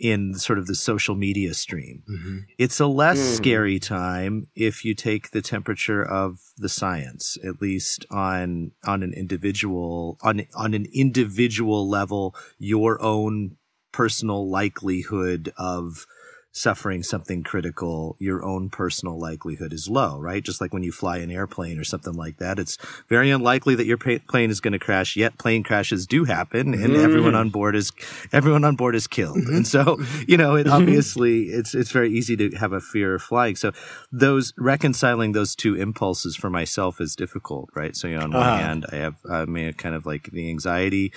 in 0.00 0.34
sort 0.34 0.58
of 0.58 0.66
the 0.66 0.74
social 0.74 1.14
media 1.14 1.52
stream. 1.52 2.02
Mm-hmm. 2.10 2.38
It's 2.58 2.80
a 2.80 2.86
less 2.86 3.18
mm. 3.18 3.36
scary 3.36 3.78
time 3.78 4.48
if 4.54 4.84
you 4.84 4.94
take 4.94 5.30
the 5.30 5.42
temperature 5.42 6.02
of 6.02 6.38
the 6.56 6.70
science, 6.70 7.36
at 7.44 7.60
least 7.60 8.06
on 8.10 8.72
on 8.84 9.02
an 9.02 9.12
individual 9.12 10.18
on 10.22 10.46
on 10.56 10.74
an 10.74 10.86
individual 10.92 11.88
level, 11.88 12.34
your 12.58 13.00
own 13.02 13.56
personal 13.92 14.48
likelihood 14.48 15.52
of 15.58 16.06
suffering 16.52 17.02
something 17.02 17.42
critical, 17.42 18.16
your 18.18 18.44
own 18.44 18.70
personal 18.70 19.18
likelihood 19.18 19.72
is 19.72 19.88
low, 19.88 20.18
right? 20.18 20.42
Just 20.42 20.60
like 20.60 20.72
when 20.72 20.82
you 20.82 20.90
fly 20.90 21.18
an 21.18 21.30
airplane 21.30 21.78
or 21.78 21.84
something 21.84 22.14
like 22.14 22.38
that, 22.38 22.58
it's 22.58 22.76
very 23.08 23.30
unlikely 23.30 23.74
that 23.76 23.86
your 23.86 23.96
plane 23.96 24.50
is 24.50 24.60
going 24.60 24.72
to 24.72 24.78
crash. 24.78 25.16
Yet 25.16 25.38
plane 25.38 25.62
crashes 25.62 26.06
do 26.06 26.24
happen, 26.24 26.74
and 26.74 26.92
mm-hmm. 26.92 27.04
everyone 27.04 27.34
on 27.34 27.50
board 27.50 27.76
is 27.76 27.92
everyone 28.32 28.64
on 28.64 28.76
board 28.76 28.94
is 28.94 29.06
killed. 29.06 29.38
Mm-hmm. 29.38 29.56
And 29.56 29.66
so, 29.66 30.00
you 30.26 30.36
know, 30.36 30.56
it 30.56 30.66
mm-hmm. 30.66 30.72
obviously 30.72 31.44
it's 31.44 31.74
it's 31.74 31.92
very 31.92 32.10
easy 32.10 32.36
to 32.36 32.50
have 32.56 32.72
a 32.72 32.80
fear 32.80 33.14
of 33.14 33.22
flying. 33.22 33.56
So, 33.56 33.72
those 34.10 34.52
reconciling 34.58 35.32
those 35.32 35.54
two 35.54 35.76
impulses 35.76 36.36
for 36.36 36.50
myself 36.50 37.00
is 37.00 37.14
difficult, 37.14 37.70
right? 37.74 37.94
So, 37.94 38.08
you 38.08 38.16
know, 38.16 38.24
on 38.24 38.32
one 38.32 38.42
uh-huh. 38.42 38.56
hand, 38.56 38.86
I 38.92 38.96
have 38.96 39.16
I 39.30 39.44
mean, 39.44 39.72
kind 39.74 39.94
of 39.94 40.06
like 40.06 40.30
the 40.32 40.48
anxiety 40.50 41.12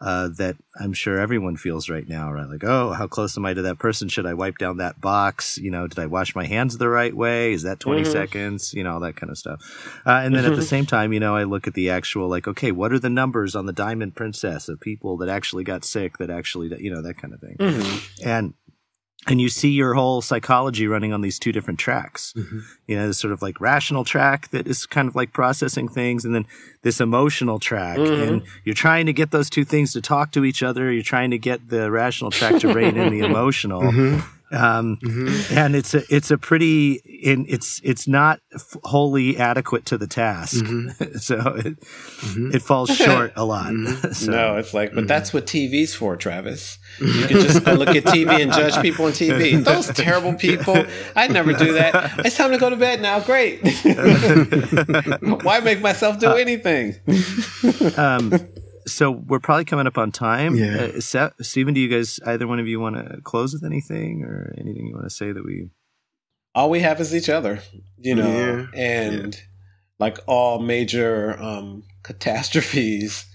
uh, 0.00 0.28
that 0.36 0.56
I'm 0.78 0.92
sure 0.92 1.18
everyone 1.18 1.56
feels 1.56 1.88
right 1.88 2.06
now, 2.06 2.30
right? 2.30 2.48
Like, 2.48 2.64
oh, 2.64 2.92
how 2.92 3.06
close 3.06 3.36
am 3.38 3.46
I 3.46 3.54
to 3.54 3.62
that 3.62 3.78
person? 3.78 4.08
Should 4.08 4.26
I 4.26 4.34
wipe 4.34 4.58
down 4.58 4.76
that 4.76 5.00
box? 5.00 5.56
You 5.58 5.70
know, 5.70 5.86
did 5.86 5.98
I 5.98 6.06
wash 6.06 6.34
my 6.34 6.44
hands 6.44 6.76
the 6.76 6.88
right 6.88 7.16
way? 7.16 7.52
Is 7.52 7.62
that 7.62 7.80
20 7.80 8.02
mm-hmm. 8.02 8.12
seconds? 8.12 8.74
You 8.74 8.84
know, 8.84 8.94
all 8.94 9.00
that 9.00 9.16
kind 9.16 9.30
of 9.30 9.38
stuff. 9.38 10.00
Uh, 10.04 10.20
and 10.22 10.34
then 10.34 10.44
at 10.44 10.56
the 10.56 10.62
same 10.62 10.84
time, 10.84 11.12
you 11.12 11.20
know, 11.20 11.34
I 11.34 11.44
look 11.44 11.66
at 11.66 11.74
the 11.74 11.88
actual, 11.90 12.28
like, 12.28 12.46
okay, 12.46 12.72
what 12.72 12.92
are 12.92 12.98
the 12.98 13.10
numbers 13.10 13.56
on 13.56 13.66
the 13.66 13.72
Diamond 13.72 14.14
Princess 14.14 14.68
of 14.68 14.80
people 14.80 15.16
that 15.18 15.30
actually 15.30 15.64
got 15.64 15.84
sick, 15.84 16.18
that 16.18 16.30
actually, 16.30 16.68
you 16.82 16.90
know, 16.90 17.00
that 17.00 17.16
kind 17.16 17.32
of 17.32 17.40
thing. 17.40 17.56
Mm-hmm. 17.58 18.28
And 18.28 18.54
and 19.26 19.40
you 19.40 19.48
see 19.48 19.70
your 19.70 19.94
whole 19.94 20.22
psychology 20.22 20.86
running 20.86 21.12
on 21.12 21.20
these 21.20 21.38
two 21.38 21.52
different 21.52 21.80
tracks. 21.80 22.32
Mm-hmm. 22.36 22.60
You 22.86 22.96
know, 22.96 23.06
this 23.08 23.18
sort 23.18 23.32
of 23.32 23.42
like 23.42 23.60
rational 23.60 24.04
track 24.04 24.48
that 24.50 24.66
is 24.66 24.86
kind 24.86 25.08
of 25.08 25.16
like 25.16 25.32
processing 25.32 25.88
things, 25.88 26.24
and 26.24 26.34
then 26.34 26.46
this 26.82 27.00
emotional 27.00 27.58
track. 27.58 27.98
Mm-hmm. 27.98 28.22
And 28.22 28.42
you're 28.64 28.74
trying 28.74 29.06
to 29.06 29.12
get 29.12 29.32
those 29.32 29.50
two 29.50 29.64
things 29.64 29.92
to 29.94 30.00
talk 30.00 30.32
to 30.32 30.44
each 30.44 30.62
other. 30.62 30.92
You're 30.92 31.02
trying 31.02 31.30
to 31.32 31.38
get 31.38 31.68
the 31.68 31.90
rational 31.90 32.30
track 32.30 32.60
to 32.60 32.72
rein 32.72 32.96
in 32.96 33.12
the 33.12 33.20
emotional. 33.26 33.82
Mm-hmm. 33.82 34.35
Um, 34.52 34.98
mm-hmm. 35.02 35.58
and 35.58 35.74
it's 35.74 35.92
a, 35.94 36.02
it's 36.08 36.30
a 36.30 36.38
pretty, 36.38 36.94
in, 37.04 37.46
it's, 37.48 37.80
it's 37.82 38.06
not 38.06 38.40
f- 38.54 38.76
wholly 38.84 39.36
adequate 39.36 39.84
to 39.86 39.98
the 39.98 40.06
task. 40.06 40.64
Mm-hmm. 40.64 41.16
so 41.18 41.36
it, 41.36 41.80
mm-hmm. 41.80 42.54
it 42.54 42.62
falls 42.62 42.94
short 42.94 43.32
a 43.34 43.44
lot. 43.44 43.72
Mm-hmm. 43.72 44.12
so, 44.12 44.30
no, 44.30 44.56
it's 44.56 44.72
like, 44.72 44.90
but 44.90 45.00
mm-hmm. 45.00 45.06
that's 45.08 45.32
what 45.32 45.46
TV's 45.46 45.94
for, 45.94 46.16
Travis. 46.16 46.78
You 47.00 47.26
can 47.26 47.40
just 47.40 47.66
look 47.66 47.88
at 47.88 48.04
TV 48.04 48.40
and 48.40 48.52
judge 48.52 48.80
people 48.80 49.06
on 49.06 49.12
TV. 49.12 49.62
Those 49.64 49.88
terrible 49.88 50.34
people. 50.34 50.84
I'd 51.16 51.32
never 51.32 51.52
do 51.52 51.72
that. 51.74 52.24
It's 52.24 52.36
time 52.36 52.52
to 52.52 52.58
go 52.58 52.70
to 52.70 52.76
bed 52.76 53.02
now. 53.02 53.20
Great. 53.20 53.62
Why 55.42 55.60
make 55.60 55.80
myself 55.80 56.18
do 56.20 56.28
uh, 56.28 56.34
anything? 56.34 56.94
um, 57.96 58.32
so 58.86 59.10
we're 59.10 59.40
probably 59.40 59.64
coming 59.64 59.86
up 59.86 59.98
on 59.98 60.12
time. 60.12 60.54
Yeah. 60.54 60.76
Uh, 60.76 61.00
Seth, 61.00 61.32
Stephen, 61.44 61.74
do 61.74 61.80
you 61.80 61.88
guys, 61.88 62.20
either 62.24 62.46
one 62.46 62.60
of 62.60 62.68
you 62.68 62.80
want 62.80 62.96
to 62.96 63.20
close 63.22 63.52
with 63.52 63.64
anything 63.64 64.22
or 64.22 64.54
anything 64.56 64.86
you 64.86 64.94
want 64.94 65.06
to 65.06 65.14
say 65.14 65.32
that 65.32 65.44
we. 65.44 65.70
All 66.54 66.70
we 66.70 66.80
have 66.80 67.00
is 67.00 67.14
each 67.14 67.28
other, 67.28 67.60
you 67.98 68.14
know, 68.14 68.26
yeah. 68.26 68.66
and 68.80 69.34
yeah. 69.34 69.40
like 69.98 70.18
all 70.26 70.58
major 70.58 71.36
um, 71.42 71.82
catastrophes, 72.02 73.26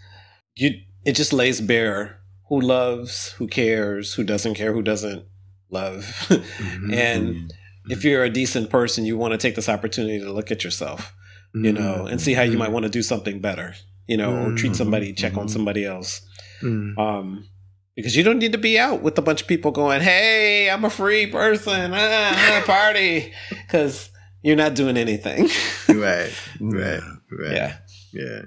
you 0.56 0.72
it 1.06 1.14
just 1.14 1.34
lays 1.34 1.62
bare 1.62 2.20
who 2.50 2.60
loves, 2.60 3.34
who 3.34 3.48
cares, 3.48 4.14
who 4.16 4.24
doesn't 4.24 4.56
care, 4.56 4.74
who 4.74 4.82
doesn't 4.82 5.26
love. 5.70 6.04
mm-hmm. 6.30 6.94
and 6.94 7.28
mm-hmm. 7.36 7.92
if 7.92 8.04
you're 8.04 8.24
a 8.24 8.30
decent 8.30 8.72
person, 8.72 9.06
you 9.06 9.18
want 9.18 9.34
to 9.34 9.38
take 9.38 9.56
this 9.56 9.70
opportunity 9.70 10.20
to 10.20 10.32
look 10.32 10.50
at 10.50 10.64
yourself, 10.64 11.14
you 11.54 11.72
know, 11.72 11.98
mm-hmm. 11.98 12.08
and 12.08 12.22
see 12.22 12.34
how 12.34 12.44
you 12.44 12.58
might 12.58 12.72
want 12.72 12.84
to 12.84 12.90
do 12.90 13.04
something 13.04 13.40
better 13.40 13.76
you 14.12 14.18
know, 14.18 14.34
mm-hmm. 14.34 14.54
or 14.54 14.58
treat 14.58 14.76
somebody, 14.76 15.14
check 15.14 15.32
mm-hmm. 15.32 15.40
on 15.40 15.48
somebody 15.48 15.86
else. 15.86 16.22
Mm-hmm. 16.62 17.00
Um, 17.00 17.48
because 17.96 18.18
you 18.18 18.24
don't 18.24 18.40
need 18.40 18.52
to 18.52 18.58
be 18.58 18.78
out 18.78 19.02
with 19.02 19.18
a 19.18 19.22
bunch 19.22 19.42
of 19.42 19.48
people 19.48 19.72
going, 19.72 20.02
"Hey, 20.02 20.70
I'm 20.70 20.84
a 20.84 20.90
free 20.90 21.28
person, 21.28 21.92
ah, 21.94 22.64
party," 22.66 23.32
because 23.50 24.10
you're 24.42 24.58
not 24.58 24.76
doing 24.76 24.98
anything. 24.98 25.48
right, 25.88 26.32
right, 26.60 27.02
right. 27.32 27.56
Yeah, 27.56 27.78
yeah. 28.12 28.42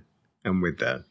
I'm 0.44 0.60
with 0.60 0.80
that. 0.80 1.04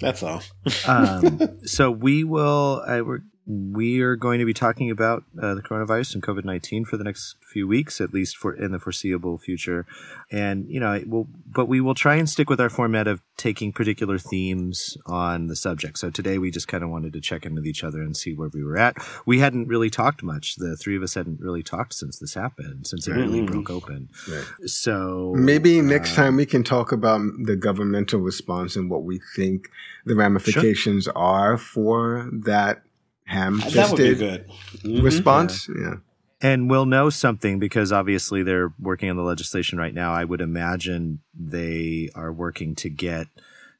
That's 0.00 0.22
all. 0.22 0.42
um, 0.86 1.58
so 1.64 1.90
we 1.90 2.24
will. 2.24 2.84
I, 2.86 3.00
we're 3.00 3.20
we 3.46 4.00
are 4.00 4.16
going 4.16 4.38
to 4.38 4.46
be 4.46 4.54
talking 4.54 4.90
about 4.90 5.24
uh, 5.40 5.54
the 5.54 5.62
coronavirus 5.62 6.14
and 6.14 6.22
COVID 6.22 6.44
nineteen 6.44 6.84
for 6.84 6.96
the 6.96 7.04
next 7.04 7.36
few 7.40 7.68
weeks, 7.68 8.00
at 8.00 8.14
least 8.14 8.36
for 8.36 8.54
in 8.54 8.72
the 8.72 8.78
foreseeable 8.78 9.38
future. 9.38 9.86
And 10.30 10.66
you 10.68 10.80
know, 10.80 11.02
we'll, 11.06 11.28
but 11.46 11.66
we 11.66 11.80
will 11.80 11.94
try 11.94 12.16
and 12.16 12.28
stick 12.28 12.48
with 12.48 12.60
our 12.60 12.70
format 12.70 13.06
of 13.06 13.20
taking 13.36 13.72
particular 13.72 14.18
themes 14.18 14.96
on 15.06 15.48
the 15.48 15.56
subject. 15.56 15.98
So 15.98 16.08
today 16.08 16.38
we 16.38 16.50
just 16.50 16.68
kind 16.68 16.82
of 16.82 16.90
wanted 16.90 17.12
to 17.12 17.20
check 17.20 17.44
in 17.44 17.54
with 17.54 17.66
each 17.66 17.84
other 17.84 18.00
and 18.00 18.16
see 18.16 18.32
where 18.32 18.48
we 18.48 18.64
were 18.64 18.78
at. 18.78 18.96
We 19.26 19.40
hadn't 19.40 19.68
really 19.68 19.90
talked 19.90 20.22
much. 20.22 20.56
The 20.56 20.76
three 20.76 20.96
of 20.96 21.02
us 21.02 21.14
hadn't 21.14 21.40
really 21.40 21.62
talked 21.62 21.94
since 21.94 22.18
this 22.18 22.34
happened, 22.34 22.86
since 22.86 23.06
it 23.06 23.12
really 23.12 23.40
mm-hmm. 23.40 23.46
broke 23.52 23.70
open. 23.70 24.08
Right. 24.28 24.44
So 24.66 25.34
maybe 25.36 25.80
next 25.82 26.12
uh, 26.12 26.22
time 26.22 26.36
we 26.36 26.46
can 26.46 26.64
talk 26.64 26.92
about 26.92 27.20
the 27.42 27.56
governmental 27.56 28.20
response 28.20 28.76
and 28.76 28.88
what 28.88 29.02
we 29.02 29.20
think 29.36 29.68
the 30.06 30.14
ramifications 30.14 31.04
sure. 31.04 31.18
are 31.18 31.58
for 31.58 32.30
that 32.32 32.82
ham-fisted 33.24 34.18
mm-hmm. 34.18 35.02
response. 35.02 35.68
Yeah. 35.68 35.82
yeah. 35.82 35.94
And 36.40 36.68
we'll 36.68 36.86
know 36.86 37.08
something 37.08 37.58
because 37.58 37.90
obviously 37.90 38.42
they're 38.42 38.74
working 38.78 39.08
on 39.08 39.16
the 39.16 39.22
legislation 39.22 39.78
right 39.78 39.94
now. 39.94 40.12
I 40.12 40.24
would 40.24 40.42
imagine 40.42 41.20
they 41.32 42.10
are 42.14 42.32
working 42.32 42.74
to 42.76 42.90
get 42.90 43.28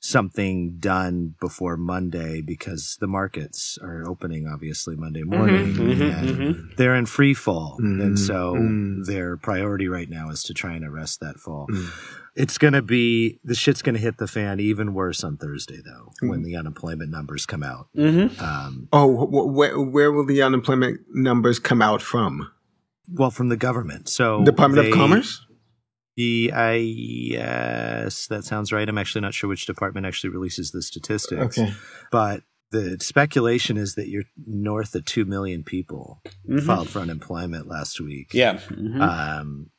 something 0.05 0.77
done 0.81 1.35
before 1.41 1.79
Monday 1.79 2.43
because 2.43 2.99
the 3.01 3.07
markets 3.07 3.79
are 3.81 4.07
opening 4.07 4.47
obviously 4.47 4.95
Monday 4.95 5.23
mm-hmm. 5.23 5.35
morning 5.35 5.67
mm-hmm, 5.73 6.03
and 6.03 6.29
mm-hmm. 6.29 6.75
they're 6.77 6.95
in 6.95 7.07
free 7.07 7.33
fall. 7.33 7.79
Mm-hmm, 7.81 8.01
and 8.03 8.19
so 8.19 8.55
mm-hmm. 8.55 9.05
their 9.05 9.39
priority 9.39 9.89
right 9.89 10.11
now 10.11 10.29
is 10.29 10.43
to 10.43 10.53
try 10.53 10.75
and 10.75 10.85
arrest 10.85 11.21
that 11.21 11.39
fall. 11.39 11.69
Mm. 11.71 11.89
It's 12.37 12.59
going 12.59 12.75
to 12.75 12.83
be 12.83 13.39
the 13.45 13.55
shit's 13.55 13.81
going 13.81 13.95
to 13.95 14.01
hit 14.01 14.19
the 14.19 14.27
fan 14.27 14.61
even 14.61 14.93
worse 14.93 15.25
on 15.25 15.39
Thursday, 15.39 15.81
though, 15.83 16.13
mm. 16.23 16.29
when 16.29 16.43
the 16.43 16.55
unemployment 16.55 17.11
numbers 17.11 17.47
come 17.47 17.63
out. 17.63 17.89
Mm-hmm. 17.97 18.45
Um, 18.45 18.89
oh, 18.93 19.25
wh- 19.25 19.55
where, 19.55 19.81
where 19.81 20.13
will 20.13 20.27
the 20.27 20.43
unemployment 20.43 21.01
numbers 21.15 21.59
come 21.59 21.81
out 21.81 22.03
from? 22.03 22.51
Well, 23.11 23.31
from 23.31 23.49
the 23.49 23.57
government. 23.57 24.11
So 24.11 24.45
Department 24.45 24.83
they, 24.83 24.91
of 24.91 24.95
Commerce. 24.95 25.44
The 26.17 26.53
I 26.55 26.75
yes, 26.75 28.27
that 28.29 28.45
sounds 28.45 28.73
right. 28.73 28.89
I'm 28.89 28.99
actually 28.99 29.23
not 29.23 29.35
sure 29.35 29.49
which 29.49 29.67
department 29.67 30.07
actually 30.07 30.31
releases 30.31 30.71
the 30.71 30.83
statistics. 30.83 31.59
Okay, 31.59 31.73
but 32.13 32.43
the 32.75 32.99
speculation 33.01 33.77
is 33.77 33.95
that 33.95 34.09
you're 34.09 34.25
north 34.47 34.95
of 34.95 35.05
2 35.05 35.25
million 35.25 35.63
people 35.63 36.21
mm-hmm. 36.49 36.59
filed 36.67 36.89
for 36.89 36.99
unemployment 36.99 37.69
last 37.69 38.01
week. 38.01 38.35
Yeah. 38.35 38.55
Mm-hmm. 38.55 39.01
Um, 39.01 39.71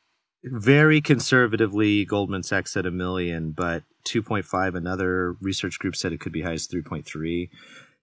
very 0.46 1.02
conservatively, 1.02 2.06
Goldman 2.06 2.44
Sachs 2.44 2.72
said 2.72 2.86
a 2.86 2.92
million, 2.92 3.52
but 3.52 3.84
2.5, 4.08 4.76
another 4.76 5.34
research 5.42 5.80
group 5.80 5.96
said 5.96 6.14
it 6.14 6.20
could 6.20 6.32
be 6.32 6.42
as 6.42 6.46
high 6.46 6.54
as 6.54 6.68
3.3. 6.68 7.50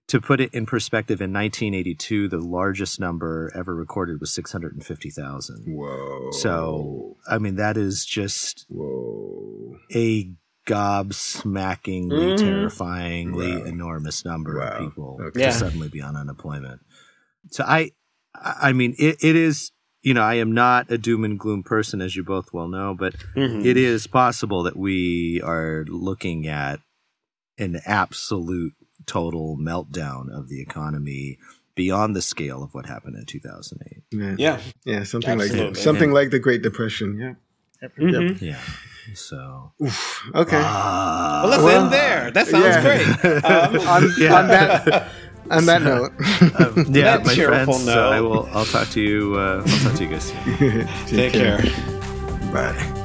To 0.09 0.19
put 0.19 0.41
it 0.41 0.53
in 0.53 0.65
perspective, 0.65 1.21
in 1.21 1.31
1982, 1.31 2.27
the 2.27 2.37
largest 2.37 2.99
number 2.99 3.51
ever 3.55 3.73
recorded 3.73 4.19
was 4.19 4.33
650,000. 4.33 5.65
Whoa. 5.65 6.31
So, 6.31 7.15
I 7.27 7.37
mean, 7.37 7.55
that 7.55 7.77
is 7.77 8.05
just 8.05 8.65
Whoa. 8.69 9.77
a 9.95 10.29
gobsmackingly, 10.67 12.09
mm-hmm. 12.09 12.45
terrifyingly 12.45 13.57
wow. 13.57 13.63
enormous 13.65 14.25
number 14.25 14.59
wow. 14.59 14.67
of 14.67 14.79
people 14.79 15.17
okay. 15.21 15.45
to 15.45 15.51
suddenly 15.51 15.89
be 15.89 16.01
on 16.01 16.15
unemployment. 16.15 16.81
So 17.51 17.63
I, 17.63 17.91
I 18.35 18.73
mean, 18.73 18.95
it, 18.97 19.17
it 19.21 19.35
is, 19.35 19.71
you 20.01 20.13
know, 20.13 20.21
I 20.21 20.35
am 20.35 20.53
not 20.53 20.91
a 20.91 20.97
doom 20.97 21.23
and 21.23 21.39
gloom 21.39 21.63
person, 21.63 22.01
as 22.01 22.15
you 22.15 22.23
both 22.23 22.53
well 22.53 22.67
know, 22.67 22.95
but 22.97 23.15
mm-hmm. 23.35 23.65
it 23.65 23.77
is 23.77 24.07
possible 24.07 24.63
that 24.63 24.77
we 24.77 25.41
are 25.41 25.85
looking 25.87 26.47
at 26.47 26.79
an 27.57 27.81
absolute 27.85 28.73
total 29.05 29.57
meltdown 29.57 30.29
of 30.29 30.49
the 30.49 30.61
economy 30.61 31.39
beyond 31.75 32.15
the 32.15 32.21
scale 32.21 32.63
of 32.63 32.73
what 32.73 32.85
happened 32.85 33.15
in 33.15 33.25
2008. 33.25 34.03
Yeah. 34.11 34.35
Yeah, 34.37 34.61
yeah 34.85 35.03
something 35.03 35.41
Absolutely. 35.41 35.67
like 35.67 35.75
something 35.75 36.11
like 36.11 36.29
the 36.29 36.39
Great 36.39 36.61
Depression. 36.61 37.17
Yeah. 37.19 37.33
Mm-hmm. 37.89 38.09
Yep. 38.09 38.41
Yeah. 38.41 38.59
So 39.15 39.73
Oof, 39.83 40.31
okay. 40.33 40.57
Uh, 40.57 41.41
well, 41.43 41.47
let's 41.49 41.63
well, 41.63 41.83
end 41.83 41.93
there. 41.93 42.31
That 42.31 42.47
sounds 42.47 42.63
yeah. 42.63 42.81
great. 42.81 43.43
Um, 43.43 43.87
on, 43.87 44.11
yeah. 44.17 44.35
on, 44.35 44.47
that 44.47 45.11
on 45.51 45.65
that 45.65 45.81
note, 45.81 46.11
um, 46.59 46.85
yeah, 46.89 47.17
my 47.17 47.35
friends. 47.35 47.67
Note. 47.67 47.93
So 47.93 48.09
I 48.09 48.21
will. 48.21 48.47
I'll 48.53 48.65
talk 48.65 48.87
to 48.89 49.01
you. 49.01 49.35
Uh, 49.35 49.63
I'll 49.65 49.79
talk 49.79 49.95
to 49.95 50.03
you 50.03 50.09
guys. 50.09 50.31
Take, 50.31 51.07
Take 51.07 51.33
care. 51.33 51.57
care. 51.57 52.53
Bye. 52.53 53.02